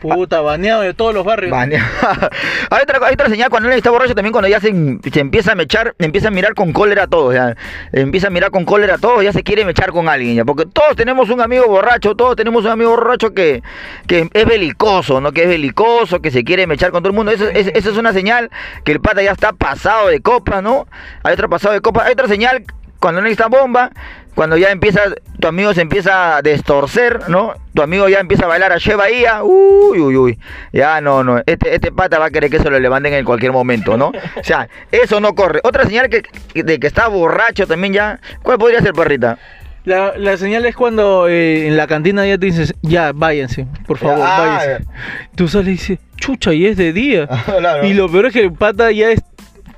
Puta, 0.00 0.42
baneado 0.42 0.82
de 0.82 0.92
todos 0.92 1.14
los 1.14 1.24
barrios. 1.24 1.50
Bane- 1.50 1.78
hay, 2.70 2.82
otra, 2.82 2.98
hay 3.06 3.14
otra 3.14 3.30
señal 3.30 3.48
cuando 3.48 3.70
él 3.70 3.74
está 3.76 3.90
borracho 3.90 4.14
también 4.14 4.32
cuando 4.32 4.48
ya 4.48 4.60
se, 4.60 4.70
se 5.10 5.20
empieza 5.20 5.52
a 5.52 5.54
mechar, 5.54 5.94
empieza 5.98 6.28
a 6.28 6.30
mirar 6.30 6.52
con 6.54 6.74
cólera 6.74 7.04
a 7.04 7.06
todos, 7.06 7.34
ya. 7.34 7.56
Empieza 7.90 8.26
a 8.26 8.30
mirar 8.30 8.50
con 8.50 8.66
cólera 8.66 8.96
a 8.96 8.98
todos, 8.98 9.24
ya 9.24 9.32
se 9.32 9.42
quiere 9.42 9.64
mechar 9.64 9.92
con 9.92 10.06
alguien, 10.10 10.36
ya. 10.36 10.44
Porque 10.44 10.66
todos 10.66 10.94
tenemos 10.94 11.30
un 11.30 11.40
amigo 11.40 11.66
borracho, 11.68 12.14
todos 12.14 12.36
tenemos 12.36 12.66
un 12.66 12.70
amigo 12.70 12.90
borracho 12.90 13.32
que, 13.32 13.62
que 14.06 14.28
es 14.30 14.44
belicoso, 14.46 15.22
¿no? 15.22 15.32
Que 15.32 15.44
es 15.44 15.48
belicoso, 15.48 16.20
que 16.20 16.30
se 16.30 16.44
quiere 16.44 16.66
mechar 16.66 16.90
con 16.90 17.02
todo 17.02 17.08
el 17.10 17.16
mundo. 17.16 17.32
Eso, 17.32 17.48
es, 17.48 17.68
eso 17.68 17.90
es 17.90 17.96
una 17.96 18.12
señal 18.12 18.50
que 18.84 18.92
el 18.92 19.00
pata 19.00 19.22
ya 19.22 19.32
está 19.32 19.54
pasado 19.54 20.08
de 20.08 20.20
copa, 20.20 20.60
¿no? 20.60 20.86
Hay 21.22 21.32
otro 21.32 21.48
pasado 21.48 21.72
de 21.72 21.80
copa. 21.80 22.04
Hay 22.04 22.12
otra 22.12 22.28
señal 22.28 22.62
cuando 23.00 23.20
no 23.22 23.26
está 23.28 23.48
bomba, 23.48 23.90
cuando 24.34 24.56
ya 24.56 24.70
empieza, 24.70 25.02
tu 25.38 25.48
amigo 25.48 25.72
se 25.74 25.82
empieza 25.82 26.36
a 26.36 26.42
destorcer, 26.42 27.28
¿no? 27.28 27.54
Tu 27.74 27.82
amigo 27.82 28.08
ya 28.08 28.20
empieza 28.20 28.44
a 28.44 28.48
bailar 28.48 28.72
a 28.72 28.78
Shea 28.78 28.96
Bahía, 28.96 29.42
uy, 29.42 30.00
uy, 30.00 30.16
uy, 30.16 30.38
ya 30.72 31.00
no, 31.00 31.22
no, 31.22 31.38
este, 31.46 31.74
este 31.74 31.92
pata 31.92 32.18
va 32.18 32.26
a 32.26 32.30
querer 32.30 32.50
que 32.50 32.58
se 32.58 32.70
lo 32.70 32.78
levanten 32.78 33.14
en 33.14 33.24
cualquier 33.24 33.52
momento, 33.52 33.96
¿no? 33.96 34.08
O 34.08 34.44
sea, 34.44 34.68
eso 34.92 35.20
no 35.20 35.34
corre. 35.34 35.60
Otra 35.64 35.84
señal 35.84 36.08
que, 36.08 36.22
de 36.62 36.78
que 36.78 36.86
está 36.86 37.08
borracho 37.08 37.66
también 37.66 37.92
ya, 37.92 38.20
¿cuál 38.42 38.58
podría 38.58 38.80
ser, 38.80 38.92
perrita? 38.92 39.38
La, 39.84 40.14
la 40.16 40.36
señal 40.38 40.64
es 40.64 40.74
cuando 40.74 41.28
eh, 41.28 41.66
en 41.66 41.76
la 41.76 41.86
cantina 41.86 42.26
ya 42.26 42.38
te 42.38 42.46
dices, 42.46 42.74
ya, 42.80 43.12
váyanse, 43.14 43.66
por 43.86 43.98
favor, 43.98 44.24
Ah, 44.26 44.38
váyanse. 44.38 44.86
Tú 45.34 45.46
sales 45.46 45.68
y 45.68 45.70
dices, 45.72 45.98
chucha, 46.16 46.54
y 46.54 46.66
es 46.66 46.76
de 46.76 46.92
día. 46.92 47.28
Claro. 47.46 47.86
Y 47.86 47.92
lo 47.92 48.10
peor 48.10 48.26
es 48.26 48.32
que 48.32 48.40
el 48.40 48.52
pata 48.52 48.90
ya 48.92 49.10
es, 49.10 49.20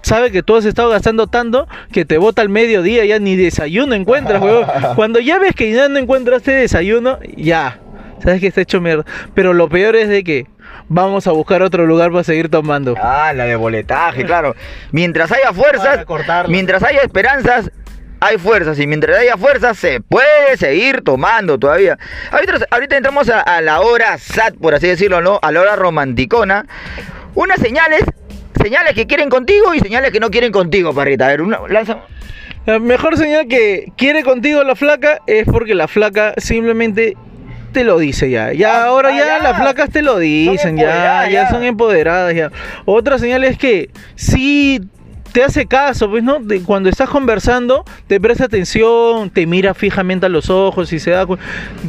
sabe 0.07 0.31
que 0.31 0.43
tú 0.43 0.55
has 0.57 0.65
estado 0.65 0.91
gastando 0.91 1.27
tanto 1.27 1.67
que 1.93 2.05
te 2.05 2.19
bota 2.19 2.41
al 2.41 2.49
mediodía, 2.49 3.05
ya 3.05 3.19
ni 3.19 3.35
desayuno 3.35 3.95
encuentras, 3.95 4.41
huevón. 4.41 4.67
Cuando 4.95 5.19
ya 5.19 5.39
ves 5.39 5.55
que 5.55 5.73
ya 5.73 5.89
no 5.89 5.99
encontraste 5.99 6.53
desayuno, 6.53 7.19
ya, 7.37 7.81
sabes 8.23 8.41
que 8.41 8.47
está 8.47 8.61
hecho 8.61 8.81
mierda. 8.81 9.05
Pero 9.35 9.53
lo 9.53 9.69
peor 9.69 9.97
es 9.97 10.09
de 10.09 10.23
que 10.23 10.47
vamos 10.89 11.27
a 11.27 11.33
buscar 11.33 11.63
otro 11.63 11.87
lugar 11.87 12.13
para 12.13 12.23
seguir 12.23 12.49
tomando. 12.49 12.95
Ah, 13.03 13.33
la 13.35 13.47
de 13.47 13.57
boletaje, 13.57 14.25
claro. 14.25 14.55
Mientras 14.93 15.33
haya 15.33 15.53
fuerzas, 15.53 16.07
mientras 16.49 16.85
haya 16.85 17.01
esperanzas, 17.01 17.73
hay 18.21 18.39
fuerzas. 18.39 18.79
Y 18.79 18.87
mientras 18.87 19.19
haya 19.19 19.37
fuerzas, 19.37 19.77
se 19.77 20.01
puede 20.01 20.57
seguir 20.57 21.03
tomando 21.03 21.59
todavía. 21.59 21.99
Ahorita, 22.31 22.59
ahorita 22.71 22.97
entramos 22.97 23.29
a, 23.29 23.41
a 23.41 23.61
la 23.61 23.81
hora 23.81 24.17
SAT, 24.19 24.55
por 24.55 24.75
así 24.75 24.87
decirlo, 24.87 25.21
¿no? 25.21 25.41
A 25.43 25.51
la 25.51 25.61
hora 25.61 25.75
romanticona. 25.75 26.65
Unas 27.35 27.59
señales, 27.61 28.03
señales 28.67 28.95
que 28.95 29.07
quieren 29.07 29.29
contigo 29.31 29.75
y 29.75 29.79
señales 29.81 30.11
que 30.11 30.19
no 30.19 30.29
quieren 30.29 30.51
contigo, 30.51 30.93
parrita. 30.93 31.27
A 31.27 31.29
ver, 31.29 31.41
una, 31.43 31.61
lanza. 31.69 31.99
La 32.67 32.81
mejor 32.81 33.17
señal 33.17 33.47
que 33.47 33.93
quiere 33.97 34.25
contigo 34.25 34.65
la 34.65 34.75
flaca 34.75 35.21
es 35.29 35.45
porque 35.47 35.73
la 35.77 35.87
flaca 35.87 36.35
simplemente 36.37 37.17
te 37.71 37.85
lo 37.85 37.97
dice 37.97 38.29
ya. 38.29 38.53
Ya 38.53 38.83
Ah, 38.83 38.87
ahora 38.87 39.11
ah, 39.11 39.17
ya, 39.17 39.27
ya. 39.27 39.39
las 39.39 39.57
flacas 39.57 39.91
te 39.91 40.03
lo 40.03 40.19
dicen 40.19 40.77
ya, 40.77 41.29
ya 41.29 41.31
ya. 41.31 41.49
son 41.51 41.63
empoderadas 41.63 42.35
ya. 42.35 42.51
Otra 42.87 43.19
señal 43.21 43.45
es 43.45 43.57
que 43.57 43.91
sí 44.17 44.81
te 45.37 45.45
hace 45.45 45.67
caso, 45.67 46.09
pues 46.09 46.25
no, 46.25 46.39
De- 46.41 46.63
cuando 46.63 46.89
estás 46.89 47.11
conversando 47.11 47.85
te 48.07 48.19
presta 48.19 48.45
atención, 48.45 49.29
te 49.29 49.45
mira 49.47 49.75
fijamente 49.75 50.25
a 50.25 50.29
los 50.31 50.49
ojos 50.49 50.91
y 50.95 50.99
se 50.99 51.11
da 51.11 51.27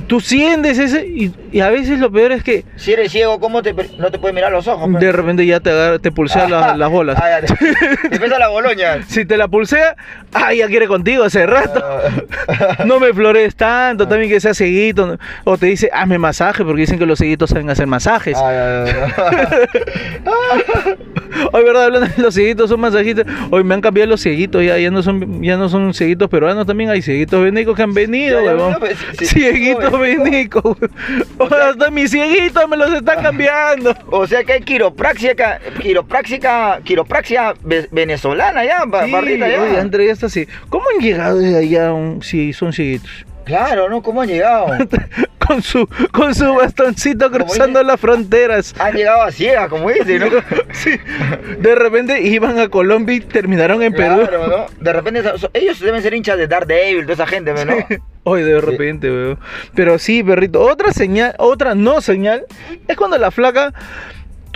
tú 0.08 0.20
sientes 0.20 0.78
ese 0.78 1.08
y, 1.08 1.34
y 1.54 1.62
a 1.62 1.70
veces 1.70 1.98
lo 2.00 2.12
peor 2.12 2.34
es 2.34 2.44
que 2.44 2.66
Si 2.76 2.92
eres 2.92 3.10
ciego, 3.10 3.40
¿cómo 3.40 3.62
te, 3.62 3.74
no 4.00 4.12
te 4.12 4.20
puede 4.20 4.34
mirar 4.34 4.52
los 4.52 4.68
ojos? 4.68 4.92
de 5.00 5.12
repente 5.14 5.46
ya 5.46 5.62
te 5.62 5.70
agarra, 5.70 5.98
te 6.00 6.12
pulsea 6.12 6.50
la- 6.50 6.76
las 6.78 6.90
bolas. 6.92 7.18
Ah, 7.24 7.40
te, 7.40 8.10
te 8.10 8.20
pesa 8.20 8.38
la 8.38 8.50
boloña. 8.50 8.98
Si 9.08 9.24
te 9.24 9.38
la 9.38 9.48
pulsea, 9.48 9.96
ah, 10.34 10.54
ya 10.54 10.68
quiere 10.68 10.86
contigo 10.90 11.24
hace 11.24 11.46
rato. 11.46 11.82
no 12.86 13.00
me 13.00 13.14
flores 13.14 13.56
tanto, 13.56 14.10
también 14.10 14.30
que 14.30 14.42
sea 14.42 14.54
ceguito. 14.54 15.18
O 15.46 15.58
te 15.58 15.68
dice, 15.68 15.90
hazme 15.94 16.18
masaje, 16.18 16.66
porque 16.66 16.82
dicen 16.82 17.00
que 17.00 17.06
los 17.06 17.18
ceguitos 17.20 17.50
saben 17.52 17.70
hacer 17.70 17.88
masajes. 17.88 18.38
Ah, 18.38 18.52
ya, 18.52 18.86
ya, 18.86 19.08
ya. 19.08 20.28
Hoy, 21.54 21.64
verdad, 21.64 21.84
hablando 21.86 22.08
de 22.08 22.22
los 22.22 22.34
cieguitos, 22.34 22.70
son 22.70 22.80
masajitos. 22.80 23.26
Hoy 23.52 23.64
me 23.64 23.74
han 23.76 23.82
cambiado 23.82 24.10
los 24.10 24.22
cieguitos, 24.22 24.64
ya, 24.64 24.78
ya 24.78 24.90
no 24.92 25.02
son, 25.04 25.42
ya 25.44 25.58
no 25.58 25.70
son 25.70 25.94
cieguitos 25.94 26.30
peruanos, 26.30 26.66
también 26.66 26.90
hay 26.90 27.02
cieguitos 27.02 27.44
venicos 27.44 27.76
que 27.76 27.84
han 27.84 27.94
venido, 27.94 28.42
no, 28.56 28.78
pues, 28.80 28.98
Cieguitos 29.22 30.00
venicos. 30.00 30.78
Hasta 31.40 31.90
mis 31.92 32.12
cieguitos 32.12 32.68
me 32.70 32.78
los 32.78 32.94
están 32.94 33.22
cambiando. 33.22 33.96
O 34.10 34.26
sea 34.28 34.44
que 34.44 34.54
hay 34.54 34.62
quiropraxia, 34.62 35.36
quiropraxia, 35.82 36.80
quiropraxia 36.84 37.54
ve- 37.64 37.88
venezolana 37.92 38.64
ya, 38.66 38.82
Sí, 39.06 39.12
Parrita, 39.12 39.48
ya. 39.50 39.62
oye, 39.62 39.80
André, 39.80 40.08
ya 40.08 40.14
está 40.14 40.26
así. 40.28 40.48
¿Cómo 40.70 40.86
han 40.96 41.04
llegado 41.04 41.38
de 41.40 41.58
allá 41.58 41.94
un- 41.94 42.22
si 42.24 42.54
son 42.54 42.74
cieguitos? 42.74 43.27
Claro, 43.48 43.90
¿no? 43.90 44.04
¿Cómo 44.04 44.22
han 44.22 44.28
llegado? 44.28 44.68
Con 45.48 45.62
su, 45.62 45.88
con 46.12 46.36
su 46.36 46.54
bastoncito 46.56 47.32
cruzando 47.32 47.82
las 47.82 47.98
fronteras. 47.98 48.76
Han 48.80 48.94
llegado 48.94 49.22
a 49.22 49.32
ciegas, 49.32 49.70
como 49.70 49.90
dice, 49.90 50.20
¿no? 50.20 50.26
Sí. 50.74 51.00
De 51.60 51.74
repente 51.74 52.22
iban 52.22 52.60
a 52.60 52.68
Colombia 52.68 53.16
y 53.16 53.22
terminaron 53.22 53.82
en 53.82 53.94
Perú. 53.94 54.28
Claro, 54.28 54.48
¿no? 54.48 54.66
De 54.78 54.92
repente, 54.92 55.24
ellos 55.54 55.80
deben 55.80 56.02
ser 56.02 56.14
hinchas 56.16 56.38
de 56.38 56.48
Daredevil, 56.48 57.04
toda 57.04 57.14
esa 57.14 57.28
gente, 57.28 57.54
¿no? 57.54 57.74
Hoy 58.24 58.42
de 58.44 58.60
repente, 58.60 59.10
weón. 59.10 59.40
Pero 59.74 59.98
sí, 60.00 60.22
perrito. 60.22 60.60
Otra 60.60 60.92
señal, 60.92 61.34
otra 61.38 61.76
no 61.76 62.02
señal, 62.02 62.46
es 62.86 62.98
cuando 62.98 63.18
la 63.18 63.32
flaca, 63.32 63.74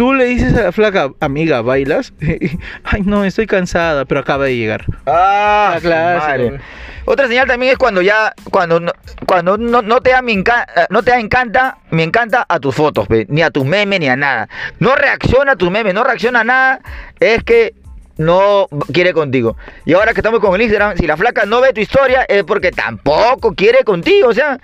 tú 0.02 0.16
le 0.16 0.26
dices 0.26 0.56
a 0.58 0.64
la 0.64 0.72
flaca, 0.72 1.12
amiga, 1.20 1.62
¿bailas? 1.62 2.12
Ay, 2.84 3.04
no, 3.06 3.24
estoy 3.24 3.45
cansada, 3.45 4.04
pero 4.06 4.22
acaba 4.22 4.45
de 4.45 4.58
llegar. 4.58 4.84
Ah, 5.06 5.78
claro. 5.80 6.58
Otra 7.06 7.28
señal 7.28 7.45
también 7.45 7.74
es 7.74 7.78
cuando 7.78 8.02
ya, 8.02 8.34
cuando 8.49 8.80
no, 8.80 8.93
cuando 9.28 9.60
no, 9.60 9.84
no 9.84 10.02
te 10.02 10.10
da 10.10 10.24
me 10.24 10.34
enca- 10.34 10.66
eh, 10.76 10.88
no 10.89 11.04
te 11.04 11.12
da 11.12 11.20
encanta, 11.20 11.78
me 11.91 12.02
encanta 12.02 12.43
a 12.49 12.60
tus 12.60 12.74
fotos, 12.74 13.08
pe, 13.08 13.28
ni 13.30 13.43
a 13.43 13.52
tus 13.52 13.64
memes, 13.64 13.99
ni 13.99 14.10
a 14.10 14.16
nada. 14.16 14.49
No 14.80 14.95
reacciona 14.95 15.52
a 15.52 15.56
tus 15.56 15.70
memes, 15.70 15.93
no 15.93 16.04
reacciona 16.04 16.39
a 16.39 16.43
nada, 16.45 16.80
es 17.20 17.43
que 17.43 17.76
no 18.22 18.68
quiere 18.94 19.14
contigo. 19.14 19.58
Y 19.86 19.94
ahora 19.94 20.14
que 20.14 20.20
estamos 20.20 20.40
con 20.40 20.56
el 20.56 20.62
Instagram, 20.62 20.98
si 20.98 21.08
la 21.08 21.18
flaca 21.18 21.46
no 21.46 21.60
ve 21.60 21.74
tu 21.74 21.82
historia, 21.82 22.24
es 22.24 22.44
porque 22.44 22.72
tampoco 22.72 23.54
quiere 23.54 23.84
contigo. 23.84 24.30
O 24.30 24.34
sea, 24.34 24.60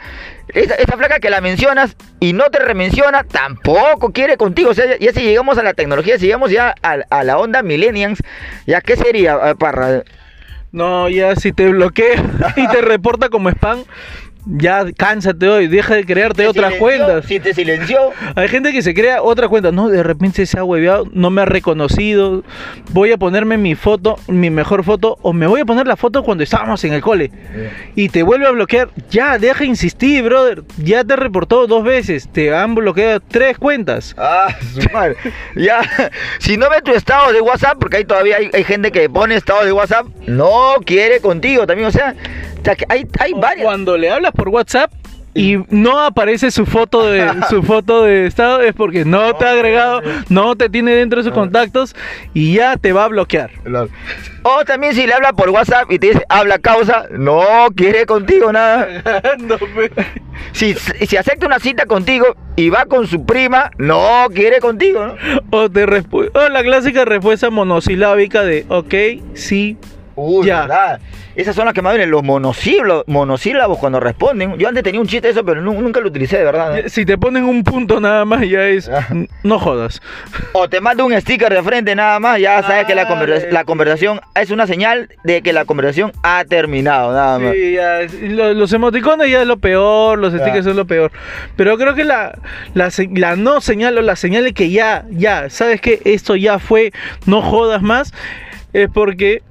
esa 0.53 0.97
flaca 0.97 1.19
que 1.19 1.29
la 1.29 1.41
mencionas 1.41 1.95
y 2.19 2.33
no 2.33 2.45
te 2.45 2.59
remenciona, 2.59 3.23
tampoco 3.23 4.11
quiere 4.11 4.37
contigo. 4.37 4.69
O 4.69 4.73
sea, 4.73 4.97
ya, 4.99 5.11
si 5.11 5.21
llegamos 5.21 5.57
a 5.57 5.63
la 5.63 5.73
tecnología, 5.73 6.17
si 6.17 6.25
llegamos 6.25 6.51
ya 6.51 6.75
a, 6.81 6.97
a 7.09 7.23
la 7.23 7.37
onda 7.37 7.63
millennials, 7.63 8.19
¿ya 8.65 8.81
qué 8.81 8.95
sería, 8.95 9.37
eh, 9.43 9.55
Parra? 9.55 10.03
No, 10.71 11.09
ya 11.09 11.35
si 11.35 11.53
te 11.53 11.69
bloquea 11.69 12.23
y 12.55 12.67
te 12.67 12.81
reporta 12.81 13.29
como 13.29 13.49
spam, 13.49 13.83
ya 14.49 14.85
cánsate 14.95 15.47
hoy, 15.47 15.67
deja 15.67 15.95
de 15.95 16.05
crearte 16.05 16.43
te 16.43 16.47
otras 16.47 16.73
silenció, 16.73 16.79
cuentas. 16.79 17.25
Si 17.25 17.39
te 17.39 17.53
silenció, 17.53 18.11
Hay 18.35 18.47
gente 18.47 18.71
que 18.71 18.81
se 18.81 18.93
crea 18.93 19.21
otra 19.21 19.47
cuenta. 19.47 19.71
No, 19.71 19.89
de 19.89 20.03
repente 20.03 20.45
se 20.45 20.59
ha 20.59 20.63
hueveado, 20.63 21.05
no 21.11 21.29
me 21.29 21.41
ha 21.41 21.45
reconocido. 21.45 22.43
Voy 22.91 23.11
a 23.11 23.17
ponerme 23.17 23.57
mi 23.57 23.75
foto, 23.75 24.17
mi 24.27 24.49
mejor 24.49 24.83
foto, 24.83 25.17
o 25.21 25.33
me 25.33 25.47
voy 25.47 25.61
a 25.61 25.65
poner 25.65 25.87
la 25.87 25.95
foto 25.95 26.23
cuando 26.23 26.43
estábamos 26.43 26.83
en 26.83 26.93
el 26.93 27.01
cole. 27.01 27.31
Y 27.95 28.09
te 28.09 28.23
vuelve 28.23 28.47
a 28.47 28.51
bloquear. 28.51 28.89
Ya, 29.09 29.37
deja 29.37 29.59
de 29.59 29.65
insistir, 29.67 30.23
brother. 30.23 30.63
Ya 30.77 31.03
te 31.03 31.15
reportó 31.15 31.67
dos 31.67 31.83
veces. 31.83 32.29
Te 32.31 32.53
han 32.55 32.75
bloqueado 32.75 33.19
tres 33.19 33.57
cuentas. 33.57 34.15
Ah, 34.17 34.55
su 34.73 34.89
madre. 34.91 35.15
Ya, 35.55 35.81
si 36.39 36.57
no 36.57 36.69
ve 36.69 36.81
tu 36.81 36.91
estado 36.91 37.33
de 37.33 37.41
WhatsApp, 37.41 37.77
porque 37.79 37.97
ahí 37.97 38.05
todavía 38.05 38.37
hay, 38.37 38.49
hay 38.53 38.63
gente 38.63 38.91
que 38.91 39.09
pone 39.09 39.35
estado 39.35 39.65
de 39.65 39.71
WhatsApp, 39.71 40.07
no 40.25 40.75
quiere 40.85 41.19
contigo 41.19 41.65
también. 41.65 41.87
O 41.87 41.91
sea, 41.91 42.15
sea, 42.67 42.75
que 42.75 42.85
hay, 42.89 43.07
hay 43.19 43.33
O 43.33 43.39
varias. 43.39 43.65
Cuando 43.65 43.97
le 43.97 44.09
hablas 44.09 44.31
por 44.33 44.49
WhatsApp 44.49 44.91
y 45.33 45.57
no 45.69 45.99
aparece 45.99 46.49
su 46.49 46.65
foto 46.65 47.05
de 47.07 47.29
su 47.49 47.61
foto 47.61 48.03
de 48.03 48.25
estado 48.25 48.61
es 48.61 48.73
porque 48.73 49.05
no 49.05 49.35
te 49.35 49.45
ha 49.45 49.51
agregado, 49.51 50.01
no 50.29 50.55
te 50.55 50.67
tiene 50.67 50.95
dentro 50.95 51.19
de 51.19 51.25
sus 51.25 51.33
contactos 51.33 51.95
y 52.33 52.55
ya 52.55 52.75
te 52.77 52.91
va 52.91 53.05
a 53.05 53.07
bloquear. 53.07 53.51
O 54.43 54.65
también 54.65 54.95
si 54.95 55.05
le 55.05 55.13
habla 55.13 55.33
por 55.33 55.49
WhatsApp 55.49 55.91
y 55.91 55.99
te 55.99 56.07
dice 56.07 56.23
habla 56.27 56.57
causa, 56.57 57.05
no 57.11 57.67
quiere 57.75 58.05
contigo 58.05 58.51
nada. 58.51 58.87
No. 59.37 59.57
Si, 60.51 60.73
si 60.73 61.17
acepta 61.17 61.45
una 61.45 61.59
cita 61.59 61.85
contigo 61.85 62.35
y 62.55 62.69
va 62.69 62.85
con 62.85 63.07
su 63.07 63.25
prima, 63.25 63.71
no 63.77 64.27
quiere 64.33 64.59
contigo, 64.59 65.05
¿no? 65.07 65.15
O 65.51 65.69
te 65.69 65.85
o 65.85 66.49
la 66.49 66.63
clásica 66.63 67.05
respuesta 67.05 67.49
monosilábica 67.49 68.43
de 68.43 68.65
ok, 68.69 68.93
sí. 69.35 69.77
Uy, 70.17 70.47
Ya. 70.47 70.61
¿verdad? 70.61 70.99
Esas 71.35 71.55
son 71.55 71.65
las 71.65 71.75
que 71.75 71.83
más 71.83 71.93
vienen, 71.93 72.09
los 72.09 72.23
monosílabos, 72.23 73.03
monosílabos 73.07 73.77
cuando 73.77 73.99
responden. 73.99 74.57
Yo 74.57 74.67
antes 74.67 74.83
tenía 74.83 74.99
un 74.99 75.05
chiste 75.05 75.27
de 75.27 75.33
eso, 75.33 75.45
pero 75.45 75.61
nu- 75.61 75.79
nunca 75.79 75.99
lo 75.99 76.07
utilicé 76.07 76.39
de 76.39 76.43
verdad. 76.45 76.81
¿no? 76.83 76.89
Si 76.89 77.05
te 77.05 77.15
ponen 77.19 77.43
un 77.45 77.63
punto 77.63 77.99
nada 77.99 78.25
más 78.25 78.41
ya 78.49 78.63
es 78.65 78.89
Ah. 78.89 79.07
no 79.43 79.59
jodas. 79.59 80.01
O 80.53 80.67
te 80.67 80.81
manda 80.81 81.03
un 81.03 81.13
sticker 81.21 81.53
de 81.53 81.61
frente 81.61 81.93
nada 81.93 82.19
más, 82.19 82.39
ya 82.39 82.63
sabes 82.63 82.85
que 82.87 82.95
la, 82.95 83.07
conversa- 83.07 83.41
Dale. 83.41 83.51
la 83.51 83.63
conversación 83.65 84.19
es 84.33 84.49
una 84.49 84.65
señal 84.65 85.09
de 85.23 85.43
que 85.43 85.53
la 85.53 85.65
conversación 85.65 86.11
ha 86.23 86.43
terminado, 86.45 87.13
nada 87.13 87.37
más. 87.37 87.53
Sí, 87.53 87.73
ya, 87.73 88.01
es- 88.01 88.19
lo- 88.19 88.55
los 88.55 88.73
emoticones 88.73 89.29
ya 89.29 89.41
es 89.43 89.47
lo 89.47 89.57
peor, 89.57 90.17
los 90.17 90.33
Ya. 90.33 90.39
stickers 90.39 90.65
son 90.65 90.75
lo 90.75 90.87
peor. 90.87 91.11
Pero 91.55 91.77
creo 91.77 91.93
que 91.93 92.03
la, 92.03 92.35
la, 92.73 92.89
la 93.13 93.35
no 93.35 93.61
señal 93.61 93.95
o 93.99 94.01
la 94.01 94.15
señal 94.15 94.43
de 94.43 94.53
que 94.53 94.71
ya, 94.71 95.05
ya, 95.11 95.51
sabes 95.51 95.81
que 95.81 96.01
esto 96.03 96.35
ya 96.35 96.57
fue, 96.57 96.91
no 97.27 97.43
jodas 97.43 97.83
más, 97.83 98.11
es 98.73 98.89
porque 98.91 99.43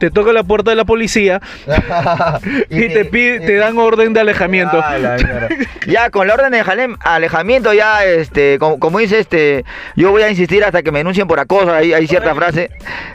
te 0.00 0.10
toca 0.10 0.32
la 0.32 0.42
puerta 0.42 0.70
de 0.70 0.76
la 0.76 0.84
policía 0.84 1.40
y, 2.70 2.88
te, 2.88 3.04
pide, 3.04 3.40
te 3.40 3.54
dan 3.56 3.78
orden 3.78 4.12
de 4.12 4.20
alejamiento. 4.20 4.80
Ah, 4.82 5.18
ya 5.86 6.10
con 6.10 6.26
la 6.26 6.34
orden 6.34 6.52
de 6.52 6.96
alejamiento 7.00 7.72
ya 7.72 8.04
este 8.04 8.58
como, 8.58 8.78
como 8.78 8.98
dice 8.98 9.18
este 9.18 9.64
yo 9.94 10.10
voy 10.10 10.22
a 10.22 10.30
insistir 10.30 10.64
hasta 10.64 10.82
que 10.82 10.90
me 10.90 11.00
denuncien 11.00 11.28
por 11.28 11.38
acoso 11.38 11.72
hay, 11.72 11.92
hay 11.92 12.06
cierta 12.06 12.34
frase 12.34 12.70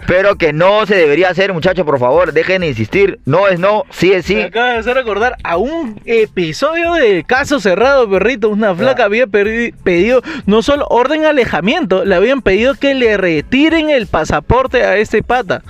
pero 0.08 0.36
que 0.36 0.54
no 0.54 0.86
se 0.86 0.96
debería 0.96 1.30
hacer 1.30 1.54
muchachos 1.54 1.86
por 1.86 2.00
favor 2.00 2.32
dejen 2.32 2.62
de 2.62 2.68
insistir 2.68 3.20
no 3.26 3.48
es 3.48 3.60
no 3.60 3.84
sí 3.90 4.14
es 4.14 4.26
sí 4.26 4.36
Me 4.36 4.44
acaba 4.46 4.70
de 4.70 4.78
hacer 4.78 4.96
recordar 4.96 5.36
a 5.44 5.58
un 5.58 6.00
episodio 6.06 6.94
de 6.94 7.24
Caso 7.24 7.60
Cerrado, 7.60 8.10
perrito. 8.10 8.50
Una 8.50 8.76
flaca 8.76 9.06
había 9.06 9.28
pedido 9.28 10.22
no 10.46 10.62
solo 10.62 10.86
orden 10.90 11.22
de 11.22 11.28
alejamiento, 11.28 12.06
le 12.06 12.16
habían 12.16 12.42
pedido 12.42 12.76
que 12.76 12.94
le 12.94 13.18
retiren 13.18 13.90
el 13.90 14.08
pasaporte 14.08 14.84
a 14.84 14.98
este 14.98 15.24
pata. 15.24 15.64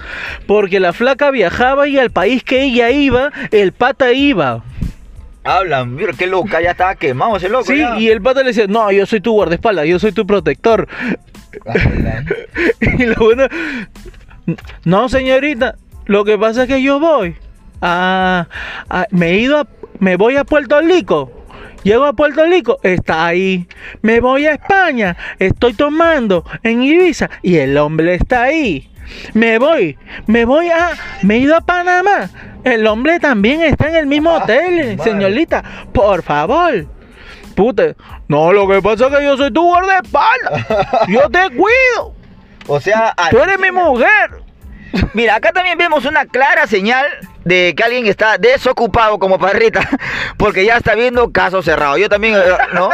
Porque 0.48 0.80
la 0.80 0.94
flaca 0.94 1.05
viajaba 1.32 1.88
y 1.88 2.00
al 2.00 2.10
país 2.10 2.44
que 2.44 2.64
ella 2.64 2.90
iba, 2.90 3.32
el 3.52 3.72
pata 3.74 4.12
iba. 4.14 4.64
hablan 5.44 5.94
mira 5.94 6.14
qué 6.18 6.26
loca 6.26 6.60
ya 6.62 6.72
estaba 6.72 6.96
quemado 6.96 7.38
ese 7.38 7.50
loco 7.50 7.66
Sí, 7.66 7.78
ya. 7.78 8.00
y 8.00 8.10
el 8.10 8.20
pata 8.22 8.40
le 8.42 8.48
decía, 8.48 8.66
no, 8.68 8.92
yo 8.92 9.06
soy 9.06 9.22
tu 9.22 9.34
guardaespaldas, 9.34 9.86
yo 9.86 10.00
soy 10.00 10.12
tu 10.12 10.26
protector. 10.26 10.88
y 12.82 13.06
lo 13.06 13.16
bueno, 13.16 13.44
no 14.84 15.08
señorita, 15.10 15.76
lo 16.06 16.26
que 16.26 16.38
pasa 16.38 16.64
es 16.64 16.68
que 16.68 16.82
yo 16.82 17.00
voy. 17.00 17.36
a- 17.82 18.48
a- 18.90 19.06
me 19.12 19.32
he 19.32 19.40
ido 19.40 19.60
a, 19.60 19.68
me 20.00 20.16
voy 20.16 20.36
a 20.38 20.44
Puerto 20.44 20.82
Rico. 20.82 21.32
Llego 21.84 22.06
a 22.06 22.14
Puerto 22.14 22.44
Rico, 22.46 22.80
está 22.82 23.28
ahí. 23.28 23.68
Me 24.02 24.20
voy 24.20 24.48
a 24.48 24.54
España, 24.54 25.16
estoy 25.38 25.74
tomando 25.76 26.44
en 26.64 26.82
Ibiza 26.82 27.30
y 27.44 27.58
el 27.58 27.78
hombre 27.78 28.16
está 28.16 28.44
ahí. 28.44 28.90
Me 29.34 29.58
voy, 29.60 29.98
me 30.28 30.46
voy 30.46 30.70
a, 30.70 30.92
me 31.22 31.36
he 31.36 31.38
ido 31.40 31.56
a 31.56 31.62
Panamá. 31.62 32.30
El 32.64 32.88
hombre 32.88 33.20
también 33.20 33.62
está 33.62 33.90
en 33.90 33.96
el 33.96 34.06
mismo 34.08 34.32
Ah, 34.32 34.38
hotel, 34.44 34.98
madre. 34.98 35.04
señorita. 35.04 35.64
Por 35.94 36.24
favor. 36.24 36.88
Puta, 37.56 37.96
no, 38.28 38.52
lo 38.52 38.68
que 38.68 38.82
pasa 38.82 39.08
es 39.08 39.16
que 39.18 39.24
yo 39.24 39.38
soy 39.38 39.52
tu 39.54 39.64
guardaespaldas. 39.64 40.66
Yo 41.08 41.30
te 41.30 41.48
cuido. 41.56 42.14
o 42.68 42.80
sea 42.80 43.14
Tú 43.30 43.38
eres 43.40 43.60
mi 43.60 43.72
mujer. 43.72 44.42
Mira, 45.14 45.36
acá 45.36 45.52
también 45.52 45.78
vemos 45.78 46.06
una 46.06 46.26
clara 46.26 46.68
señal 46.68 47.06
de 47.46 47.74
que 47.76 47.84
alguien 47.84 48.08
está 48.08 48.38
desocupado 48.38 49.18
como 49.20 49.40
parrita, 49.40 49.88
porque 50.38 50.66
ya 50.66 50.78
está 50.78 50.96
viendo 50.96 51.32
caso 51.32 51.62
cerrado. 51.62 51.98
Yo 51.98 52.10
también, 52.10 52.36
eh, 52.36 52.42
¿no? 52.74 52.90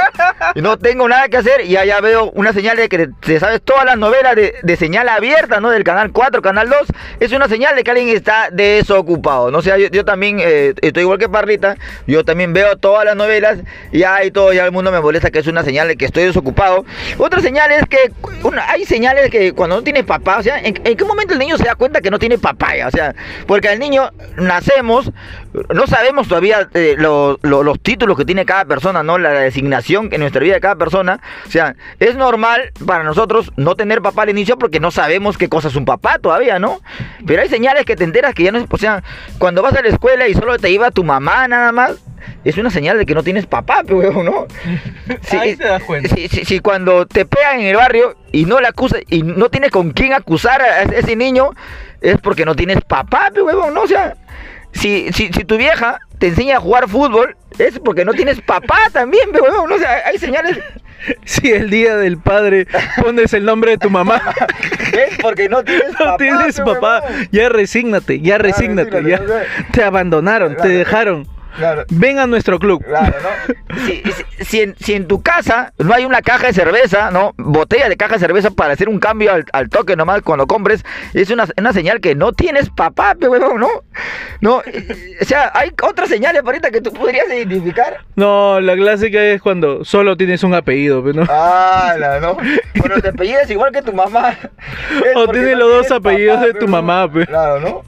No 0.55 0.77
tengo 0.77 1.07
nada 1.07 1.27
que 1.29 1.37
hacer 1.37 1.61
y 1.61 1.69
ya 1.71 1.99
veo 2.01 2.29
una 2.31 2.53
señal 2.53 2.77
de 2.77 2.89
que 2.89 3.09
sabes 3.39 3.61
todas 3.63 3.85
las 3.85 3.97
novelas 3.97 4.35
de, 4.35 4.55
de 4.61 4.75
señal 4.75 5.09
abierta, 5.09 5.59
¿no? 5.59 5.69
Del 5.69 5.83
canal 5.83 6.11
4, 6.11 6.41
canal 6.41 6.69
2. 6.69 6.79
Es 7.19 7.31
una 7.31 7.47
señal 7.47 7.75
de 7.75 7.83
que 7.83 7.91
alguien 7.91 8.09
está 8.09 8.49
desocupado. 8.51 9.49
No 9.51 9.61
sé, 9.61 9.89
yo, 9.91 10.05
también 10.05 10.39
eh, 10.39 10.73
estoy 10.81 11.03
igual 11.03 11.17
que 11.17 11.29
parrita. 11.29 11.77
Yo 12.05 12.23
también 12.23 12.53
veo 12.53 12.77
todas 12.77 13.05
las 13.05 13.15
novelas 13.15 13.59
y 13.91 14.03
y 14.23 14.31
todo, 14.31 14.51
ya 14.51 14.65
el 14.65 14.71
mundo 14.71 14.91
me 14.91 14.99
molesta 14.99 15.31
que 15.31 15.39
es 15.39 15.47
una 15.47 15.63
señal 15.63 15.87
de 15.87 15.95
que 15.95 16.05
estoy 16.05 16.25
desocupado. 16.25 16.85
Otra 17.17 17.41
señal 17.41 17.71
es 17.71 17.85
que 17.87 18.11
hay 18.67 18.85
señales 18.85 19.29
que 19.29 19.53
cuando 19.53 19.77
no 19.77 19.83
tienes 19.83 20.03
papá, 20.03 20.39
o 20.39 20.43
sea, 20.43 20.59
¿en, 20.59 20.73
qué 20.73 21.05
momento 21.05 21.33
el 21.33 21.39
niño 21.39 21.57
se 21.57 21.63
da 21.63 21.75
cuenta 21.75 22.01
que 22.01 22.11
no 22.11 22.19
tiene 22.19 22.37
papá? 22.37 22.73
O 22.87 22.91
sea, 22.91 23.15
porque 23.47 23.69
al 23.69 23.79
niño 23.79 24.11
nacemos, 24.41 25.11
no 25.73 25.87
sabemos 25.87 26.27
todavía 26.27 26.67
eh, 26.73 26.95
lo- 26.97 27.39
lo- 27.41 27.63
los 27.63 27.79
títulos 27.79 28.17
que 28.17 28.25
tiene 28.25 28.45
cada 28.45 28.65
persona, 28.65 29.03
¿no? 29.03 29.17
La 29.17 29.31
designación 29.31 30.09
en 30.11 30.19
nuestra 30.21 30.41
vida 30.41 30.55
de 30.55 30.61
cada 30.61 30.75
persona. 30.75 31.21
O 31.47 31.51
sea, 31.51 31.75
es 31.99 32.15
normal 32.15 32.71
para 32.85 33.03
nosotros 33.03 33.51
no 33.55 33.75
tener 33.75 34.01
papá 34.01 34.23
al 34.23 34.29
inicio 34.29 34.57
porque 34.57 34.79
no 34.79 34.91
sabemos 34.91 35.37
qué 35.37 35.49
cosa 35.49 35.67
es 35.69 35.75
un 35.75 35.85
papá 35.85 36.19
todavía, 36.19 36.59
¿no? 36.59 36.81
Pero 37.25 37.41
hay 37.41 37.49
señales 37.49 37.85
que 37.85 37.95
te 37.95 38.03
enteras 38.03 38.33
que 38.33 38.43
ya 38.43 38.51
no 38.51 38.57
es, 38.57 38.65
o 38.69 38.77
sea, 38.77 39.03
cuando 39.37 39.61
vas 39.61 39.73
a 39.75 39.81
la 39.81 39.89
escuela 39.89 40.27
y 40.27 40.33
solo 40.33 40.57
te 40.57 40.69
iba 40.69 40.91
tu 40.91 41.03
mamá 41.03 41.47
nada 41.47 41.71
más, 41.71 41.93
es 42.45 42.55
una 42.57 42.69
señal 42.69 42.97
de 42.99 43.05
que 43.05 43.15
no 43.15 43.23
tienes 43.23 43.45
papá, 43.47 43.83
pe, 43.83 43.93
huevón, 43.95 44.25
¿no? 44.25 44.45
Sí, 45.21 45.37
Ahí 45.37 45.55
te 45.55 45.63
das 45.65 45.83
cuenta. 45.83 46.13
Si, 46.15 46.27
si- 46.27 46.45
si 46.45 46.59
cuando 46.59 47.05
te 47.07 47.25
pegan 47.25 47.59
en 47.59 47.67
el 47.67 47.75
barrio 47.75 48.15
y 48.31 48.45
no 48.45 48.59
le 48.59 48.67
acusas 48.67 49.01
y 49.09 49.23
no 49.23 49.49
tienes 49.49 49.71
con 49.71 49.91
quién 49.91 50.13
acusar 50.13 50.61
a 50.61 50.83
ese 50.83 51.15
niño, 51.15 51.49
es 52.01 52.17
porque 52.19 52.45
no 52.45 52.55
tienes 52.55 52.79
papá, 52.87 53.31
pe, 53.33 53.41
huevón, 53.41 53.73
¿no? 53.73 53.81
O 53.81 53.87
sea, 53.87 54.15
si, 54.71 55.11
si, 55.13 55.31
si 55.31 55.43
tu 55.43 55.57
vieja 55.57 55.99
te 56.17 56.27
enseña 56.27 56.57
a 56.57 56.59
jugar 56.59 56.87
fútbol, 56.87 57.35
es 57.57 57.79
porque 57.79 58.05
no 58.05 58.13
tienes 58.13 58.41
papá 58.41 58.77
también, 58.91 59.29
huevón, 59.33 59.69
¿no? 59.69 59.77
Sea, 59.77 60.03
hay 60.05 60.17
señales, 60.17 60.59
Si 61.25 61.51
el 61.51 61.69
día 61.69 61.97
del 61.97 62.17
padre 62.17 62.67
pones 63.01 63.33
el 63.33 63.45
nombre 63.45 63.71
de 63.71 63.77
tu 63.77 63.89
mamá, 63.89 64.21
es 64.93 65.17
porque 65.21 65.49
no 65.49 65.63
tienes 65.63 65.95
papá. 65.97 66.17
tienes 66.17 66.61
ya 67.31 67.49
resígnate, 67.49 68.19
ya 68.19 68.37
resígnate, 68.37 69.03
ya 69.03 69.21
te 69.71 69.83
abandonaron, 69.83 70.55
te 70.55 70.67
dejaron. 70.67 71.27
Claro. 71.57 71.85
Ven 71.89 72.19
a 72.19 72.27
nuestro 72.27 72.59
club. 72.59 72.83
Claro, 72.85 73.15
¿no? 73.21 73.55
Si, 73.85 74.03
si- 74.03 74.43
si 74.45 74.61
en, 74.61 74.75
si 74.79 74.93
en 74.93 75.07
tu 75.07 75.21
casa 75.21 75.71
no 75.77 75.93
hay 75.93 76.03
una 76.03 76.21
caja 76.21 76.47
de 76.47 76.53
cerveza, 76.53 77.09
¿no? 77.09 77.33
Botella 77.37 77.87
de 77.87 77.95
caja 77.95 78.15
de 78.15 78.19
cerveza 78.19 78.51
para 78.51 78.73
hacer 78.73 78.89
un 78.89 78.99
cambio 78.99 79.31
al, 79.33 79.45
al 79.53 79.69
toque 79.69 79.95
nomás 79.95 80.21
cuando 80.23 80.45
compres, 80.45 80.83
es 81.13 81.29
una, 81.29 81.47
una 81.57 81.71
señal 81.71 82.01
que 82.01 82.13
no 82.15 82.33
tienes 82.33 82.69
papá, 82.69 83.15
huevón, 83.19 83.61
¿no? 83.61 83.69
No, 84.41 84.61
eh, 84.65 85.17
o 85.21 85.25
sea, 85.25 85.51
hay 85.55 85.71
otras 85.83 86.09
señales 86.09 86.41
ahorita 86.45 86.69
que 86.69 86.81
tú 86.81 86.91
podrías 86.91 87.27
identificar. 87.29 87.99
No, 88.15 88.59
la 88.59 88.75
clásica 88.75 89.23
es 89.23 89.41
cuando 89.41 89.85
solo 89.85 90.17
tienes 90.17 90.43
un 90.43 90.53
apellido, 90.53 91.01
pero 91.03 91.21
no. 91.23 91.27
Ah, 91.29 91.95
¿no? 92.21 92.37
Cuando 92.79 92.99
te 93.01 93.09
apellidas 93.09 93.49
igual 93.49 93.71
que 93.71 93.81
tu 93.81 93.93
mamá. 93.93 94.35
O 95.15 95.25
porque 95.25 95.39
tiene 95.39 95.53
no 95.53 95.59
los 95.59 95.69
dos 95.69 95.87
tienes 95.87 95.91
apellidos 96.05 96.41
de 96.41 96.53
tu 96.53 96.67
mamá, 96.67 97.11
pe. 97.11 97.25
Claro, 97.25 97.59
¿no? 97.59 97.83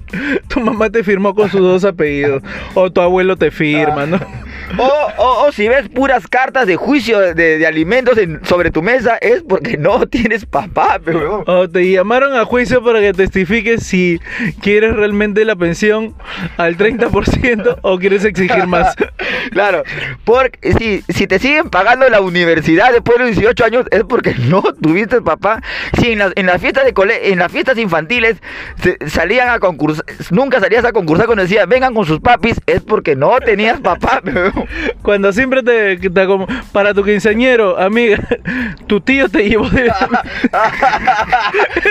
Tu 0.48 0.60
mamá 0.60 0.90
te 0.90 1.04
firmó 1.04 1.34
con 1.36 1.50
sus 1.50 1.62
dos 1.62 1.84
apellidos. 1.86 2.42
O 2.74 2.92
tu 2.92 3.02
abuelo 3.02 3.36
te 3.36 3.52
firma, 3.54 4.06
¿no? 4.06 4.20
O, 4.78 5.08
o, 5.18 5.46
o 5.48 5.52
si 5.52 5.68
ves 5.68 5.88
puras 5.90 6.28
cartas 6.28 6.66
de 6.68 6.76
juicio 6.76 7.20
de, 7.20 7.34
de 7.60 7.68
alimentos 7.68 8.18
en- 8.18 8.44
sobre 8.46 8.72
tu 8.72 8.82
mesa, 8.82 9.18
es 9.22 9.44
porque 9.48 9.78
no 9.78 10.08
tienes 10.08 10.46
papá, 10.46 11.00
pe, 11.04 11.12
huevón. 11.16 11.44
O 11.48 11.70
te 11.70 11.90
llamaron 11.92 12.36
a 12.36 12.46
juicio 12.46 12.84
para 12.84 13.00
que 13.00 13.14
testifiques 13.14 13.84
si 13.84 14.20
quieres 14.62 14.96
realmente 14.96 15.46
la 15.46 15.56
pensión 15.56 16.16
al 16.58 16.78
30% 16.78 17.78
o 17.82 18.00
quieres 18.00 18.24
exigir 18.26 18.68
más. 18.68 18.96
Claro, 19.52 19.84
porque 20.24 20.74
si, 20.74 21.04
si 21.14 21.28
te 21.28 21.38
siguen 21.38 21.70
pagando 21.70 22.08
la 22.10 22.22
universidad 22.22 22.92
después 22.92 23.18
de 23.20 23.26
los 23.26 23.36
18 23.36 23.66
años 23.66 23.86
es 23.92 24.04
porque 24.04 24.34
no 24.48 24.62
tuviste 24.82 25.22
papá. 25.22 25.62
Si 26.00 26.14
en 26.14 26.20
las, 26.20 26.32
en 26.36 26.46
las 26.46 26.62
fiestas 26.62 26.86
de 26.86 26.94
cole, 26.94 27.30
en 27.32 27.40
las 27.40 27.52
fiestas 27.52 27.78
infantiles 27.78 28.38
se- 28.82 28.98
salían 29.10 29.50
a 29.50 29.60
concursar, 29.60 30.06
nunca 30.32 30.60
salías 30.60 30.86
a 30.86 30.92
concursar 30.94 31.26
cuando 31.26 31.44
decía 31.44 31.66
vengan 31.66 31.94
con 31.94 32.06
sus 32.06 32.20
papis, 32.22 32.60
es 32.66 32.82
porque 32.82 33.16
no 33.16 33.38
tenías 33.42 33.80
papá. 33.82 34.22
pero- 34.24 34.53
Cuando 35.02 35.32
siempre 35.34 35.64
te, 35.64 35.98
te 35.98 36.10
acom- 36.10 36.48
para 36.72 36.94
tu 36.94 37.04
quinceañero, 37.04 37.80
amiga, 37.80 38.18
tu 38.88 39.02
tío 39.02 39.30
te 39.30 39.50
llevó 39.50 39.70
de... 39.70 39.88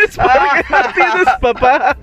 es 0.04 0.16
porque 0.16 0.64
no 0.70 0.92
tienes 0.94 1.28
papá. 1.40 1.96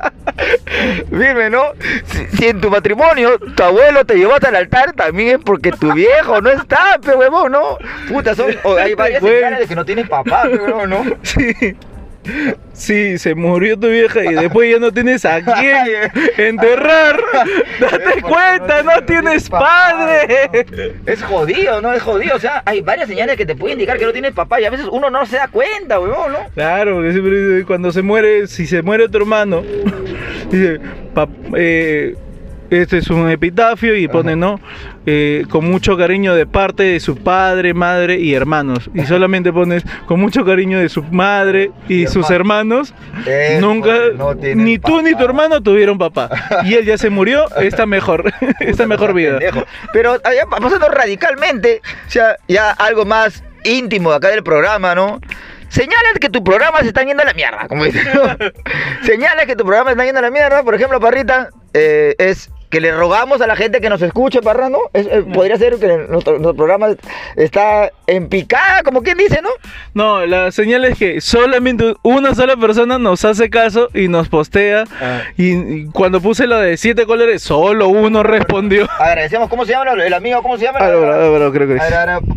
Firme, 1.10 1.50
¿no? 1.50 1.64
Si, 2.06 2.38
si 2.38 2.48
en 2.48 2.62
tu 2.62 2.70
matrimonio 2.70 3.38
tu 3.40 3.64
abuelo 3.64 4.06
te 4.06 4.16
llevó 4.16 4.36
hasta 4.36 4.50
el 4.50 4.56
altar, 4.56 4.94
también 4.94 5.40
es 5.40 5.44
porque 5.44 5.72
tu 5.72 5.94
viejo 5.94 6.42
no 6.42 6.50
está, 6.50 7.00
pe 7.04 7.16
huevón, 7.16 7.52
¿no? 7.52 7.78
Puta, 8.08 8.36
son, 8.36 8.48
hay 8.80 8.94
varias 8.96 9.22
señales 9.22 9.60
de 9.60 9.68
que 9.68 9.76
no 9.76 9.86
tienes 9.86 10.08
papá, 10.08 10.44
pe 10.44 10.58
huevón, 10.58 10.90
¿no? 10.90 11.04
Sí. 11.24 11.76
Sí, 12.74 13.18
se 13.18 13.36
murió 13.36 13.78
tu 13.78 13.88
vieja 13.90 14.24
y 14.24 14.34
después 14.36 14.72
ya 14.72 14.80
no 14.80 14.92
tienes 14.92 15.26
a 15.26 15.42
quién 15.42 16.12
enterrar. 16.38 17.20
Date 17.80 18.22
cuenta, 18.22 18.84
no 18.84 19.04
tienes 19.06 19.50
padre. 19.50 20.66
Es 21.06 21.22
jodido, 21.24 21.82
¿no? 21.82 21.94
Es 21.94 22.02
jodido. 22.02 22.36
O 22.36 22.40
sea, 22.40 22.62
hay 22.66 22.82
varias 22.82 23.08
señales 23.10 23.36
que 23.36 23.46
te 23.46 23.56
pueden 23.56 23.78
indicar 23.80 23.98
que 23.98 24.06
no 24.06 24.14
tienes 24.14 24.32
papá 24.34 24.62
y 24.62 24.66
a 24.66 24.70
veces 24.70 24.88
uno 24.92 25.10
no 25.10 25.26
se 25.26 25.36
da 25.38 25.48
cuenta, 25.50 26.00
huevón, 26.00 26.32
¿no? 26.34 26.40
Claro, 26.54 26.96
porque 26.96 27.12
siempre 27.12 27.46
dice, 27.48 27.66
cuando 27.66 27.92
se 27.92 28.02
muere, 28.02 28.48
si 28.48 28.66
se 28.66 28.82
muere 28.82 29.10
tu 29.10 29.18
hermano, 29.18 29.62
dice, 30.52 30.80
"Pap- 31.14 31.30
eh, 31.58 32.16
este 32.70 32.98
es 33.00 33.10
un 33.10 33.30
epitafio 33.30 33.96
y 33.96 34.08
pone, 34.08 34.36
¿no? 34.36 34.60
Eh, 35.06 35.46
con 35.50 35.66
mucho 35.66 35.98
cariño 35.98 36.36
de 36.36 36.46
parte 36.46 36.84
de 36.84 37.00
su 37.00 37.16
padre, 37.18 37.74
madre 37.74 38.20
y 38.20 38.34
hermanos. 38.34 38.90
Y 38.94 39.06
solamente 39.06 39.52
pones 39.52 39.84
con 40.06 40.20
mucho 40.20 40.46
cariño 40.46 40.80
de 40.80 40.90
su 40.90 41.04
madre 41.04 41.72
y 41.88 42.04
Y 42.04 42.08
sus 42.08 42.30
hermanos. 42.30 42.94
Nunca, 43.60 43.96
no 44.16 44.34
ni 44.36 44.78
tú 44.78 45.02
ni 45.02 45.16
tu 45.16 45.24
hermano 45.24 45.62
tuvieron 45.62 45.98
papá. 45.98 46.30
Y 46.66 46.76
él 46.76 46.86
ya 46.86 46.98
se 46.98 47.10
murió, 47.10 47.46
está 47.58 47.86
mejor, 47.86 48.32
está 48.60 48.86
mejor 48.86 49.14
vida. 49.14 49.40
Pero 49.94 50.18
pasando 50.50 50.90
radicalmente, 50.90 51.82
o 52.08 52.10
sea, 52.10 52.38
ya 52.48 52.72
algo 52.72 53.06
más 53.06 53.44
íntimo 53.64 54.12
de 54.12 54.18
acá 54.18 54.30
del 54.30 54.44
programa, 54.44 54.94
¿no? 54.96 55.20
Señales 55.70 56.20
que 56.20 56.30
tu 56.30 56.44
programa 56.44 56.80
se 56.80 56.88
está 56.88 57.04
yendo 57.04 57.22
a 57.22 57.26
la 57.26 57.34
mierda, 57.34 57.68
como 57.68 57.86
dicen. 57.86 58.08
¿no? 58.14 58.24
Señales 59.06 59.46
que 59.46 59.56
tu 59.56 59.64
programa 59.64 59.92
se 59.92 59.94
está 59.94 60.06
yendo 60.06 60.20
a 60.20 60.24
la 60.24 60.32
mierda, 60.32 60.64
por 60.64 60.74
ejemplo, 60.74 61.00
Parrita, 61.00 61.50
eh, 61.74 62.16
es 62.18 62.50
que 62.70 62.80
le 62.82 62.92
rogamos 62.92 63.42
a 63.42 63.48
la 63.48 63.56
gente 63.56 63.82
que 63.82 63.90
nos 63.90 64.02
escuche, 64.02 64.42
Parra, 64.42 64.70
¿no? 64.70 64.80
Es- 64.94 65.08
eh, 65.08 65.24
podría 65.34 65.58
ser 65.58 65.78
que 65.78 65.88
nuestro, 65.88 66.34
nuestro 66.34 66.56
programa 66.56 66.90
está 67.36 67.92
en 68.08 68.28
picada, 68.30 68.84
como 68.84 69.02
quien 69.04 69.18
dice, 69.18 69.42
¿no? 69.42 69.50
No, 69.94 70.26
la 70.26 70.52
señal 70.52 70.86
es 70.86 70.98
que 70.98 71.20
solamente 71.22 71.96
una 72.04 72.36
sola 72.36 72.56
persona 72.58 72.98
nos 73.00 73.26
hace 73.26 73.50
caso 73.50 73.90
y 73.94 74.08
nos 74.08 74.30
postea. 74.30 74.84
Ah. 75.02 75.22
Y, 75.38 75.54
y 75.54 75.86
cuando 75.88 76.22
puse 76.22 76.48
lo 76.48 76.60
de 76.60 76.78
siete 76.78 77.06
colores, 77.06 77.42
solo 77.42 77.88
uno 77.88 78.24
respondió. 78.24 78.88
Agradecemos, 79.00 79.50
¿cómo 79.50 79.66
se 79.66 79.72
llama 79.72 79.92
el 79.94 80.14
amigo? 80.14 80.42
¿Cómo 80.42 80.58
se 80.58 80.66
llama? 80.66 80.80
Álvaro, 80.80 81.14
Álvaro, 81.14 81.52
creo 81.52 81.68
que 81.68 81.74
ver, 81.74 81.82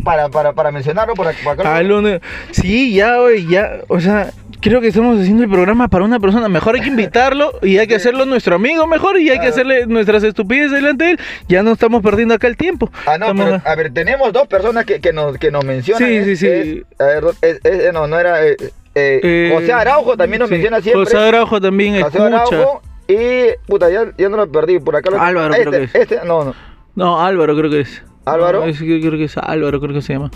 para, 0.03 0.29
para, 0.29 0.53
para 0.53 0.71
mencionarlo, 0.71 1.13
por 1.13 1.27
acá. 1.27 1.79
Uno- 1.83 2.19
Sí, 2.51 2.93
ya, 2.93 3.17
ya. 3.47 3.79
O 3.87 3.99
sea, 3.99 4.31
creo 4.63 4.81
que 4.81 4.87
estamos 4.87 5.19
haciendo 5.19 5.43
el 5.43 5.49
programa 5.49 5.87
para 5.89 6.05
una 6.05 6.19
persona. 6.19 6.47
Mejor 6.49 6.75
hay 6.75 6.81
que 6.81 6.87
invitarlo 6.87 7.51
y 7.61 7.77
hay 7.77 7.85
que 7.87 7.95
hacerlo 7.95 8.25
nuestro 8.25 8.55
amigo 8.55 8.87
mejor 8.87 9.19
y 9.19 9.29
hay 9.29 9.39
que 9.39 9.47
hacerle 9.47 9.85
nuestras 9.85 10.23
estupideces 10.23 10.71
delante 10.71 11.03
de 11.03 11.11
él. 11.11 11.19
Ya 11.49 11.61
no 11.61 11.73
estamos 11.73 12.01
perdiendo 12.01 12.33
acá 12.33 12.47
el 12.47 12.57
tiempo. 12.57 12.89
Ah, 13.05 13.17
no, 13.17 13.27
Estamos- 13.27 13.45
pero, 13.45 13.61
a 13.65 13.75
ver, 13.75 13.93
tenemos 13.93 14.31
dos 14.33 14.47
personas 14.47 14.85
que, 14.85 14.99
que, 15.01 15.11
nos, 15.13 15.37
que 15.37 15.51
nos 15.51 15.65
mencionan. 15.65 16.07
Sí, 16.07 16.15
es- 16.15 16.25
sí, 16.25 16.35
sí. 16.37 16.47
es- 16.47 16.99
a 16.99 17.03
ver, 17.05 17.23
es- 17.41 17.59
es- 17.63 17.93
no, 17.93 18.07
no 18.07 18.17
era. 18.19 18.45
eh, 18.47 18.55
eh, 18.95 19.19
Eh, 19.23 19.51
José 19.53 19.73
Araujo 19.73 20.15
también 20.17 20.39
nos 20.39 20.49
sí, 20.49 20.53
menciona 20.55 20.79
siempre. 20.81 21.03
José 21.05 21.17
Araujo 21.17 21.59
también 21.59 21.93
José 22.01 22.17
escucha. 22.17 22.25
Araujo 22.27 22.81
y. 23.07 23.45
Puta, 23.67 23.89
ya, 23.89 24.05
ya 24.17 24.29
no 24.29 24.37
lo 24.37 24.51
perdí. 24.51 24.79
Por 24.79 24.95
acá 24.95 25.09
lo 25.11 25.21
Álvaro, 25.21 25.53
este, 25.53 25.65
creo 25.65 25.71
que 25.79 25.83
es. 25.85 25.95
Este, 25.95 26.19
no, 26.25 26.43
no. 26.45 26.55
No, 26.95 27.21
Álvaro 27.21 27.55
creo 27.57 27.69
que 27.69 27.81
es. 27.81 28.03
¿Álvaro? 28.25 28.61
No, 28.61 28.65
es 28.67 28.77
creo 28.79 29.11
que 29.17 29.23
es 29.25 29.37
Álvaro, 29.37 29.79
creo 29.81 29.93
que 29.93 30.01
se 30.01 30.13
llama. 30.13 30.31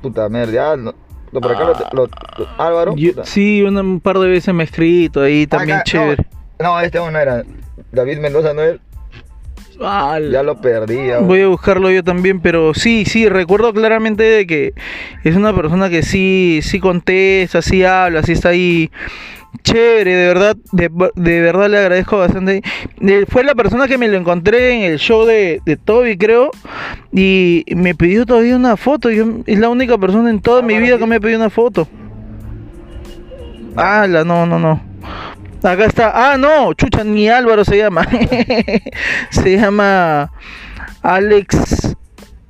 Puta 0.00 0.28
ya. 0.50 0.76
No, 0.76 0.92
no, 0.92 0.94
por 1.40 1.52
acá 1.52 1.64
lo, 1.64 1.74
lo- 2.04 2.10
lo- 2.38 2.48
Álvaro. 2.58 2.94
Yo- 2.96 3.24
sí, 3.24 3.62
un 3.62 4.00
par 4.00 4.18
de 4.18 4.28
veces 4.28 4.54
me 4.54 4.62
he 4.62 4.66
escrito 4.66 5.22
ahí 5.22 5.46
también 5.46 5.78
Acá, 5.78 5.84
chévere. 5.84 6.24
No, 6.60 6.68
no, 6.74 6.80
este 6.80 6.98
no 6.98 7.18
era. 7.18 7.42
David 7.92 8.18
Mendoza 8.18 8.52
no 8.54 8.62
es. 8.62 8.78
Ah, 9.80 10.18
Ya 10.30 10.42
lo 10.42 10.60
perdí. 10.60 11.08
ya. 11.08 11.18
Voy 11.18 11.40
a 11.40 11.48
buscarlo 11.48 11.90
yo 11.90 12.04
también, 12.04 12.40
pero 12.40 12.74
sí, 12.74 13.04
sí, 13.04 13.28
recuerdo 13.28 13.72
claramente 13.72 14.22
de 14.22 14.46
que 14.46 14.72
es 15.24 15.34
una 15.36 15.54
persona 15.54 15.90
que 15.90 16.02
sí, 16.02 16.60
sí 16.62 16.78
contesta, 16.78 17.60
sí 17.60 17.84
habla, 17.84 18.22
sí 18.22 18.32
está 18.32 18.50
ahí 18.50 18.90
chévere, 19.62 20.14
de 20.14 20.26
verdad, 20.26 20.56
de, 20.72 20.90
de 21.14 21.40
verdad 21.40 21.68
le 21.68 21.78
agradezco 21.78 22.18
bastante. 22.18 22.62
Eh, 23.00 23.24
fue 23.28 23.44
la 23.44 23.54
persona 23.54 23.86
que 23.86 23.98
me 23.98 24.08
lo 24.08 24.16
encontré 24.16 24.74
en 24.74 24.82
el 24.92 24.98
show 24.98 25.24
de, 25.24 25.60
de 25.64 25.76
Toby, 25.76 26.16
creo, 26.16 26.50
y 27.12 27.64
me 27.74 27.94
pidió 27.94 28.26
todavía 28.26 28.56
una 28.56 28.76
foto. 28.76 29.10
Yo, 29.10 29.26
es 29.46 29.58
la 29.58 29.68
única 29.68 29.98
persona 29.98 30.30
en 30.30 30.40
toda 30.40 30.60
Ah, 30.60 30.62
mi 30.62 30.78
vida 30.78 30.98
que 30.98 31.06
me 31.06 31.16
ha 31.16 31.20
pedido 31.20 31.38
una 31.38 31.50
foto. 31.50 31.88
Ah, 33.76 34.06
la, 34.08 34.24
no, 34.24 34.46
no, 34.46 34.58
no. 34.58 34.80
Acá 35.62 35.86
está. 35.86 36.12
Ah, 36.14 36.36
no, 36.36 36.74
chucha, 36.74 37.04
ni 37.04 37.28
Álvaro 37.28 37.64
se 37.64 37.78
llama. 37.78 38.06
se 39.30 39.56
llama 39.56 40.30
Alex 41.02 41.96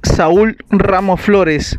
Saúl 0.02 0.56
Ramos 0.70 1.20
Flores. 1.20 1.78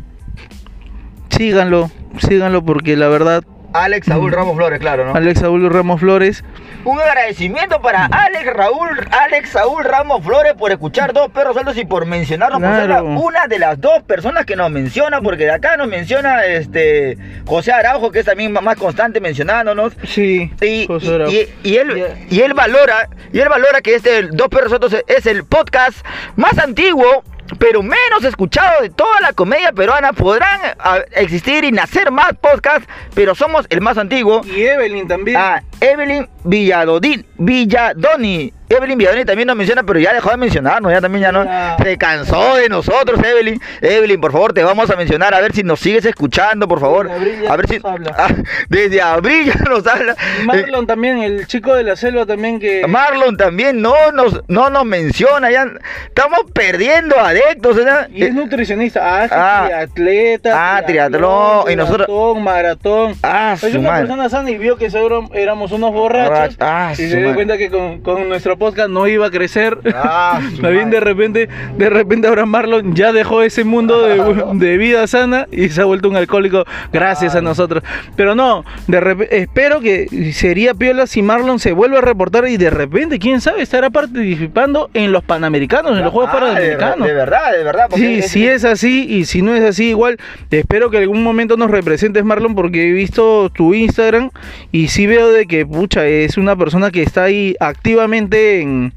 Síganlo, 1.28 1.90
síganlo 2.18 2.64
porque 2.64 2.96
la 2.96 3.08
verdad 3.08 3.44
Alex 3.72 4.06
Saúl 4.06 4.32
Ramos 4.32 4.56
Flores, 4.56 4.78
claro, 4.78 5.04
¿no? 5.06 5.14
Alex 5.14 5.40
Saúl 5.40 5.70
Ramos 5.70 6.00
Flores. 6.00 6.44
Un 6.84 7.00
agradecimiento 7.00 7.80
para 7.82 8.06
Alex 8.06 8.52
Raúl, 8.54 8.88
Alex 9.10 9.50
Saúl 9.50 9.84
Ramos 9.84 10.24
Flores 10.24 10.54
por 10.54 10.70
escuchar 10.70 11.12
dos 11.12 11.30
perros 11.30 11.54
sueltos 11.54 11.76
y 11.76 11.84
por 11.84 12.06
mencionarnos 12.06 12.60
por 12.60 12.70
ser 12.70 12.88
la- 12.88 13.00
Claro. 13.00 13.06
una 13.20 13.46
de 13.48 13.58
las 13.58 13.80
dos 13.80 14.02
personas 14.04 14.46
que 14.46 14.54
nos 14.56 14.70
menciona, 14.70 15.20
porque 15.20 15.44
de 15.44 15.50
acá 15.50 15.76
nos 15.76 15.88
menciona 15.88 16.44
este 16.46 17.18
José 17.46 17.72
Araujo, 17.72 18.10
que 18.12 18.20
es 18.20 18.24
también 18.26 18.52
más 18.52 18.76
constante 18.76 19.20
mencionándonos. 19.20 19.94
Sí, 20.04 20.50
Y, 20.62 20.86
José 20.86 21.14
Araujo. 21.14 21.32
y- 21.32 21.48
y 21.64 21.76
él, 21.76 22.06
y 22.30 22.40
él 22.40 22.54
valora, 22.54 23.08
y 23.32 23.40
él 23.40 23.48
valora 23.48 23.80
que 23.80 23.94
este 23.96 24.22
Dos 24.28 24.48
Perros 24.48 24.68
Sueltos 24.70 24.96
es 25.08 25.26
el 25.26 25.44
podcast 25.44 26.06
más 26.36 26.56
antiguo, 26.58 27.24
pero 27.58 27.82
menos 27.82 28.24
escuchado 28.24 28.82
de 28.82 28.90
toda 28.90 29.20
la 29.20 29.32
comedia 29.32 29.72
peruana. 29.72 30.12
Podrán 30.12 30.60
ah, 30.78 30.98
existir 31.12 31.64
y 31.64 31.72
nacer 31.72 32.10
más 32.10 32.32
podcasts, 32.40 32.88
pero 33.14 33.34
somos 33.34 33.66
el 33.70 33.80
más 33.80 33.98
antiguo. 33.98 34.42
Y 34.44 34.62
Evelyn 34.62 35.08
también. 35.08 35.36
Ah, 35.36 35.62
Evelyn 35.80 36.28
Villadodín, 36.44 37.26
Villadoni. 37.38 38.52
Evelyn 38.68 38.98
Villadoni 38.98 39.24
también 39.24 39.46
nos 39.46 39.56
menciona, 39.56 39.82
pero 39.84 39.98
ya 39.98 40.12
dejó 40.12 40.30
de 40.30 40.36
mencionarnos, 40.36 40.90
ya 40.92 41.00
también 41.00 41.22
ya 41.22 41.32
no. 41.32 41.44
Se 41.82 41.96
cansó 41.98 42.56
de 42.56 42.68
nosotros, 42.68 43.20
Evelyn. 43.24 43.60
Evelyn, 43.80 44.20
por 44.20 44.32
favor, 44.32 44.52
te 44.52 44.62
vamos 44.64 44.90
a 44.90 44.96
mencionar, 44.96 45.34
a 45.34 45.40
ver 45.40 45.52
si 45.52 45.62
nos 45.62 45.80
sigues 45.80 46.04
escuchando, 46.04 46.66
por 46.68 46.80
favor. 46.80 47.08
Desde 47.08 47.16
abril 47.16 47.42
ya 47.42 47.52
A 47.52 47.56
ver 47.56 47.68
si. 47.68 47.74
nos 47.78 47.84
habla. 47.84 48.14
Ah, 48.18 48.28
desde 48.68 49.02
abril 49.02 49.44
ya 49.46 49.54
nos 49.68 49.86
habla. 49.86 50.16
Marlon 50.44 50.86
también, 50.86 51.18
el 51.22 51.46
chico 51.46 51.74
de 51.74 51.82
la 51.84 51.96
selva 51.96 52.24
también 52.26 52.58
que... 52.58 52.80
Eh, 52.80 52.86
Marlon 52.86 53.36
también 53.36 53.80
no 53.82 53.94
nos, 54.12 54.42
no 54.48 54.70
nos 54.70 54.84
menciona, 54.84 55.50
ya 55.50 55.66
estamos 56.06 56.40
perdiendo 56.52 57.18
adeptos. 57.20 57.76
Y 58.12 58.24
es 58.24 58.34
nutricionista, 58.34 59.22
hace 59.22 59.34
Ah. 59.36 59.64
triatleta, 59.66 60.76
Ah, 60.78 60.82
triatlón, 60.86 61.70
y 61.70 61.76
nosotros- 61.76 62.08
maratón, 62.08 62.42
maratón. 62.42 63.14
Ah, 63.22 63.54
Es 63.56 63.62
una 63.74 63.90
madre. 63.90 64.06
persona 64.06 64.28
sana 64.28 64.50
y 64.50 64.58
vio 64.58 64.76
que 64.76 64.90
seguro 64.90 65.28
éramos 65.34 65.72
unos 65.72 65.92
borrachos. 65.92 66.56
Borracho. 66.56 66.56
Ah, 66.60 66.90
y 66.92 66.96
se 66.96 67.16
dio 67.16 67.34
cuenta 67.34 67.56
que 67.58 67.70
con, 67.70 68.00
con 68.00 68.28
nuestro 68.28 68.55
podcast 68.56 68.88
no 68.90 69.06
iba 69.08 69.26
a 69.26 69.30
crecer. 69.30 69.78
Ah, 69.94 70.40
de 70.60 71.00
repente, 71.00 71.48
de 71.76 71.90
repente 71.90 72.28
ahora 72.28 72.46
Marlon 72.46 72.94
ya 72.94 73.12
dejó 73.12 73.42
ese 73.42 73.64
mundo 73.64 74.02
de, 74.02 74.16
de 74.66 74.76
vida 74.78 75.06
sana 75.06 75.46
y 75.50 75.68
se 75.68 75.80
ha 75.80 75.84
vuelto 75.84 76.08
un 76.08 76.16
alcohólico 76.16 76.64
gracias 76.92 77.34
a 77.34 77.40
nosotros. 77.40 77.82
Pero 78.16 78.34
no, 78.34 78.64
de 78.86 79.28
espero 79.30 79.80
que 79.80 80.06
sería 80.32 80.74
piola 80.74 81.06
si 81.06 81.22
Marlon 81.22 81.58
se 81.58 81.72
vuelve 81.72 81.98
a 81.98 82.00
reportar 82.00 82.46
y 82.48 82.56
de 82.56 82.70
repente, 82.70 83.18
quién 83.18 83.40
sabe, 83.40 83.62
estará 83.62 83.90
participando 83.90 84.90
en 84.94 85.12
los 85.12 85.22
Panamericanos, 85.24 85.96
en 85.96 86.04
los 86.04 86.12
Juegos 86.12 86.30
Ah, 86.32 86.36
de, 86.36 86.40
Panamericanos. 86.76 87.06
de 87.08 87.14
verdad, 87.14 87.52
de 87.56 87.64
verdad. 87.64 87.86
Sí, 87.94 88.18
es- 88.18 88.30
si 88.30 88.46
es 88.46 88.64
así 88.64 89.06
y 89.08 89.24
si 89.24 89.42
no 89.42 89.54
es 89.54 89.62
así, 89.62 89.88
igual 89.90 90.16
espero 90.50 90.90
que 90.90 90.98
algún 90.98 91.22
momento 91.22 91.56
nos 91.56 91.70
representes, 91.70 92.24
Marlon, 92.24 92.54
porque 92.54 92.88
he 92.88 92.92
visto 92.92 93.50
tu 93.50 93.74
Instagram 93.74 94.30
y 94.72 94.88
sí 94.88 95.06
veo 95.06 95.30
de 95.30 95.46
que, 95.46 95.64
pucha, 95.66 96.06
es 96.06 96.36
una 96.36 96.56
persona 96.56 96.90
que 96.90 97.02
está 97.02 97.24
ahí 97.24 97.54
activamente 97.60 98.45
en, 98.46 98.92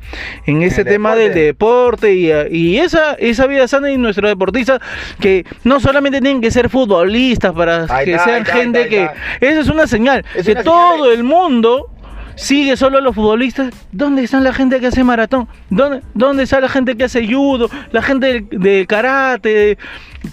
en 0.45 0.61
ese 0.61 0.83
tema 0.85 1.15
deporte. 1.15 1.35
del 1.39 1.45
deporte 1.47 2.13
y, 2.15 2.31
y 2.55 2.77
esa, 2.79 3.13
esa 3.15 3.47
vida 3.47 3.67
sana 3.67 3.91
y 3.91 3.97
nuestros 3.97 4.29
deportistas 4.29 4.79
que 5.19 5.45
no 5.63 5.79
solamente 5.79 6.21
tienen 6.21 6.41
que 6.41 6.51
ser 6.51 6.69
futbolistas 6.69 7.53
para 7.53 7.85
Ahí 7.89 8.05
que 8.05 8.11
está, 8.11 8.25
sean 8.25 8.45
ahí 8.45 8.61
gente 8.61 8.81
está, 8.81 9.11
ahí 9.11 9.17
que... 9.39 9.47
Eso 9.47 9.61
es 9.61 9.67
una 9.69 9.87
señal, 9.87 10.25
Es 10.35 10.45
que 10.45 10.51
una 10.53 10.61
señal 10.61 10.63
todo 10.63 11.07
de- 11.09 11.15
el 11.15 11.23
mundo 11.23 11.87
sigue 12.35 12.77
solo 12.77 12.99
a 12.99 13.01
los 13.01 13.13
futbolistas. 13.15 13.73
¿Dónde 13.91 14.23
está 14.23 14.39
la 14.39 14.53
gente 14.53 14.79
que 14.79 14.87
hace 14.87 15.03
maratón? 15.03 15.49
¿Dónde, 15.69 16.01
dónde 16.13 16.43
está 16.43 16.61
la 16.61 16.69
gente 16.69 16.95
que 16.95 17.03
hace 17.03 17.27
judo? 17.27 17.69
La 17.91 18.01
gente 18.01 18.27
del- 18.27 18.47
de, 18.49 18.85
karate? 18.87 19.49
de- 19.49 19.77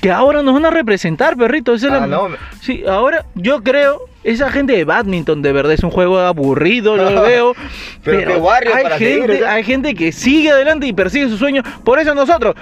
que 0.01 0.11
ahora 0.11 0.43
nos 0.43 0.55
van 0.55 0.67
a 0.67 0.71
representar, 0.71 1.37
perrito. 1.37 1.75
Esa 1.75 1.87
es 1.87 1.93
la- 1.93 2.03
Ah, 2.05 2.07
no. 2.07 2.29
Sí, 2.61 2.83
ahora 2.89 3.25
yo 3.35 3.63
creo, 3.63 4.01
esa 4.25 4.51
gente 4.51 4.73
de 4.75 4.85
badminton 4.85 5.43
de 5.43 5.53
verdad 5.53 5.73
es 5.73 5.85
un 5.85 5.91
juego 5.91 6.19
aburrido, 6.19 6.97
lo 6.97 7.05
veo. 7.23 7.55
Pero 8.03 8.43
barrio 8.43 8.75
hay, 8.75 8.83
para 8.83 8.99
seguir, 8.99 9.19
gente, 9.19 9.33
¿verdad? 9.35 9.51
hay 9.51 9.65
gente 9.65 9.95
que 9.95 10.13
sigue 10.13 10.51
adelante 10.51 10.87
y 10.87 10.93
persigue 10.93 11.29
su 11.29 11.37
sueño. 11.39 11.63
Por 11.85 11.99
eso 11.99 12.15
nosotros 12.15 12.55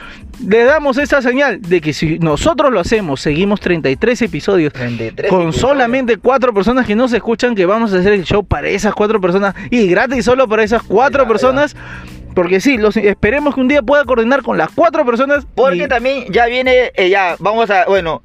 le 0.46 0.64
damos 0.64 0.98
esa 0.98 1.22
señal 1.22 1.60
de 1.62 1.80
que 1.80 1.92
si 1.92 2.18
nosotros 2.18 2.72
lo 2.72 2.80
hacemos, 2.80 3.20
seguimos 3.20 3.60
33 3.60 4.20
episodios 4.22 4.72
33 4.72 5.30
con 5.30 5.42
episodios. 5.42 5.60
solamente 5.60 6.16
cuatro 6.18 6.52
personas 6.52 6.86
que 6.86 6.94
no 6.94 7.08
se 7.08 7.16
escuchan, 7.16 7.54
que 7.54 7.66
vamos 7.66 7.92
a 7.94 7.98
hacer 7.98 8.12
el 8.12 8.24
show 8.24 8.44
para 8.44 8.68
esas 8.68 8.94
cuatro 8.94 9.20
personas 9.20 9.54
y 9.70 9.86
gratis 9.86 10.24
solo 10.24 10.46
para 10.48 10.62
esas 10.62 10.82
cuatro 10.82 11.22
Ya, 11.24 11.28
ya. 11.28 11.28
Porque 12.34 12.60
sí, 12.60 12.76
los, 12.76 12.96
esperemos 12.96 13.54
que 13.54 13.60
un 13.60 13.68
día 13.68 13.82
pueda 13.82 14.04
coordinar 14.04 14.42
con 14.42 14.58
las 14.58 14.70
cuatro 14.74 15.04
personas. 15.06 15.46
Porque 15.54 15.84
y- 15.84 15.88
también 15.88 16.24
ya 16.32 16.46
viene, 16.46 16.92
eh, 16.94 17.08
ya, 17.08 17.36
vamos 17.38 17.70
a, 17.70 17.84
bueno, 17.86 18.22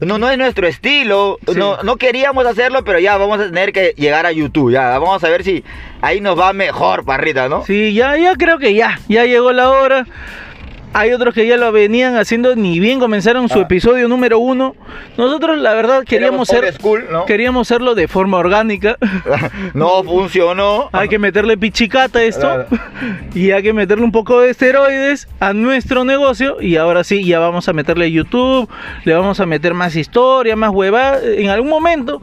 no, 0.00 0.18
no 0.18 0.30
es 0.30 0.38
nuestro 0.38 0.66
estilo, 0.66 1.38
Sí. 1.46 1.54
no, 1.58 1.82
no 1.82 1.96
queríamos 1.96 2.46
hacerlo, 2.46 2.84
pero 2.84 2.98
ya 2.98 3.16
vamos 3.16 3.40
a 3.40 3.44
tener 3.46 3.72
que 3.72 3.94
llegar 3.96 4.26
a 4.26 4.32
YouTube, 4.32 4.72
ya, 4.72 4.98
vamos 4.98 5.22
a 5.24 5.28
ver 5.28 5.42
si 5.44 5.64
ahí 6.00 6.20
nos 6.20 6.38
va 6.38 6.52
mejor, 6.52 7.04
parrita, 7.04 7.48
¿no? 7.48 7.64
Sí, 7.64 7.92
ya, 7.94 8.16
ya 8.16 8.34
creo 8.36 8.58
que 8.58 8.74
ya, 8.74 8.98
ya 9.08 9.24
llegó 9.24 9.52
la 9.52 9.70
hora. 9.70 10.06
Hay 10.94 11.12
otros 11.12 11.34
que 11.34 11.46
ya 11.46 11.56
lo 11.56 11.70
venían 11.70 12.16
haciendo, 12.16 12.56
ni 12.56 12.80
bien 12.80 12.98
comenzaron 12.98 13.48
su 13.48 13.58
Ah. 13.58 13.62
episodio 13.62 14.08
número 14.08 14.38
uno. 14.38 14.74
Nosotros, 15.16 15.58
la 15.58 15.74
verdad, 15.74 16.04
queríamos 16.04 16.48
ser, 16.48 16.72
school, 16.72 17.04
¿no? 17.10 17.26
queríamos 17.26 17.68
hacerlo 17.70 17.94
de 17.94 18.08
forma 18.08 18.38
orgánica. 18.38 18.96
no 19.74 20.02
funcionó. 20.02 20.88
hay 20.92 21.08
que 21.08 21.18
meterle 21.18 21.56
pichicata 21.58 22.18
a 22.20 22.22
esto 22.22 22.64
y 23.34 23.50
hay 23.50 23.62
que 23.62 23.72
meterle 23.72 24.04
un 24.04 24.12
poco 24.12 24.40
de 24.40 24.50
esteroides 24.50 25.28
a 25.40 25.52
nuestro 25.52 26.04
negocio 26.04 26.56
y 26.60 26.76
ahora 26.76 27.04
sí 27.04 27.24
ya 27.24 27.38
vamos 27.38 27.68
a 27.68 27.72
meterle 27.72 28.10
YouTube, 28.10 28.68
le 29.04 29.14
vamos 29.14 29.40
a 29.40 29.46
meter 29.46 29.74
más 29.74 29.94
historia, 29.94 30.56
más 30.56 30.70
hueva 30.70 31.18
en 31.22 31.48
algún 31.50 31.68
momento. 31.70 32.22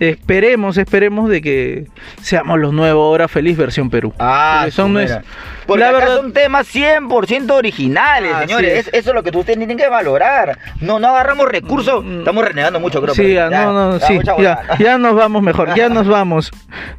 Esperemos, 0.00 0.78
esperemos 0.78 1.28
de 1.28 1.42
que 1.42 1.86
seamos 2.22 2.58
los 2.58 2.72
nuevos 2.72 3.02
ahora 3.04 3.28
feliz 3.28 3.56
versión 3.56 3.90
Perú. 3.90 4.12
Ah, 4.18 4.60
Porque 4.62 4.72
son. 4.72 4.94
Porque 5.66 5.80
la 5.80 5.90
acá 5.90 5.98
verdad- 5.98 6.16
son 6.16 6.32
temas 6.32 6.66
100% 6.74 7.50
originales, 7.54 8.34
señores. 8.40 8.72
es. 8.72 8.86
Es- 8.88 8.94
eso 8.94 9.10
es 9.10 9.14
lo 9.14 9.22
que 9.22 9.28
ustedes 9.36 9.58
tienen 9.58 9.76
que 9.76 9.88
valorar. 9.88 10.58
No, 10.80 10.98
no 10.98 11.08
agarramos 11.08 11.46
recursos. 11.48 12.02
Mm. 12.04 12.18
Estamos 12.20 12.44
renegando 12.44 12.80
mucho, 12.80 13.00
creo. 13.02 13.14
Sí, 13.14 13.34
ya, 13.34 13.50
no, 13.50 13.72
no, 13.72 13.98
ya, 13.98 14.06
sí, 14.06 14.18
ya, 14.40 14.60
ya 14.78 14.98
nos 14.98 15.14
vamos 15.14 15.42
mejor, 15.42 15.74
ya 15.74 15.88
nos 15.90 16.08
vamos. 16.08 16.50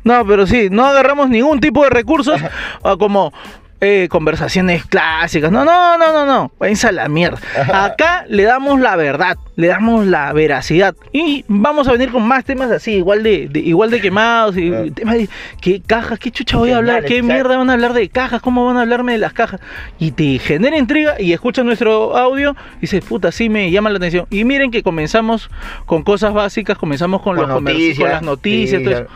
No, 0.03 0.25
pero 0.25 0.45
sí, 0.45 0.69
no 0.71 0.85
agarramos 0.85 1.29
ningún 1.29 1.59
tipo 1.59 1.83
de 1.83 1.89
recursos 1.89 2.39
como 2.99 3.33
eh, 3.81 4.07
conversaciones 4.09 4.85
clásicas. 4.85 5.51
No, 5.51 5.65
no, 5.65 5.97
no, 5.97 6.13
no, 6.13 6.25
no, 6.25 6.51
váyanse 6.59 6.87
a 6.87 6.91
la 6.91 7.09
mierda. 7.09 7.39
Acá 7.73 8.25
le 8.29 8.43
damos 8.43 8.79
la 8.79 8.95
verdad, 8.95 9.37
le 9.55 9.67
damos 9.67 10.05
la 10.05 10.31
veracidad. 10.33 10.95
Y 11.11 11.43
vamos 11.47 11.87
a 11.87 11.91
venir 11.93 12.11
con 12.11 12.21
más 12.27 12.45
temas 12.45 12.69
así, 12.71 12.91
igual 12.93 13.23
de, 13.23 13.47
de- 13.49 13.59
igual 13.59 13.89
de 13.89 13.99
quemados 13.99 14.55
y 14.55 14.69
Claro. 14.69 14.91
temas 14.93 15.15
de 15.15 15.29
qué 15.61 15.81
cajas, 15.81 16.19
qué 16.19 16.29
chucha 16.31 16.57
voy 16.57 16.71
a 16.71 16.77
hablar, 16.77 17.03
qué 17.05 17.23
mierda 17.23 17.57
van 17.57 17.69
a 17.69 17.73
hablar 17.73 17.93
de 17.93 18.07
cajas, 18.09 18.39
cómo 18.41 18.65
van 18.67 18.77
a 18.77 18.81
hablarme 18.81 19.13
de 19.13 19.17
las 19.17 19.33
cajas 19.33 19.59
y 19.99 20.11
te 20.11 20.37
genera 20.39 20.77
intriga 20.77 21.19
y 21.19 21.33
escuchas 21.33 21.65
nuestro 21.65 22.15
audio 22.15 22.55
y 22.77 22.81
dices, 22.81 23.03
puta, 23.03 23.31
sí 23.31 23.49
me 23.49 23.71
llama 23.71 23.89
la 23.89 23.97
atención. 23.97 24.27
Y 24.29 24.43
miren 24.45 24.69
que 24.69 24.83
comenzamos 24.83 25.49
con 25.87 26.03
cosas 26.03 26.33
básicas, 26.33 26.77
comenzamos 26.77 27.21
con, 27.23 27.35
Con 27.35 27.49
los 27.49 27.61
noticias, 27.63 27.97
con 27.99 28.09
las 28.09 28.21
noticias, 28.21 28.79
sí, 28.79 28.85
todo 28.87 28.95
eso, 28.99 29.07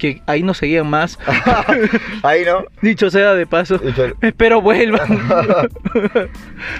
que 0.00 0.20
ahí 0.26 0.42
nos 0.42 0.56
seguían 0.58 0.88
más. 0.88 1.18
Ahí, 2.24 2.44
¿no? 2.44 2.64
Dicho 2.82 3.10
sea 3.10 3.34
de 3.34 3.46
paso, 3.46 3.78
Dicho- 3.78 4.12
espero 4.22 4.60
vuelvan. 4.60 5.08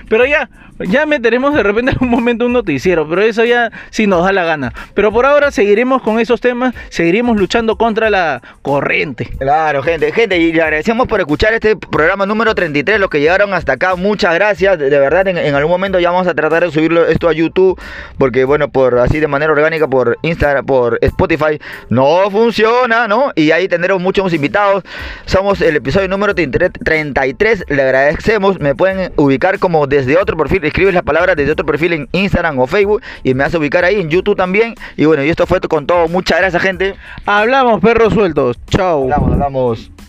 pero 0.09 0.25
ya, 0.27 0.49
ya 0.81 1.07
meteremos 1.07 1.55
de 1.55 1.63
repente 1.63 1.93
en 1.93 1.99
un 2.01 2.09
momento 2.11 2.47
un 2.47 2.53
noticiero, 2.53 3.09
pero 3.09 3.23
eso 3.23 3.45
ya 3.45 3.71
sí 3.91 4.07
nos 4.07 4.25
da 4.25 4.33
la 4.33 4.45
gana. 4.45 4.73
Pero 4.95 5.13
por 5.13 5.27
ahora 5.27 5.51
seguiremos 5.51 6.03
con 6.03 6.19
esos 6.19 6.41
temas, 6.41 6.75
seguiremos 6.89 7.37
luchando 7.37 7.77
contra 7.77 8.11
la 8.11 8.43
corriente. 8.63 9.29
Claro, 9.39 9.83
gente, 9.83 10.13
gente, 10.13 10.39
y 10.39 10.53
le 10.53 10.63
agradecemos 10.63 11.07
por 11.07 11.21
escuchar 11.21 11.53
este 11.53 11.77
programa 11.77 12.27
número 12.27 12.55
33, 12.55 12.99
los 12.99 13.11
que 13.11 13.21
llegaron 13.21 13.53
hasta 13.55 13.73
acá, 13.75 13.95
muchas 13.97 14.35
gracias, 14.35 14.79
de, 14.79 14.91
de 14.91 14.99
verdad, 14.99 15.29
en, 15.29 15.39
en 15.39 15.55
algún 15.55 15.71
momento 15.73 15.99
ya 16.01 16.11
vamos 16.11 16.27
a 16.27 16.35
tratar 16.35 16.65
de 16.65 16.71
subirlo 16.71 17.07
esto 17.07 17.29
a 17.29 17.33
YouTube, 17.33 17.79
porque 18.19 18.45
bueno, 18.45 18.69
por 18.71 18.99
así 18.99 19.21
de 19.21 19.29
manera 19.29 19.53
orgánica, 19.53 19.87
por 19.89 20.19
Instagram, 20.23 20.65
por 20.67 20.99
Spotify, 21.03 21.61
no 21.89 22.31
funciona, 22.31 23.07
Y 23.35 23.51
ahí 23.51 23.67
tendremos 23.67 24.01
muchos 24.01 24.33
invitados, 24.33 24.85
somos 25.27 25.61
el 25.61 25.77
episodio 25.77 26.07
número 26.09 26.35
33, 26.35 27.65
le 27.69 27.83
agradecemos, 27.83 28.61
me 28.61 28.75
pueden 28.75 29.13
ubicar 29.17 29.59
como 29.59 29.87
desde 29.87 30.17
otro 30.17 30.37
perfil, 30.37 30.65
escribes 30.65 30.95
las 30.95 31.03
palabras 31.03 31.37
desde 31.37 31.53
otro 31.53 31.67
perfil 31.67 31.93
en 31.93 32.09
Instagram 32.13 32.59
o 32.59 32.67
Facebook, 32.67 33.03
y 33.25 33.35
me 33.35 33.45
vas 33.45 33.55
a 33.55 33.59
ubicar 33.59 33.85
ahí 33.85 34.01
en 34.01 34.11
YouTube 34.11 34.37
también, 34.37 34.75
y 34.97 35.07
bueno, 35.07 35.25
y 35.25 35.29
esto 35.29 35.47
fue 35.47 35.61
con 35.61 35.87
todo, 35.87 36.09
muchas 36.09 36.39
gracias, 36.39 36.63
gente, 36.63 36.95
Hablamos, 37.27 37.81
perros 37.81 38.15
sueltos. 38.15 38.59
Chao. 38.71 39.03
hablamos, 39.03 39.33
hablamos. 39.33 40.00